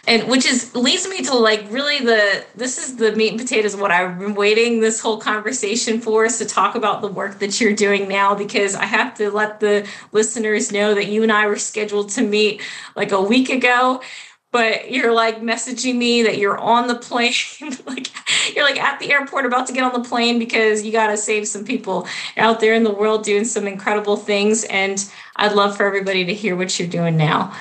and 0.07 0.29
which 0.29 0.47
is 0.47 0.75
leads 0.75 1.07
me 1.09 1.23
to 1.23 1.35
like 1.35 1.65
really 1.71 1.99
the 1.99 2.45
this 2.55 2.79
is 2.79 2.97
the 2.97 3.13
meat 3.13 3.33
and 3.33 3.41
potatoes 3.41 3.77
what 3.77 3.91
I've 3.91 4.19
been 4.19 4.35
waiting 4.35 4.81
this 4.81 5.01
whole 5.01 5.19
conversation 5.19 6.01
for 6.01 6.25
is 6.25 6.39
to 6.39 6.47
talk 6.47 6.75
about 6.75 7.03
the 7.03 7.09
work 7.09 7.39
that 7.41 7.61
you're 7.61 7.75
doing 7.75 8.09
now 8.09 8.35
because 8.35 8.75
I 8.75 8.87
have 8.87 9.15
to 9.17 9.31
let 9.31 9.61
the 9.61 9.87
listeners 10.13 10.73
know 10.73 10.95
that 10.95 11.07
you 11.07 11.23
and 11.23 11.31
I 11.31 11.47
were 11.47 11.59
scheduled 11.59 12.11
to 12.11 12.23
meet 12.23 12.63
like 12.97 13.13
a 13.13 13.21
week 13.21 13.51
ago. 13.51 14.01
But 14.53 14.91
you're 14.91 15.15
like 15.15 15.41
messaging 15.41 15.95
me 15.95 16.25
that 16.25 16.39
you're 16.39 16.59
on 16.59 16.89
the 16.89 16.97
plane 16.97 17.33
like 17.87 18.09
you're 18.53 18.65
like 18.65 18.81
at 18.81 18.99
the 18.99 19.13
airport 19.13 19.47
about 19.47 19.69
to 19.69 19.73
get 19.73 19.85
on 19.85 19.93
the 19.93 20.09
plane 20.09 20.41
because 20.41 20.83
you 20.83 20.91
got 20.91 21.07
to 21.07 21.17
save 21.17 21.47
some 21.47 21.65
people 21.65 22.09
out 22.37 22.59
there 22.59 22.75
in 22.75 22.83
the 22.83 22.93
world 22.93 23.23
doing 23.23 23.45
some 23.45 23.69
incredible 23.69 24.17
things. 24.17 24.65
And 24.65 25.09
i'd 25.37 25.53
love 25.53 25.77
for 25.77 25.87
everybody 25.87 26.25
to 26.25 26.35
hear 26.35 26.57
what 26.57 26.81
you're 26.81 26.89
doing 26.89 27.17
now 27.17 27.55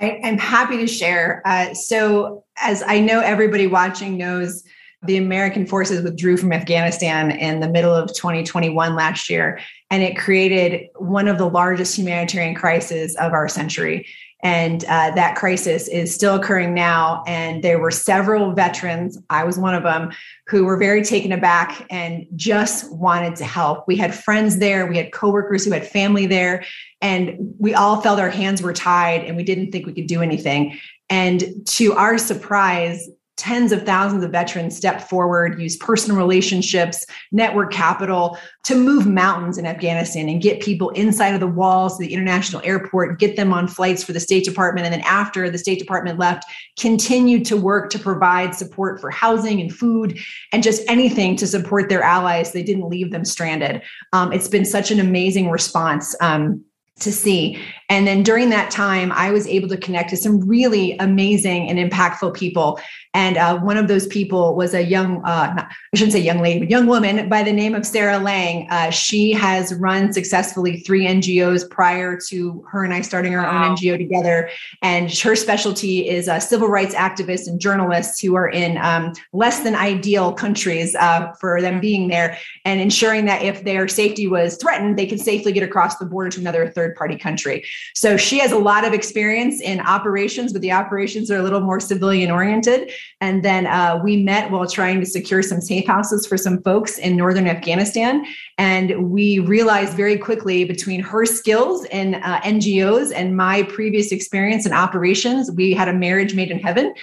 I, 0.00 0.20
am 0.22 0.38
happy 0.38 0.76
to 0.78 0.86
share. 0.86 1.42
Uh, 1.44 1.74
so, 1.74 2.44
as 2.56 2.82
I 2.86 3.00
know 3.00 3.20
everybody 3.20 3.66
watching 3.66 4.16
knows, 4.16 4.64
the 5.02 5.16
American 5.16 5.64
forces 5.64 6.02
withdrew 6.02 6.36
from 6.36 6.52
Afghanistan 6.52 7.30
in 7.30 7.60
the 7.60 7.68
middle 7.68 7.94
of 7.94 8.12
2021 8.14 8.96
last 8.96 9.30
year, 9.30 9.60
and 9.90 10.02
it 10.02 10.18
created 10.18 10.88
one 10.96 11.28
of 11.28 11.38
the 11.38 11.48
largest 11.48 11.96
humanitarian 11.96 12.54
crises 12.54 13.14
of 13.16 13.32
our 13.32 13.48
century. 13.48 14.06
And 14.40 14.84
uh, 14.84 15.10
that 15.16 15.34
crisis 15.36 15.88
is 15.88 16.14
still 16.14 16.36
occurring 16.36 16.72
now. 16.72 17.24
And 17.26 17.64
there 17.64 17.80
were 17.80 17.90
several 17.90 18.52
veterans, 18.52 19.18
I 19.30 19.42
was 19.42 19.58
one 19.58 19.74
of 19.74 19.82
them, 19.82 20.12
who 20.46 20.64
were 20.64 20.76
very 20.76 21.02
taken 21.02 21.32
aback 21.32 21.84
and 21.90 22.26
just 22.36 22.92
wanted 22.92 23.34
to 23.36 23.44
help. 23.44 23.88
We 23.88 23.96
had 23.96 24.14
friends 24.14 24.58
there, 24.58 24.86
we 24.86 24.96
had 24.96 25.12
coworkers 25.12 25.64
who 25.64 25.72
had 25.72 25.86
family 25.86 26.26
there, 26.26 26.64
and 27.00 27.54
we 27.58 27.74
all 27.74 28.00
felt 28.00 28.20
our 28.20 28.30
hands 28.30 28.62
were 28.62 28.72
tied 28.72 29.24
and 29.24 29.36
we 29.36 29.42
didn't 29.42 29.72
think 29.72 29.86
we 29.86 29.92
could 29.92 30.06
do 30.06 30.22
anything. 30.22 30.78
And 31.10 31.66
to 31.66 31.94
our 31.94 32.18
surprise, 32.18 33.08
tens 33.38 33.70
of 33.70 33.86
thousands 33.86 34.24
of 34.24 34.32
veterans 34.32 34.76
step 34.76 35.00
forward, 35.08 35.60
use 35.60 35.76
personal 35.76 36.18
relationships, 36.18 37.06
network 37.32 37.72
capital 37.72 38.36
to 38.64 38.74
move 38.74 39.06
mountains 39.06 39.56
in 39.56 39.64
Afghanistan 39.64 40.28
and 40.28 40.42
get 40.42 40.60
people 40.60 40.90
inside 40.90 41.34
of 41.34 41.40
the 41.40 41.46
walls 41.46 41.94
of 41.94 42.00
the 42.00 42.12
international 42.12 42.60
airport, 42.64 43.18
get 43.18 43.36
them 43.36 43.52
on 43.52 43.68
flights 43.68 44.02
for 44.02 44.12
the 44.12 44.20
State 44.20 44.44
Department. 44.44 44.86
And 44.86 44.92
then 44.92 45.02
after 45.02 45.48
the 45.48 45.56
State 45.56 45.78
Department 45.78 46.18
left, 46.18 46.44
continued 46.78 47.44
to 47.46 47.56
work 47.56 47.90
to 47.90 47.98
provide 47.98 48.54
support 48.54 49.00
for 49.00 49.10
housing 49.10 49.60
and 49.60 49.74
food 49.74 50.18
and 50.52 50.62
just 50.62 50.82
anything 50.88 51.36
to 51.36 51.46
support 51.46 51.88
their 51.88 52.02
allies. 52.02 52.52
They 52.52 52.64
didn't 52.64 52.88
leave 52.88 53.12
them 53.12 53.24
stranded. 53.24 53.82
Um, 54.12 54.32
it's 54.32 54.48
been 54.48 54.64
such 54.64 54.90
an 54.90 54.98
amazing 54.98 55.48
response. 55.48 56.14
Um, 56.20 56.64
to 57.00 57.12
see. 57.12 57.60
And 57.90 58.06
then 58.06 58.22
during 58.22 58.50
that 58.50 58.70
time, 58.70 59.12
I 59.12 59.30
was 59.30 59.46
able 59.46 59.68
to 59.68 59.76
connect 59.76 60.10
to 60.10 60.16
some 60.16 60.46
really 60.46 60.96
amazing 60.98 61.68
and 61.68 61.78
impactful 61.78 62.34
people. 62.34 62.78
And 63.14 63.38
uh, 63.38 63.58
one 63.58 63.78
of 63.78 63.88
those 63.88 64.06
people 64.06 64.54
was 64.54 64.74
a 64.74 64.82
young, 64.82 65.24
uh, 65.24 65.54
not, 65.54 65.68
I 65.70 65.96
shouldn't 65.96 66.12
say 66.12 66.20
young 66.20 66.40
lady, 66.40 66.60
but 66.60 66.70
young 66.70 66.86
woman 66.86 67.28
by 67.28 67.42
the 67.42 67.52
name 67.52 67.74
of 67.74 67.86
Sarah 67.86 68.18
Lang. 68.18 68.68
Uh, 68.70 68.90
she 68.90 69.32
has 69.32 69.74
run 69.74 70.12
successfully 70.12 70.80
three 70.80 71.06
NGOs 71.06 71.68
prior 71.68 72.18
to 72.28 72.64
her 72.70 72.84
and 72.84 72.92
I 72.92 73.00
starting 73.00 73.34
our 73.34 73.42
wow. 73.42 73.70
own 73.70 73.76
NGO 73.76 73.96
together. 73.96 74.50
And 74.82 75.10
her 75.20 75.34
specialty 75.34 76.06
is 76.06 76.28
uh, 76.28 76.38
civil 76.38 76.68
rights 76.68 76.94
activists 76.94 77.48
and 77.48 77.58
journalists 77.58 78.20
who 78.20 78.34
are 78.34 78.48
in 78.48 78.76
um, 78.78 79.14
less 79.32 79.60
than 79.60 79.74
ideal 79.74 80.34
countries 80.34 80.94
uh, 80.96 81.32
for 81.40 81.62
them 81.62 81.80
being 81.80 82.08
there 82.08 82.36
and 82.66 82.80
ensuring 82.80 83.24
that 83.24 83.42
if 83.42 83.64
their 83.64 83.88
safety 83.88 84.26
was 84.26 84.58
threatened, 84.58 84.98
they 84.98 85.06
can 85.06 85.18
safely 85.18 85.52
get 85.52 85.62
across 85.62 85.96
the 85.96 86.04
border 86.04 86.28
to 86.28 86.40
another 86.40 86.68
third 86.68 86.94
party 86.94 87.16
country. 87.16 87.64
So 87.94 88.16
she 88.16 88.38
has 88.38 88.52
a 88.52 88.58
lot 88.58 88.84
of 88.84 88.92
experience 88.92 89.60
in 89.60 89.80
operations, 89.80 90.52
but 90.52 90.62
the 90.62 90.72
operations 90.72 91.30
are 91.30 91.36
a 91.36 91.42
little 91.42 91.60
more 91.60 91.80
civilian 91.80 92.30
oriented. 92.30 92.90
And 93.20 93.44
then 93.44 93.66
uh, 93.66 94.00
we 94.02 94.22
met 94.22 94.50
while 94.50 94.66
trying 94.66 95.00
to 95.00 95.06
secure 95.06 95.42
some 95.42 95.60
safe 95.60 95.86
houses 95.86 96.26
for 96.26 96.36
some 96.36 96.62
folks 96.62 96.98
in 96.98 97.16
northern 97.16 97.46
Afghanistan. 97.46 98.24
And 98.56 99.10
we 99.10 99.38
realized 99.40 99.94
very 99.94 100.18
quickly 100.18 100.64
between 100.64 101.00
her 101.00 101.26
skills 101.26 101.84
in 101.86 102.16
uh, 102.16 102.40
NGOs 102.42 103.12
and 103.14 103.36
my 103.36 103.62
previous 103.64 104.12
experience 104.12 104.66
in 104.66 104.72
operations, 104.72 105.50
we 105.50 105.72
had 105.72 105.88
a 105.88 105.92
marriage 105.92 106.34
made 106.34 106.50
in 106.50 106.58
heaven 106.58 106.94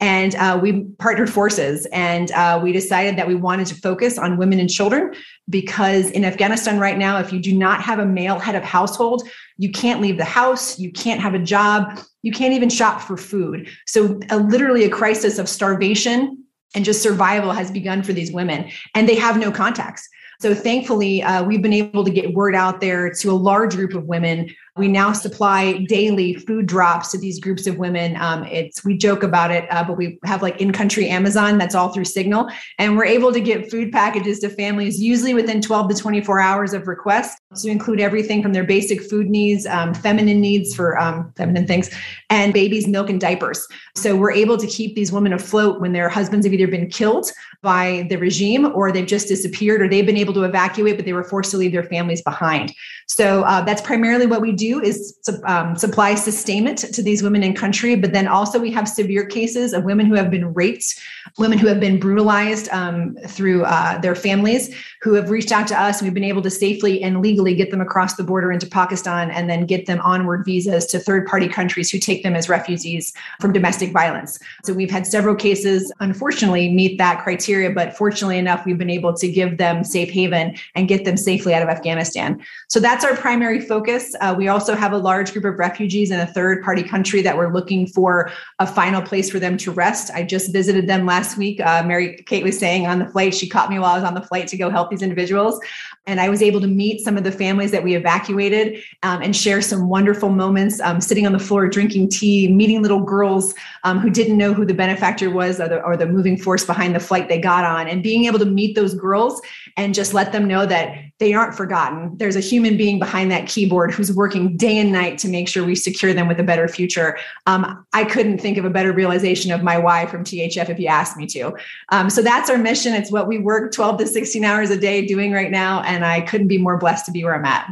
and 0.00 0.34
uh, 0.36 0.58
we 0.60 0.84
partnered 0.98 1.30
forces 1.30 1.86
and 1.92 2.30
uh, 2.32 2.60
we 2.62 2.72
decided 2.72 3.16
that 3.16 3.26
we 3.26 3.34
wanted 3.34 3.66
to 3.66 3.74
focus 3.74 4.18
on 4.18 4.36
women 4.36 4.60
and 4.60 4.70
children 4.70 5.14
because 5.48 6.10
in 6.10 6.24
afghanistan 6.24 6.78
right 6.78 6.98
now 6.98 7.18
if 7.18 7.32
you 7.32 7.40
do 7.40 7.52
not 7.52 7.82
have 7.82 7.98
a 7.98 8.06
male 8.06 8.38
head 8.38 8.54
of 8.54 8.62
household 8.62 9.28
you 9.56 9.70
can't 9.70 10.00
leave 10.00 10.16
the 10.16 10.24
house 10.24 10.78
you 10.78 10.92
can't 10.92 11.20
have 11.20 11.34
a 11.34 11.38
job 11.38 11.98
you 12.22 12.32
can't 12.32 12.54
even 12.54 12.68
shop 12.68 13.00
for 13.00 13.16
food. 13.16 13.68
So 13.86 14.20
uh, 14.30 14.36
literally 14.36 14.84
a 14.84 14.90
crisis 14.90 15.38
of 15.38 15.48
starvation 15.48 16.44
and 16.74 16.84
just 16.84 17.02
survival 17.02 17.52
has 17.52 17.70
begun 17.70 18.02
for 18.02 18.12
these 18.12 18.32
women 18.32 18.70
and 18.94 19.08
they 19.08 19.14
have 19.16 19.38
no 19.38 19.50
contacts. 19.50 20.08
So 20.40 20.54
thankfully 20.54 21.22
uh, 21.22 21.44
we've 21.44 21.62
been 21.62 21.72
able 21.72 22.04
to 22.04 22.10
get 22.10 22.34
word 22.34 22.54
out 22.54 22.80
there 22.80 23.12
to 23.14 23.30
a 23.30 23.32
large 23.32 23.74
group 23.74 23.94
of 23.94 24.04
women 24.04 24.54
we 24.78 24.88
now 24.88 25.12
supply 25.12 25.84
daily 25.88 26.34
food 26.34 26.66
drops 26.66 27.10
to 27.10 27.18
these 27.18 27.40
groups 27.40 27.66
of 27.66 27.78
women. 27.78 28.16
Um, 28.16 28.44
it's 28.44 28.84
we 28.84 28.96
joke 28.96 29.22
about 29.22 29.50
it, 29.50 29.66
uh, 29.72 29.84
but 29.84 29.96
we 29.96 30.18
have 30.24 30.42
like 30.42 30.60
in-country 30.60 31.08
Amazon 31.08 31.58
that's 31.58 31.74
all 31.74 31.88
through 31.88 32.04
Signal, 32.04 32.48
and 32.78 32.96
we're 32.96 33.04
able 33.04 33.32
to 33.32 33.40
get 33.40 33.70
food 33.70 33.92
packages 33.92 34.38
to 34.40 34.48
families 34.48 35.00
usually 35.00 35.34
within 35.34 35.60
12 35.60 35.90
to 35.90 35.94
24 35.96 36.40
hours 36.40 36.72
of 36.72 36.86
request 36.86 37.40
to 37.56 37.68
include 37.68 38.00
everything 38.00 38.42
from 38.42 38.52
their 38.52 38.64
basic 38.64 39.02
food 39.02 39.28
needs, 39.28 39.66
um, 39.66 39.92
feminine 39.94 40.40
needs 40.40 40.74
for 40.74 40.98
um, 40.98 41.32
feminine 41.36 41.66
things, 41.66 41.90
and 42.30 42.52
babies' 42.52 42.86
milk 42.86 43.10
and 43.10 43.20
diapers. 43.20 43.66
So 43.96 44.14
we're 44.16 44.32
able 44.32 44.56
to 44.58 44.66
keep 44.66 44.94
these 44.94 45.10
women 45.10 45.32
afloat 45.32 45.80
when 45.80 45.92
their 45.92 46.08
husbands 46.08 46.46
have 46.46 46.52
either 46.52 46.68
been 46.68 46.88
killed 46.88 47.30
by 47.62 48.06
the 48.08 48.16
regime 48.16 48.70
or 48.74 48.92
they've 48.92 49.06
just 49.06 49.28
disappeared 49.28 49.82
or 49.82 49.88
they've 49.88 50.06
been 50.06 50.16
able 50.16 50.34
to 50.34 50.44
evacuate, 50.44 50.96
but 50.96 51.04
they 51.04 51.12
were 51.12 51.24
forced 51.24 51.50
to 51.50 51.56
leave 51.56 51.72
their 51.72 51.82
families 51.82 52.22
behind. 52.22 52.72
So 53.06 53.42
uh, 53.42 53.62
that's 53.62 53.82
primarily 53.82 54.26
what 54.26 54.40
we 54.40 54.52
do 54.52 54.67
is 54.74 55.18
um, 55.44 55.76
supply 55.76 56.14
sustainment 56.14 56.78
to 56.78 57.02
these 57.02 57.22
women 57.22 57.42
in 57.42 57.54
country. 57.54 57.96
But 57.96 58.12
then 58.12 58.28
also 58.28 58.58
we 58.58 58.70
have 58.72 58.88
severe 58.88 59.24
cases 59.24 59.72
of 59.72 59.84
women 59.84 60.06
who 60.06 60.14
have 60.14 60.30
been 60.30 60.52
raped, 60.54 60.98
women 61.38 61.58
who 61.58 61.66
have 61.66 61.80
been 61.80 61.98
brutalized 61.98 62.68
um, 62.70 63.16
through 63.26 63.64
uh, 63.64 63.98
their 63.98 64.14
families, 64.14 64.74
who 65.02 65.14
have 65.14 65.30
reached 65.30 65.52
out 65.52 65.66
to 65.68 65.80
us. 65.80 66.00
And 66.00 66.06
we've 66.06 66.14
been 66.14 66.24
able 66.24 66.42
to 66.42 66.50
safely 66.50 67.02
and 67.02 67.22
legally 67.22 67.54
get 67.54 67.70
them 67.70 67.80
across 67.80 68.16
the 68.16 68.24
border 68.24 68.50
into 68.52 68.66
Pakistan 68.66 69.30
and 69.30 69.48
then 69.48 69.64
get 69.64 69.86
them 69.86 70.00
onward 70.00 70.44
visas 70.44 70.86
to 70.86 70.98
third 70.98 71.26
party 71.26 71.48
countries 71.48 71.90
who 71.90 71.98
take 71.98 72.22
them 72.22 72.34
as 72.34 72.48
refugees 72.48 73.12
from 73.40 73.52
domestic 73.52 73.92
violence. 73.92 74.38
So 74.64 74.72
we've 74.72 74.90
had 74.90 75.06
several 75.06 75.34
cases, 75.34 75.92
unfortunately, 76.00 76.70
meet 76.70 76.98
that 76.98 77.22
criteria. 77.22 77.70
But 77.70 77.96
fortunately 77.96 78.38
enough, 78.38 78.66
we've 78.66 78.78
been 78.78 78.90
able 78.90 79.14
to 79.14 79.28
give 79.28 79.56
them 79.58 79.84
safe 79.84 80.10
haven 80.10 80.56
and 80.74 80.88
get 80.88 81.04
them 81.04 81.16
safely 81.16 81.54
out 81.54 81.62
of 81.62 81.68
Afghanistan. 81.68 82.42
So 82.68 82.80
that's 82.80 83.04
our 83.04 83.16
primary 83.16 83.60
focus. 83.60 84.14
Uh, 84.20 84.34
we 84.36 84.48
also 84.48 84.57
have 84.66 84.92
a 84.92 84.98
large 84.98 85.32
group 85.32 85.44
of 85.44 85.58
refugees 85.58 86.10
in 86.10 86.20
a 86.20 86.26
third 86.26 86.62
party 86.62 86.82
country 86.82 87.22
that 87.22 87.36
we're 87.36 87.52
looking 87.52 87.86
for 87.86 88.30
a 88.58 88.66
final 88.66 89.02
place 89.02 89.30
for 89.30 89.38
them 89.38 89.56
to 89.58 89.70
rest. 89.70 90.10
I 90.14 90.22
just 90.22 90.52
visited 90.52 90.86
them 90.86 91.06
last 91.06 91.36
week. 91.36 91.60
Uh, 91.60 91.82
Mary 91.84 92.22
Kate 92.26 92.44
was 92.44 92.58
saying 92.58 92.86
on 92.86 92.98
the 92.98 93.06
flight, 93.06 93.34
she 93.34 93.48
caught 93.48 93.70
me 93.70 93.78
while 93.78 93.92
I 93.92 93.94
was 93.94 94.04
on 94.04 94.14
the 94.14 94.22
flight 94.22 94.48
to 94.48 94.56
go 94.56 94.70
help 94.70 94.90
these 94.90 95.02
individuals. 95.02 95.60
And 96.06 96.20
I 96.20 96.30
was 96.30 96.40
able 96.40 96.60
to 96.62 96.66
meet 96.66 97.02
some 97.02 97.18
of 97.18 97.24
the 97.24 97.32
families 97.32 97.70
that 97.70 97.84
we 97.84 97.94
evacuated 97.94 98.82
um, 99.02 99.20
and 99.20 99.36
share 99.36 99.60
some 99.60 99.88
wonderful 99.88 100.30
moments 100.30 100.80
um, 100.80 101.00
sitting 101.02 101.26
on 101.26 101.32
the 101.32 101.38
floor, 101.38 101.68
drinking 101.68 102.08
tea, 102.08 102.48
meeting 102.48 102.80
little 102.80 103.00
girls 103.00 103.54
um, 103.84 103.98
who 103.98 104.08
didn't 104.08 104.38
know 104.38 104.54
who 104.54 104.64
the 104.64 104.72
benefactor 104.72 105.28
was 105.28 105.60
or 105.60 105.68
the, 105.68 105.82
or 105.82 105.96
the 105.98 106.06
moving 106.06 106.38
force 106.38 106.64
behind 106.64 106.94
the 106.94 107.00
flight 107.00 107.28
they 107.28 107.38
got 107.38 107.64
on, 107.64 107.88
and 107.88 108.02
being 108.02 108.24
able 108.24 108.38
to 108.38 108.46
meet 108.46 108.74
those 108.74 108.94
girls 108.94 109.42
and 109.76 109.94
just 109.94 110.14
let 110.14 110.32
them 110.32 110.48
know 110.48 110.64
that 110.64 110.96
they 111.18 111.34
aren't 111.34 111.54
forgotten. 111.54 112.16
There's 112.16 112.36
a 112.36 112.40
human 112.40 112.76
being 112.76 112.98
behind 112.98 113.30
that 113.30 113.46
keyboard 113.46 113.92
who's 113.92 114.10
working 114.10 114.47
day 114.56 114.78
and 114.78 114.92
night 114.92 115.18
to 115.18 115.28
make 115.28 115.48
sure 115.48 115.64
we 115.64 115.74
secure 115.74 116.12
them 116.12 116.28
with 116.28 116.40
a 116.40 116.44
better 116.44 116.68
future. 116.68 117.18
Um, 117.46 117.84
I 117.92 118.04
couldn't 118.04 118.38
think 118.38 118.58
of 118.58 118.64
a 118.64 118.70
better 118.70 118.92
realization 118.92 119.52
of 119.52 119.62
my 119.62 119.78
why 119.78 120.06
from 120.06 120.24
THF 120.24 120.68
if 120.68 120.78
you 120.78 120.88
asked 120.88 121.16
me 121.16 121.26
to. 121.26 121.54
Um, 121.90 122.10
so 122.10 122.22
that's 122.22 122.50
our 122.50 122.58
mission. 122.58 122.94
It's 122.94 123.10
what 123.10 123.26
we 123.26 123.38
work 123.38 123.72
12 123.72 123.98
to 123.98 124.06
16 124.06 124.44
hours 124.44 124.70
a 124.70 124.78
day 124.78 125.06
doing 125.06 125.32
right 125.32 125.50
now. 125.50 125.82
And 125.82 126.04
I 126.04 126.20
couldn't 126.20 126.48
be 126.48 126.58
more 126.58 126.76
blessed 126.76 127.06
to 127.06 127.12
be 127.12 127.24
where 127.24 127.34
I'm 127.34 127.44
at. 127.44 127.68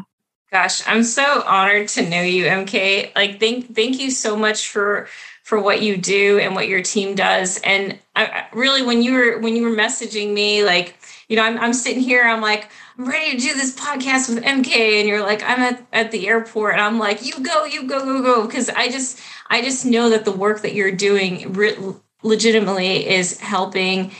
Gosh, 0.52 0.86
I'm 0.86 1.02
so 1.02 1.42
honored 1.44 1.88
to 1.88 2.08
know 2.08 2.22
you, 2.22 2.44
MK. 2.44 3.14
Like, 3.16 3.40
thank 3.40 3.74
thank 3.74 3.98
you 3.98 4.10
so 4.10 4.36
much 4.36 4.68
for 4.68 5.08
for 5.42 5.60
what 5.60 5.82
you 5.82 5.96
do 5.96 6.38
and 6.38 6.54
what 6.54 6.68
your 6.68 6.82
team 6.82 7.14
does. 7.14 7.60
And 7.62 7.98
I, 8.14 8.46
really, 8.52 8.82
when 8.82 9.02
you 9.02 9.12
were 9.12 9.38
when 9.40 9.56
you 9.56 9.64
were 9.64 9.76
messaging 9.76 10.32
me, 10.32 10.64
like, 10.64 10.96
you 11.28 11.36
know, 11.36 11.42
I'm 11.42 11.58
I'm 11.58 11.72
sitting 11.72 12.02
here, 12.02 12.22
I'm 12.22 12.40
like, 12.40 12.70
I'm 12.98 13.08
ready 13.08 13.32
to 13.32 13.38
do 13.38 13.54
this 13.54 13.74
podcast 13.74 14.32
with 14.32 14.44
MK, 14.44 15.00
and 15.00 15.08
you're 15.08 15.22
like, 15.22 15.42
I'm 15.42 15.60
at 15.60 15.86
at 15.92 16.10
the 16.10 16.28
airport, 16.28 16.74
and 16.74 16.80
I'm 16.80 16.98
like, 16.98 17.24
you 17.24 17.42
go, 17.42 17.64
you 17.64 17.86
go, 17.88 18.04
go, 18.04 18.22
go, 18.22 18.46
because 18.46 18.68
I 18.70 18.88
just 18.88 19.20
I 19.48 19.62
just 19.62 19.84
know 19.84 20.10
that 20.10 20.24
the 20.24 20.32
work 20.32 20.62
that 20.62 20.74
you're 20.74 20.92
doing 20.92 21.52
re- 21.52 21.76
legitimately 22.22 23.08
is 23.08 23.40
helping 23.40 24.12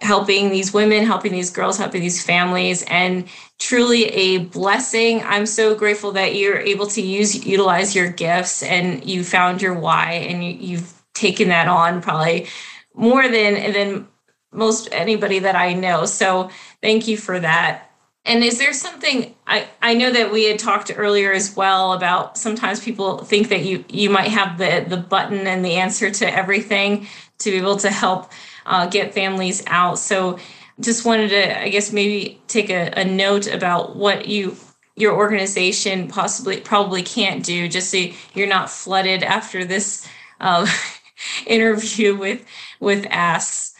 helping 0.00 0.50
these 0.50 0.72
women, 0.74 1.04
helping 1.04 1.32
these 1.32 1.50
girls, 1.50 1.78
helping 1.78 2.02
these 2.02 2.22
families, 2.22 2.82
and 2.88 3.26
truly 3.58 4.04
a 4.06 4.38
blessing. 4.38 5.22
I'm 5.24 5.46
so 5.46 5.74
grateful 5.74 6.12
that 6.12 6.34
you're 6.34 6.58
able 6.58 6.86
to 6.88 7.00
use 7.00 7.44
utilize 7.46 7.94
your 7.94 8.10
gifts 8.10 8.62
and 8.62 9.04
you 9.04 9.24
found 9.24 9.62
your 9.62 9.74
why 9.74 10.12
and 10.12 10.44
you, 10.44 10.50
you've 10.50 11.02
taken 11.14 11.48
that 11.48 11.68
on 11.68 12.02
probably 12.02 12.46
more 12.94 13.22
than 13.28 13.72
than 13.72 14.08
most 14.54 14.88
anybody 14.92 15.38
that 15.40 15.56
I 15.56 15.74
know. 15.74 16.06
So 16.06 16.50
thank 16.80 17.08
you 17.08 17.16
for 17.16 17.40
that. 17.40 17.90
And 18.26 18.42
is 18.42 18.58
there 18.58 18.72
something 18.72 19.34
I, 19.46 19.68
I 19.82 19.94
know 19.94 20.10
that 20.10 20.32
we 20.32 20.44
had 20.44 20.58
talked 20.58 20.90
earlier 20.96 21.32
as 21.32 21.54
well 21.54 21.92
about 21.92 22.38
sometimes 22.38 22.80
people 22.80 23.18
think 23.18 23.48
that 23.50 23.64
you 23.64 23.84
you 23.88 24.08
might 24.08 24.28
have 24.28 24.56
the 24.56 24.84
the 24.88 24.96
button 24.96 25.46
and 25.46 25.62
the 25.62 25.74
answer 25.74 26.10
to 26.10 26.34
everything 26.34 27.06
to 27.38 27.50
be 27.50 27.58
able 27.58 27.76
to 27.76 27.90
help 27.90 28.30
uh, 28.64 28.86
get 28.86 29.12
families 29.12 29.62
out. 29.66 29.98
So 29.98 30.38
just 30.80 31.04
wanted 31.04 31.28
to, 31.28 31.60
I 31.60 31.68
guess, 31.68 31.92
maybe 31.92 32.40
take 32.48 32.70
a, 32.70 32.92
a 32.96 33.04
note 33.04 33.46
about 33.46 33.96
what 33.96 34.26
you 34.26 34.56
your 34.96 35.14
organization 35.14 36.08
possibly 36.08 36.60
probably 36.60 37.02
can't 37.02 37.44
do, 37.44 37.68
just 37.68 37.90
so 37.90 38.06
you're 38.32 38.46
not 38.46 38.70
flooded 38.70 39.22
after 39.22 39.64
this 39.64 40.08
uh, 40.40 40.66
interview 41.46 42.16
with 42.16 42.44
with 42.80 43.06
asks. 43.10 43.73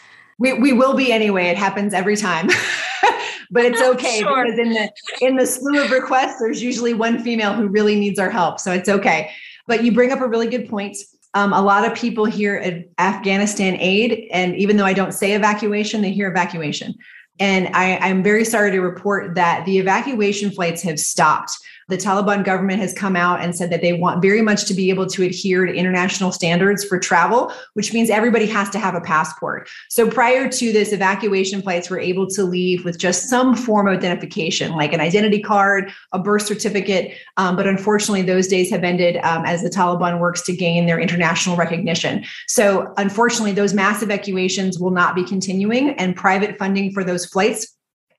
We, 0.44 0.52
we 0.52 0.72
will 0.74 0.94
be 0.94 1.10
anyway. 1.10 1.46
It 1.46 1.56
happens 1.56 1.94
every 1.94 2.18
time. 2.18 2.48
but 3.50 3.64
it's 3.64 3.80
okay 3.94 4.20
sure. 4.20 4.44
because 4.44 4.58
in 4.58 4.74
the 4.74 4.92
in 5.22 5.36
the 5.36 5.46
slew 5.46 5.82
of 5.82 5.90
requests, 5.90 6.38
there's 6.38 6.62
usually 6.62 6.92
one 6.92 7.18
female 7.18 7.54
who 7.54 7.66
really 7.66 7.98
needs 7.98 8.18
our 8.18 8.28
help. 8.28 8.60
So 8.60 8.70
it's 8.70 8.90
okay. 8.90 9.30
But 9.66 9.84
you 9.84 9.90
bring 9.90 10.12
up 10.12 10.20
a 10.20 10.28
really 10.28 10.46
good 10.46 10.68
point. 10.68 10.98
Um, 11.32 11.54
a 11.54 11.62
lot 11.62 11.90
of 11.90 11.96
people 11.96 12.26
hear 12.26 12.84
Afghanistan 12.98 13.78
aid, 13.80 14.28
and 14.30 14.54
even 14.56 14.76
though 14.76 14.84
I 14.84 14.92
don't 14.92 15.12
say 15.12 15.32
evacuation, 15.32 16.02
they 16.02 16.12
hear 16.12 16.28
evacuation. 16.28 16.94
And 17.40 17.68
I, 17.74 17.96
I'm 17.96 18.22
very 18.22 18.44
sorry 18.44 18.70
to 18.70 18.80
report 18.80 19.34
that 19.36 19.64
the 19.64 19.78
evacuation 19.78 20.50
flights 20.50 20.82
have 20.82 21.00
stopped. 21.00 21.52
The 21.88 21.96
Taliban 21.96 22.44
government 22.44 22.80
has 22.80 22.92
come 22.92 23.16
out 23.16 23.40
and 23.40 23.54
said 23.54 23.70
that 23.70 23.82
they 23.82 23.92
want 23.92 24.22
very 24.22 24.42
much 24.42 24.64
to 24.66 24.74
be 24.74 24.90
able 24.90 25.06
to 25.06 25.22
adhere 25.22 25.66
to 25.66 25.74
international 25.74 26.32
standards 26.32 26.84
for 26.84 26.98
travel, 26.98 27.52
which 27.74 27.92
means 27.92 28.10
everybody 28.10 28.46
has 28.46 28.70
to 28.70 28.78
have 28.78 28.94
a 28.94 29.00
passport. 29.00 29.68
So 29.88 30.10
prior 30.10 30.48
to 30.48 30.72
this, 30.72 30.92
evacuation 30.92 31.62
flights 31.62 31.90
were 31.90 31.98
able 31.98 32.26
to 32.28 32.44
leave 32.44 32.84
with 32.84 32.98
just 32.98 33.28
some 33.28 33.54
form 33.54 33.88
of 33.88 33.96
identification, 33.96 34.72
like 34.72 34.92
an 34.92 35.00
identity 35.00 35.40
card, 35.40 35.92
a 36.12 36.18
birth 36.18 36.46
certificate. 36.46 37.14
Um, 37.36 37.56
but 37.56 37.66
unfortunately, 37.66 38.22
those 38.22 38.48
days 38.48 38.70
have 38.70 38.84
ended 38.84 39.16
um, 39.18 39.44
as 39.44 39.62
the 39.62 39.70
Taliban 39.70 40.18
works 40.18 40.42
to 40.42 40.56
gain 40.56 40.86
their 40.86 41.00
international 41.00 41.56
recognition. 41.56 42.24
So 42.48 42.92
unfortunately, 42.96 43.52
those 43.52 43.74
mass 43.74 44.02
evacuations 44.02 44.78
will 44.78 44.90
not 44.90 45.14
be 45.14 45.24
continuing, 45.24 45.90
and 45.90 46.16
private 46.16 46.58
funding 46.58 46.92
for 46.92 47.04
those 47.04 47.26
flights 47.26 47.74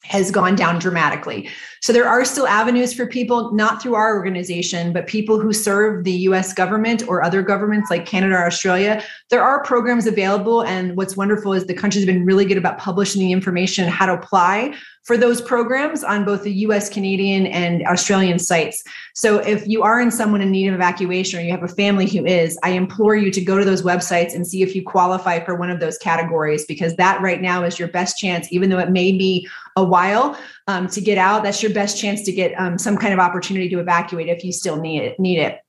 has 0.07 0.31
gone 0.31 0.55
down 0.55 0.79
dramatically. 0.79 1.49
So 1.81 1.93
there 1.93 2.07
are 2.07 2.25
still 2.25 2.47
avenues 2.47 2.93
for 2.93 3.05
people, 3.05 3.51
not 3.53 3.81
through 3.81 3.95
our 3.95 4.15
organization, 4.15 4.93
but 4.93 5.07
people 5.07 5.39
who 5.39 5.53
serve 5.53 6.03
the 6.03 6.11
US 6.29 6.53
government 6.53 7.07
or 7.07 7.23
other 7.23 7.41
governments 7.41 7.91
like 7.91 8.05
Canada 8.05 8.35
or 8.35 8.45
Australia. 8.45 9.03
There 9.29 9.43
are 9.43 9.63
programs 9.63 10.07
available. 10.07 10.63
And 10.63 10.95
what's 10.97 11.15
wonderful 11.15 11.53
is 11.53 11.65
the 11.65 11.73
country's 11.73 12.05
been 12.05 12.25
really 12.25 12.45
good 12.45 12.57
about 12.57 12.77
publishing 12.77 13.21
the 13.21 13.31
information 13.31 13.87
how 13.87 14.05
to 14.07 14.13
apply 14.13 14.75
for 15.05 15.17
those 15.17 15.39
programs 15.39 16.03
on 16.03 16.25
both 16.25 16.43
the 16.43 16.51
US, 16.51 16.89
Canadian, 16.89 17.45
and 17.47 17.85
Australian 17.87 18.39
sites. 18.39 18.83
So 19.13 19.37
if 19.37 19.67
you 19.67 19.83
are 19.83 20.01
in 20.01 20.09
someone 20.09 20.41
in 20.41 20.51
need 20.51 20.67
of 20.67 20.73
evacuation 20.73 21.39
or 21.39 21.43
you 21.43 21.51
have 21.51 21.63
a 21.63 21.67
family 21.67 22.09
who 22.09 22.25
is, 22.25 22.57
I 22.63 22.71
implore 22.71 23.15
you 23.15 23.31
to 23.31 23.41
go 23.41 23.57
to 23.57 23.63
those 23.63 23.83
websites 23.83 24.33
and 24.33 24.45
see 24.45 24.63
if 24.63 24.75
you 24.75 24.83
qualify 24.83 25.43
for 25.45 25.55
one 25.55 25.69
of 25.69 25.79
those 25.79 25.97
categories 25.99 26.65
because 26.65 26.95
that 26.95 27.21
right 27.21 27.41
now 27.41 27.63
is 27.63 27.77
your 27.77 27.87
best 27.87 28.17
chance, 28.17 28.51
even 28.51 28.69
though 28.69 28.79
it 28.79 28.89
may 28.89 29.11
be 29.11 29.47
a 29.75 29.83
while 29.83 30.37
um, 30.67 30.87
to 30.87 31.01
get 31.01 31.19
out. 31.19 31.43
That's 31.43 31.61
your 31.61 31.73
best 31.73 31.99
chance 31.99 32.23
to 32.23 32.31
get 32.31 32.59
um, 32.59 32.79
some 32.79 32.97
kind 32.97 33.13
of 33.13 33.19
opportunity 33.19 33.69
to 33.69 33.79
evacuate 33.79 34.27
if 34.27 34.43
you 34.43 34.51
still 34.51 34.77
need 34.77 35.03
it. 35.03 35.19
Need 35.19 35.39
it 35.39 35.64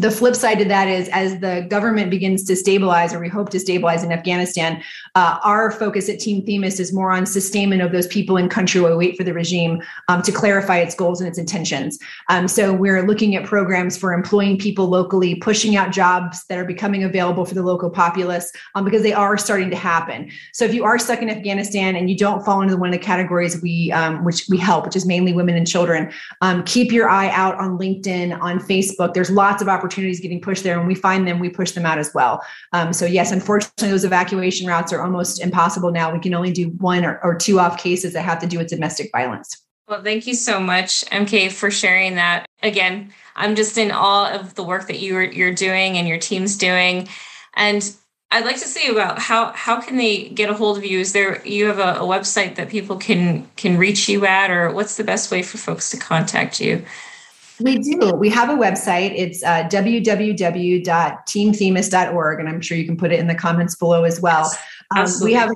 the 0.00 0.10
flip 0.10 0.34
side 0.34 0.58
to 0.58 0.64
that 0.64 0.88
is 0.88 1.08
as 1.08 1.40
the 1.40 1.66
government 1.68 2.10
begins 2.10 2.44
to 2.44 2.54
stabilize 2.54 3.12
or 3.12 3.18
we 3.18 3.28
hope 3.28 3.50
to 3.50 3.58
stabilize 3.58 4.04
in 4.04 4.12
afghanistan 4.12 4.82
uh, 5.14 5.38
our 5.42 5.72
focus 5.72 6.08
at 6.08 6.20
team 6.20 6.44
themis 6.46 6.78
is 6.78 6.92
more 6.92 7.10
on 7.10 7.26
sustainment 7.26 7.82
of 7.82 7.90
those 7.90 8.06
people 8.06 8.36
in 8.36 8.48
country 8.48 8.80
while 8.80 8.92
we 8.92 9.08
wait 9.08 9.16
for 9.16 9.24
the 9.24 9.32
regime 9.32 9.82
um, 10.06 10.22
to 10.22 10.30
clarify 10.30 10.78
its 10.78 10.94
goals 10.94 11.20
and 11.20 11.28
its 11.28 11.38
intentions. 11.38 11.98
Um, 12.28 12.46
so 12.46 12.72
we're 12.72 13.02
looking 13.02 13.34
at 13.34 13.44
programs 13.44 13.96
for 13.96 14.12
employing 14.12 14.58
people 14.58 14.86
locally 14.86 15.34
pushing 15.34 15.74
out 15.74 15.90
jobs 15.90 16.44
that 16.46 16.56
are 16.56 16.64
becoming 16.64 17.02
available 17.02 17.44
for 17.44 17.54
the 17.54 17.62
local 17.62 17.90
populace 17.90 18.52
um, 18.76 18.84
because 18.84 19.02
they 19.02 19.12
are 19.12 19.36
starting 19.36 19.70
to 19.70 19.76
happen. 19.76 20.30
So 20.52 20.64
if 20.64 20.72
you 20.72 20.84
are 20.84 20.98
stuck 20.98 21.20
in 21.20 21.30
afghanistan 21.30 21.96
and 21.96 22.08
you 22.08 22.16
don't 22.16 22.44
fall 22.44 22.62
into 22.62 22.76
one 22.76 22.90
of 22.90 22.92
the 22.92 23.04
categories 23.04 23.60
we 23.60 23.90
um, 23.92 24.24
which 24.24 24.46
we 24.48 24.56
help 24.56 24.86
which 24.86 24.96
is 24.96 25.04
mainly 25.04 25.32
women 25.32 25.56
and 25.56 25.66
children 25.66 26.12
um, 26.42 26.62
keep 26.62 26.92
your 26.92 27.08
eye 27.08 27.30
out 27.30 27.56
on 27.56 27.76
linkedin 27.76 28.38
on 28.40 28.60
facebook. 28.60 29.14
There's 29.14 29.30
lots 29.30 29.62
of 29.62 29.68
opportunities 29.68 29.87
getting 29.96 30.40
pushed 30.40 30.64
there. 30.64 30.78
And 30.78 30.86
we 30.86 30.94
find 30.94 31.26
them, 31.26 31.38
we 31.38 31.48
push 31.48 31.72
them 31.72 31.86
out 31.86 31.98
as 31.98 32.12
well. 32.14 32.42
Um, 32.72 32.92
so 32.92 33.06
yes, 33.06 33.32
unfortunately, 33.32 33.90
those 33.90 34.04
evacuation 34.04 34.66
routes 34.66 34.92
are 34.92 35.02
almost 35.02 35.42
impossible 35.42 35.90
now. 35.90 36.12
We 36.12 36.20
can 36.20 36.34
only 36.34 36.52
do 36.52 36.70
one 36.70 37.04
or, 37.04 37.20
or 37.22 37.34
two 37.34 37.60
off 37.60 37.78
cases 37.78 38.12
that 38.12 38.22
have 38.22 38.40
to 38.40 38.46
do 38.46 38.58
with 38.58 38.68
domestic 38.68 39.10
violence. 39.12 39.62
Well, 39.88 40.02
thank 40.02 40.26
you 40.26 40.34
so 40.34 40.60
much, 40.60 41.04
MK, 41.06 41.50
for 41.50 41.70
sharing 41.70 42.16
that. 42.16 42.44
Again, 42.62 43.10
I'm 43.36 43.54
just 43.54 43.78
in 43.78 43.90
awe 43.90 44.30
of 44.32 44.54
the 44.54 44.62
work 44.62 44.86
that 44.88 45.00
you're 45.00 45.22
you're 45.22 45.54
doing 45.54 45.96
and 45.96 46.06
your 46.06 46.18
team's 46.18 46.58
doing. 46.58 47.08
And 47.56 47.90
I'd 48.30 48.44
like 48.44 48.58
to 48.58 48.68
see 48.68 48.88
about 48.88 49.18
how 49.18 49.52
how 49.52 49.80
can 49.80 49.96
they 49.96 50.28
get 50.28 50.50
a 50.50 50.54
hold 50.54 50.76
of 50.76 50.84
you? 50.84 51.00
Is 51.00 51.14
there 51.14 51.44
you 51.46 51.66
have 51.66 51.78
a, 51.78 52.00
a 52.00 52.06
website 52.06 52.56
that 52.56 52.68
people 52.68 52.96
can 52.96 53.48
can 53.56 53.78
reach 53.78 54.08
you 54.08 54.26
at, 54.26 54.50
or 54.50 54.70
what's 54.72 54.96
the 54.98 55.04
best 55.04 55.30
way 55.30 55.42
for 55.42 55.56
folks 55.56 55.90
to 55.92 55.96
contact 55.96 56.60
you? 56.60 56.84
We 57.60 57.78
do. 57.78 58.12
We 58.14 58.28
have 58.30 58.50
a 58.50 58.54
website. 58.54 59.12
It's 59.16 59.42
uh, 59.42 59.64
www.teamthemis.org, 59.64 62.40
and 62.40 62.48
I'm 62.48 62.60
sure 62.60 62.76
you 62.76 62.86
can 62.86 62.96
put 62.96 63.10
it 63.12 63.18
in 63.18 63.26
the 63.26 63.34
comments 63.34 63.74
below 63.74 64.04
as 64.04 64.20
well. 64.20 64.48
Um, 64.96 65.08
we 65.22 65.32
have 65.34 65.50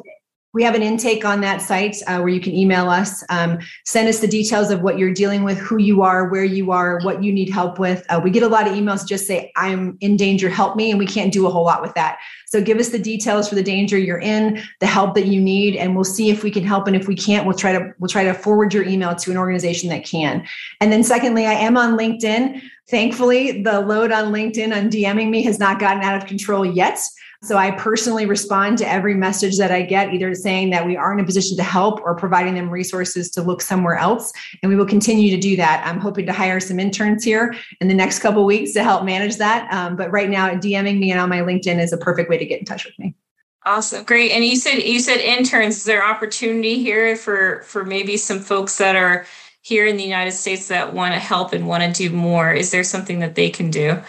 we 0.55 0.63
have 0.63 0.75
an 0.75 0.83
intake 0.83 1.25
on 1.25 1.41
that 1.41 1.63
site 1.63 1.97
uh, 2.07 2.19
where 2.19 2.29
you 2.29 2.41
can 2.41 2.55
email 2.55 2.91
us, 2.91 3.25
um, 3.31 3.59
send 3.85 4.09
us 4.09 4.21
the 4.21 4.29
details 4.29 4.71
of 4.71 4.83
what 4.83 4.99
you're 4.99 5.15
dealing 5.15 5.45
with, 5.45 5.57
who 5.59 5.79
you 5.79 6.03
are, 6.03 6.29
where 6.29 6.45
you 6.45 6.73
are, 6.73 7.01
what 7.01 7.23
you 7.23 7.33
need 7.33 7.49
help 7.49 7.79
with. 7.79 8.05
Uh, 8.11 8.21
we 8.23 8.31
get 8.31 8.43
a 8.43 8.49
lot 8.49 8.67
of 8.67 8.75
emails 8.75 9.07
just 9.07 9.27
say, 9.27 9.51
I'm 9.57 9.97
in 10.01 10.17
danger, 10.17 10.51
help 10.51 10.77
me. 10.77 10.91
And 10.91 10.99
we 10.99 11.07
can't 11.07 11.33
do 11.33 11.47
a 11.47 11.51
whole 11.51 11.65
lot 11.65 11.81
with 11.81 11.95
that. 11.95 12.19
So 12.47 12.61
give 12.61 12.79
us 12.79 12.91
the 12.91 12.99
details 12.99 13.49
for 13.49 13.55
the 13.55 13.63
danger 13.63 13.97
you're 13.97 14.21
in, 14.21 14.63
the 14.81 14.87
help 14.87 15.15
that 15.15 15.27
you 15.27 15.41
need, 15.41 15.75
and 15.75 15.95
we'll 15.95 16.05
see 16.05 16.29
if 16.29 16.43
we 16.43 16.51
can 16.51 16.65
help. 16.65 16.87
And 16.87 16.95
if 16.95 17.09
we 17.09 17.15
can't, 17.15 17.47
we'll 17.47 17.57
try 17.57 17.73
to 17.73 17.95
we'll 17.99 18.11
try 18.11 18.25
to 18.25 18.35
forward 18.35 18.75
your 18.75 18.85
email 18.85 19.15
to 19.15 19.31
an 19.31 19.39
organization 19.39 19.89
that 19.89 20.05
can. 20.05 20.47
And 20.83 20.93
then 20.93 21.03
secondly, 21.03 21.47
I 21.47 21.55
am 21.55 21.79
on 21.79 21.97
LinkedIn. 21.97 22.61
Thankfully, 22.91 23.63
the 23.63 23.81
load 23.81 24.13
on 24.13 24.33
LinkedIn 24.35 24.77
on 24.77 24.91
DMing 24.91 25.31
me 25.31 25.43
has 25.45 25.59
not 25.59 25.79
gotten 25.81 26.03
out 26.03 26.15
of 26.15 26.27
control 26.29 26.67
yet. 26.67 26.99
So 27.45 27.57
I 27.57 27.73
personally 27.73 28.25
respond 28.25 28.79
to 28.79 28.89
every 28.89 29.15
message 29.15 29.59
that 29.59 29.73
I 29.73 29.83
get, 29.83 30.15
either 30.15 30.33
saying 30.33 30.71
that 30.71 30.87
we 30.87 30.97
are 30.97 31.13
in 31.13 31.19
a 31.19 31.25
position 31.25 31.57
to 31.57 31.65
help 31.65 32.01
or 32.03 32.15
providing 32.15 32.55
them 32.55 32.71
resources 32.71 33.31
to 33.33 33.43
look 33.43 33.61
somewhere 33.61 33.97
else. 33.97 34.33
And 34.63 34.71
we 34.71 34.77
will 34.77 34.87
continue 34.87 35.29
to 35.35 35.41
do 35.41 35.57
that. 35.57 35.85
I'm 35.85 35.99
hoping 35.99 36.25
to 36.27 36.33
hire 36.33 36.61
some 36.61 36.79
interns 36.79 37.25
here 37.25 37.55
in 37.81 37.89
the 37.89 37.95
next 37.95 38.21
couple 38.21 38.45
weeks 38.45 38.73
to 38.75 38.85
help 38.85 39.05
manage 39.05 39.39
that. 39.39 39.73
Um, 39.73 39.97
but 39.97 40.13
right 40.13 40.31
now, 40.31 40.51
DMing 40.51 41.01
me 41.01 41.11
and 41.11 41.21
on 41.21 41.29
my 41.29 41.41
LinkedIn 41.41 41.83
is 41.83 41.93
a 41.93 41.97
perfect 41.97 42.31
way 42.31 42.39
to 42.39 42.45
get 42.45 42.61
in 42.61 42.65
touch 42.65 42.85
with 42.85 42.97
me. 43.01 43.13
Awesome, 43.65 44.05
great. 44.05 44.31
And 44.31 44.45
you 44.45 44.57
said 44.57 44.79
you 44.79 45.01
said 45.01 45.19
interns. 45.19 45.79
Is 45.79 45.85
there 45.85 46.05
opportunity 46.05 46.83
here 46.83 47.17
for 47.17 47.63
for 47.63 47.85
maybe 47.85 48.17
some 48.17 48.41
folks 48.41 48.79
that 48.79 48.97
are 48.97 49.25
here 49.63 49.87
in 49.87 49.97
the 49.97 50.03
United 50.03 50.33
States 50.33 50.67
that 50.69 50.95
want 50.95 51.15
to 51.15 51.21
help 51.21 51.53
and 51.53 51.69
want 51.69 51.83
to 51.83 51.93
do 51.93 52.15
more? 52.15 52.53
Is 52.53 52.73
there 52.73 52.83
something 52.83 53.21
that 53.21 53.37
they 53.37 53.51
can 53.51 53.71
do? 53.71 54.01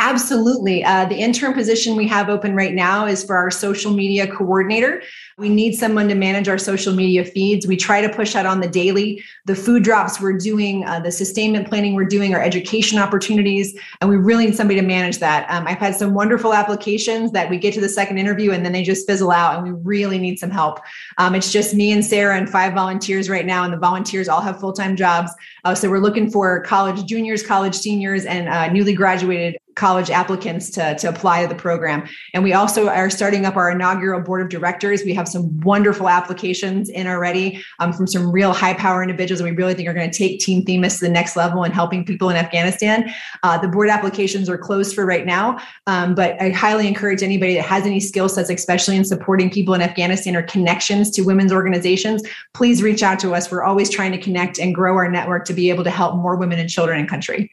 Absolutely. 0.00 0.84
Uh, 0.84 1.06
the 1.06 1.16
intern 1.16 1.52
position 1.52 1.96
we 1.96 2.06
have 2.06 2.28
open 2.28 2.54
right 2.54 2.72
now 2.72 3.04
is 3.04 3.24
for 3.24 3.36
our 3.36 3.50
social 3.50 3.92
media 3.92 4.28
coordinator. 4.28 5.02
We 5.38 5.48
need 5.48 5.76
someone 5.76 6.08
to 6.08 6.16
manage 6.16 6.48
our 6.48 6.58
social 6.58 6.92
media 6.92 7.24
feeds. 7.24 7.64
We 7.64 7.76
try 7.76 8.00
to 8.00 8.08
push 8.08 8.32
that 8.32 8.44
on 8.44 8.60
the 8.60 8.66
daily. 8.66 9.22
The 9.44 9.54
food 9.54 9.84
drops 9.84 10.20
we're 10.20 10.36
doing, 10.36 10.84
uh, 10.84 10.98
the 10.98 11.12
sustainment 11.12 11.68
planning 11.68 11.94
we're 11.94 12.06
doing, 12.06 12.34
our 12.34 12.42
education 12.42 12.98
opportunities, 12.98 13.78
and 14.00 14.10
we 14.10 14.16
really 14.16 14.46
need 14.46 14.56
somebody 14.56 14.80
to 14.80 14.86
manage 14.86 15.18
that. 15.18 15.48
Um, 15.48 15.68
I've 15.68 15.78
had 15.78 15.94
some 15.94 16.12
wonderful 16.12 16.52
applications 16.52 17.30
that 17.32 17.48
we 17.48 17.56
get 17.56 17.72
to 17.74 17.80
the 17.80 17.88
second 17.88 18.18
interview 18.18 18.50
and 18.50 18.64
then 18.64 18.72
they 18.72 18.82
just 18.82 19.06
fizzle 19.06 19.30
out, 19.30 19.54
and 19.54 19.62
we 19.62 19.80
really 19.80 20.18
need 20.18 20.40
some 20.40 20.50
help. 20.50 20.80
Um, 21.18 21.36
it's 21.36 21.52
just 21.52 21.72
me 21.72 21.92
and 21.92 22.04
Sarah 22.04 22.36
and 22.36 22.50
five 22.50 22.74
volunteers 22.74 23.30
right 23.30 23.46
now, 23.46 23.62
and 23.62 23.72
the 23.72 23.78
volunteers 23.78 24.28
all 24.28 24.40
have 24.40 24.58
full 24.58 24.72
time 24.72 24.96
jobs. 24.96 25.30
Uh, 25.64 25.72
so 25.72 25.88
we're 25.88 26.00
looking 26.00 26.32
for 26.32 26.62
college 26.62 27.06
juniors, 27.06 27.44
college 27.44 27.76
seniors, 27.76 28.24
and 28.24 28.48
uh, 28.48 28.72
newly 28.72 28.92
graduated 28.92 29.56
college 29.78 30.10
applicants 30.10 30.70
to, 30.70 30.96
to 30.96 31.08
apply 31.08 31.42
to 31.42 31.48
the 31.48 31.54
program. 31.54 32.06
And 32.34 32.42
we 32.42 32.52
also 32.52 32.88
are 32.88 33.08
starting 33.08 33.46
up 33.46 33.56
our 33.56 33.70
inaugural 33.70 34.20
board 34.20 34.42
of 34.42 34.48
directors. 34.48 35.04
We 35.04 35.14
have 35.14 35.27
some 35.28 35.60
wonderful 35.60 36.08
applications 36.08 36.88
in 36.88 37.06
already 37.06 37.62
um, 37.78 37.92
from 37.92 38.06
some 38.06 38.30
real 38.30 38.52
high 38.52 38.74
power 38.74 39.02
individuals 39.02 39.40
and 39.40 39.48
we 39.48 39.56
really 39.56 39.74
think 39.74 39.88
are 39.88 39.94
going 39.94 40.10
to 40.10 40.16
take 40.16 40.40
Team 40.40 40.64
Themis 40.64 40.98
to 40.98 41.04
the 41.04 41.10
next 41.10 41.36
level 41.36 41.64
in 41.64 41.72
helping 41.72 42.04
people 42.04 42.30
in 42.30 42.36
Afghanistan. 42.36 43.12
Uh, 43.42 43.58
the 43.58 43.68
board 43.68 43.88
applications 43.88 44.48
are 44.48 44.58
closed 44.58 44.94
for 44.94 45.06
right 45.06 45.26
now, 45.26 45.58
um, 45.86 46.14
but 46.14 46.40
I 46.40 46.50
highly 46.50 46.86
encourage 46.88 47.22
anybody 47.22 47.54
that 47.54 47.64
has 47.64 47.86
any 47.86 48.00
skill 48.00 48.28
sets, 48.28 48.50
especially 48.50 48.96
in 48.96 49.04
supporting 49.04 49.50
people 49.50 49.74
in 49.74 49.82
Afghanistan 49.82 50.36
or 50.36 50.42
connections 50.42 51.10
to 51.12 51.22
women's 51.22 51.52
organizations, 51.52 52.22
please 52.54 52.82
reach 52.82 53.02
out 53.02 53.18
to 53.20 53.34
us. 53.34 53.50
We're 53.50 53.64
always 53.64 53.90
trying 53.90 54.12
to 54.12 54.18
connect 54.18 54.58
and 54.58 54.74
grow 54.74 54.96
our 54.96 55.10
network 55.10 55.44
to 55.46 55.52
be 55.52 55.70
able 55.70 55.84
to 55.84 55.90
help 55.90 56.16
more 56.16 56.36
women 56.36 56.58
and 56.58 56.68
children 56.68 57.00
in 57.00 57.06
country. 57.06 57.50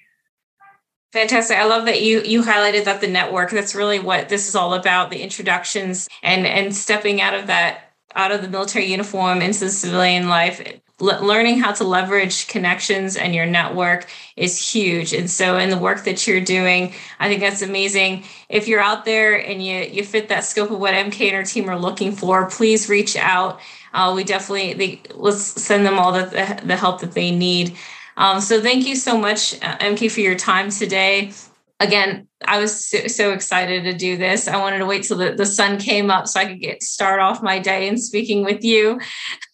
Fantastic. 1.16 1.57
I 1.57 1.63
love 1.63 1.86
that 1.86 2.01
you 2.01 2.22
you 2.24 2.41
highlighted 2.41 2.84
that 2.84 2.99
the 2.99 3.07
network. 3.07 3.49
That's 3.49 3.74
really 3.74 3.99
what 3.99 4.28
this 4.28 4.49
is 4.49 4.53
all 4.53 4.74
about, 4.74 5.11
the 5.11 5.22
introductions 5.22 6.09
and 6.22 6.45
and 6.45 6.76
stepping 6.76 7.22
out 7.22 7.34
of 7.34 7.47
that 7.47 7.93
out 8.16 8.34
of 8.34 8.41
the 8.41 8.49
military 8.49 8.88
uniform 8.88 9.41
into 9.41 9.61
the 9.61 9.70
civilian 9.70 10.28
life. 10.28 10.61
learning 10.99 11.59
how 11.59 11.72
to 11.72 11.86
leverage 11.86 12.47
connections 12.47 13.16
and 13.16 13.34
your 13.34 13.45
network 13.45 14.09
is 14.36 14.53
huge. 14.74 15.13
And 15.13 15.30
so 15.30 15.57
in 15.57 15.70
the 15.70 15.78
work 15.78 16.03
that 16.03 16.28
you're 16.28 16.41
doing, 16.41 16.93
I 17.20 17.30
think 17.30 17.39
that's 17.39 17.61
amazing. 17.61 18.26
If 18.49 18.68
you're 18.68 18.82
out 18.82 19.05
there 19.05 19.36
and 19.36 19.66
you 19.66 19.78
you 19.84 20.03
fit 20.03 20.28
that 20.28 20.43
scope 20.43 20.70
of 20.70 20.80
what 20.80 20.93
MK 20.95 21.28
and 21.28 21.36
her 21.38 21.43
team 21.43 21.70
are 21.70 21.80
looking 21.80 22.11
for, 22.11 22.49
please 22.49 22.89
reach 22.89 23.16
out. 23.16 23.61
Uh, 23.93 24.11
we 24.13 24.26
definitely 24.26 24.74
they, 24.74 25.01
let's 25.13 25.39
send 25.39 25.86
them 25.86 25.97
all 25.97 26.11
the, 26.11 26.26
the, 26.26 26.68
the 26.68 26.76
help 26.76 26.99
that 26.99 27.13
they 27.13 27.32
need. 27.32 27.78
Um, 28.18 28.41
so 28.41 28.61
thank 28.61 28.86
you 28.86 28.95
so 28.95 29.18
much, 29.18 29.55
uh, 29.61 29.78
MK, 29.78 30.11
for 30.11 30.22
your 30.22 30.36
time 30.36 30.70
today. 30.70 31.32
Again, 31.80 32.28
I 32.45 32.59
was 32.59 32.86
so, 32.86 33.07
so, 33.07 33.32
excited 33.34 33.84
to 33.84 33.93
do 33.93 34.16
this. 34.16 34.47
I 34.47 34.57
wanted 34.57 34.78
to 34.78 34.86
wait 34.86 35.03
till 35.03 35.18
the, 35.18 35.34
the 35.34 35.45
sun 35.45 35.78
came 35.78 36.09
up 36.09 36.28
so 36.28 36.39
I 36.39 36.45
could 36.45 36.61
get 36.61 36.82
start 36.82 37.20
off 37.20 37.43
my 37.43 37.59
day 37.59 37.89
and 37.89 38.01
speaking 38.01 38.43
with 38.43 38.63
you. 38.63 38.99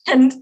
And 0.08 0.34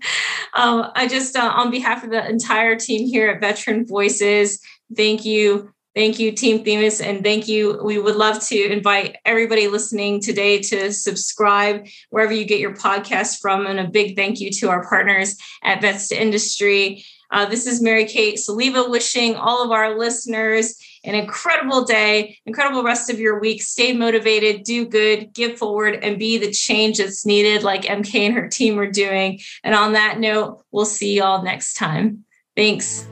um, 0.54 0.90
I 0.96 1.06
just, 1.06 1.36
uh, 1.36 1.52
on 1.54 1.70
behalf 1.70 2.06
of 2.06 2.12
the 2.12 2.28
entire 2.28 2.78
team 2.78 3.06
here 3.06 3.30
at 3.30 3.42
Veteran 3.42 3.86
Voices, 3.86 4.62
thank 4.96 5.26
you 5.26 5.74
Thank 5.96 6.20
you, 6.20 6.32
Team 6.32 6.64
Themis, 6.64 7.02
and 7.02 7.24
thank 7.24 7.48
you. 7.48 7.82
We 7.84 7.98
would 7.98 8.16
love 8.16 8.42
to 8.48 8.72
invite 8.72 9.18
everybody 9.26 9.68
listening 9.68 10.22
today 10.22 10.60
to 10.60 10.94
subscribe 10.94 11.88
wherever 12.12 12.32
you 12.32 12.46
get 12.46 12.60
your 12.60 12.76
podcast 12.76 13.40
from. 13.42 13.66
And 13.66 13.80
a 13.80 13.88
big 13.88 14.16
thank 14.16 14.40
you 14.40 14.52
to 14.52 14.70
our 14.70 14.88
partners 14.88 15.36
at 15.64 15.82
Vets 15.82 16.10
to 16.10 16.22
Industry 16.22 17.04
Uh, 17.32 17.46
this 17.46 17.68
is 17.68 17.82
Mary 17.82 18.06
Kate 18.06 18.38
Soliva 18.38 18.90
wishing 18.90 19.36
all 19.36 19.64
of 19.64 19.72
our 19.72 19.98
listeners 19.98 20.76
an 21.04 21.16
incredible 21.16 21.86
day, 21.86 22.38
incredible 22.46 22.84
rest 22.84 23.10
of 23.10 23.20
your 23.20 23.40
week. 23.40 23.62
Stay 23.62 23.94
motivated, 23.94 24.64
do 24.64 24.86
good, 24.86 25.34
give 25.34 25.58
forward, 25.58 26.00
and 26.04 26.20
be 26.20 26.38
the 26.38 26.52
change 26.52 26.98
that's 26.98 27.26
needed, 27.26 27.64
like 27.64 27.84
MK 27.84 28.16
and 28.16 28.34
her 28.34 28.48
team 28.48 28.80
are 28.80 28.92
doing. 28.92 29.40
And 29.64 29.76
on 29.76 29.94
that 29.94 30.20
note, 30.20 30.64
we'll 30.72 30.86
see 30.86 31.18
y'all 31.18 31.44
next 31.44 31.76
time. 31.76 32.26
Thanks. 32.56 33.08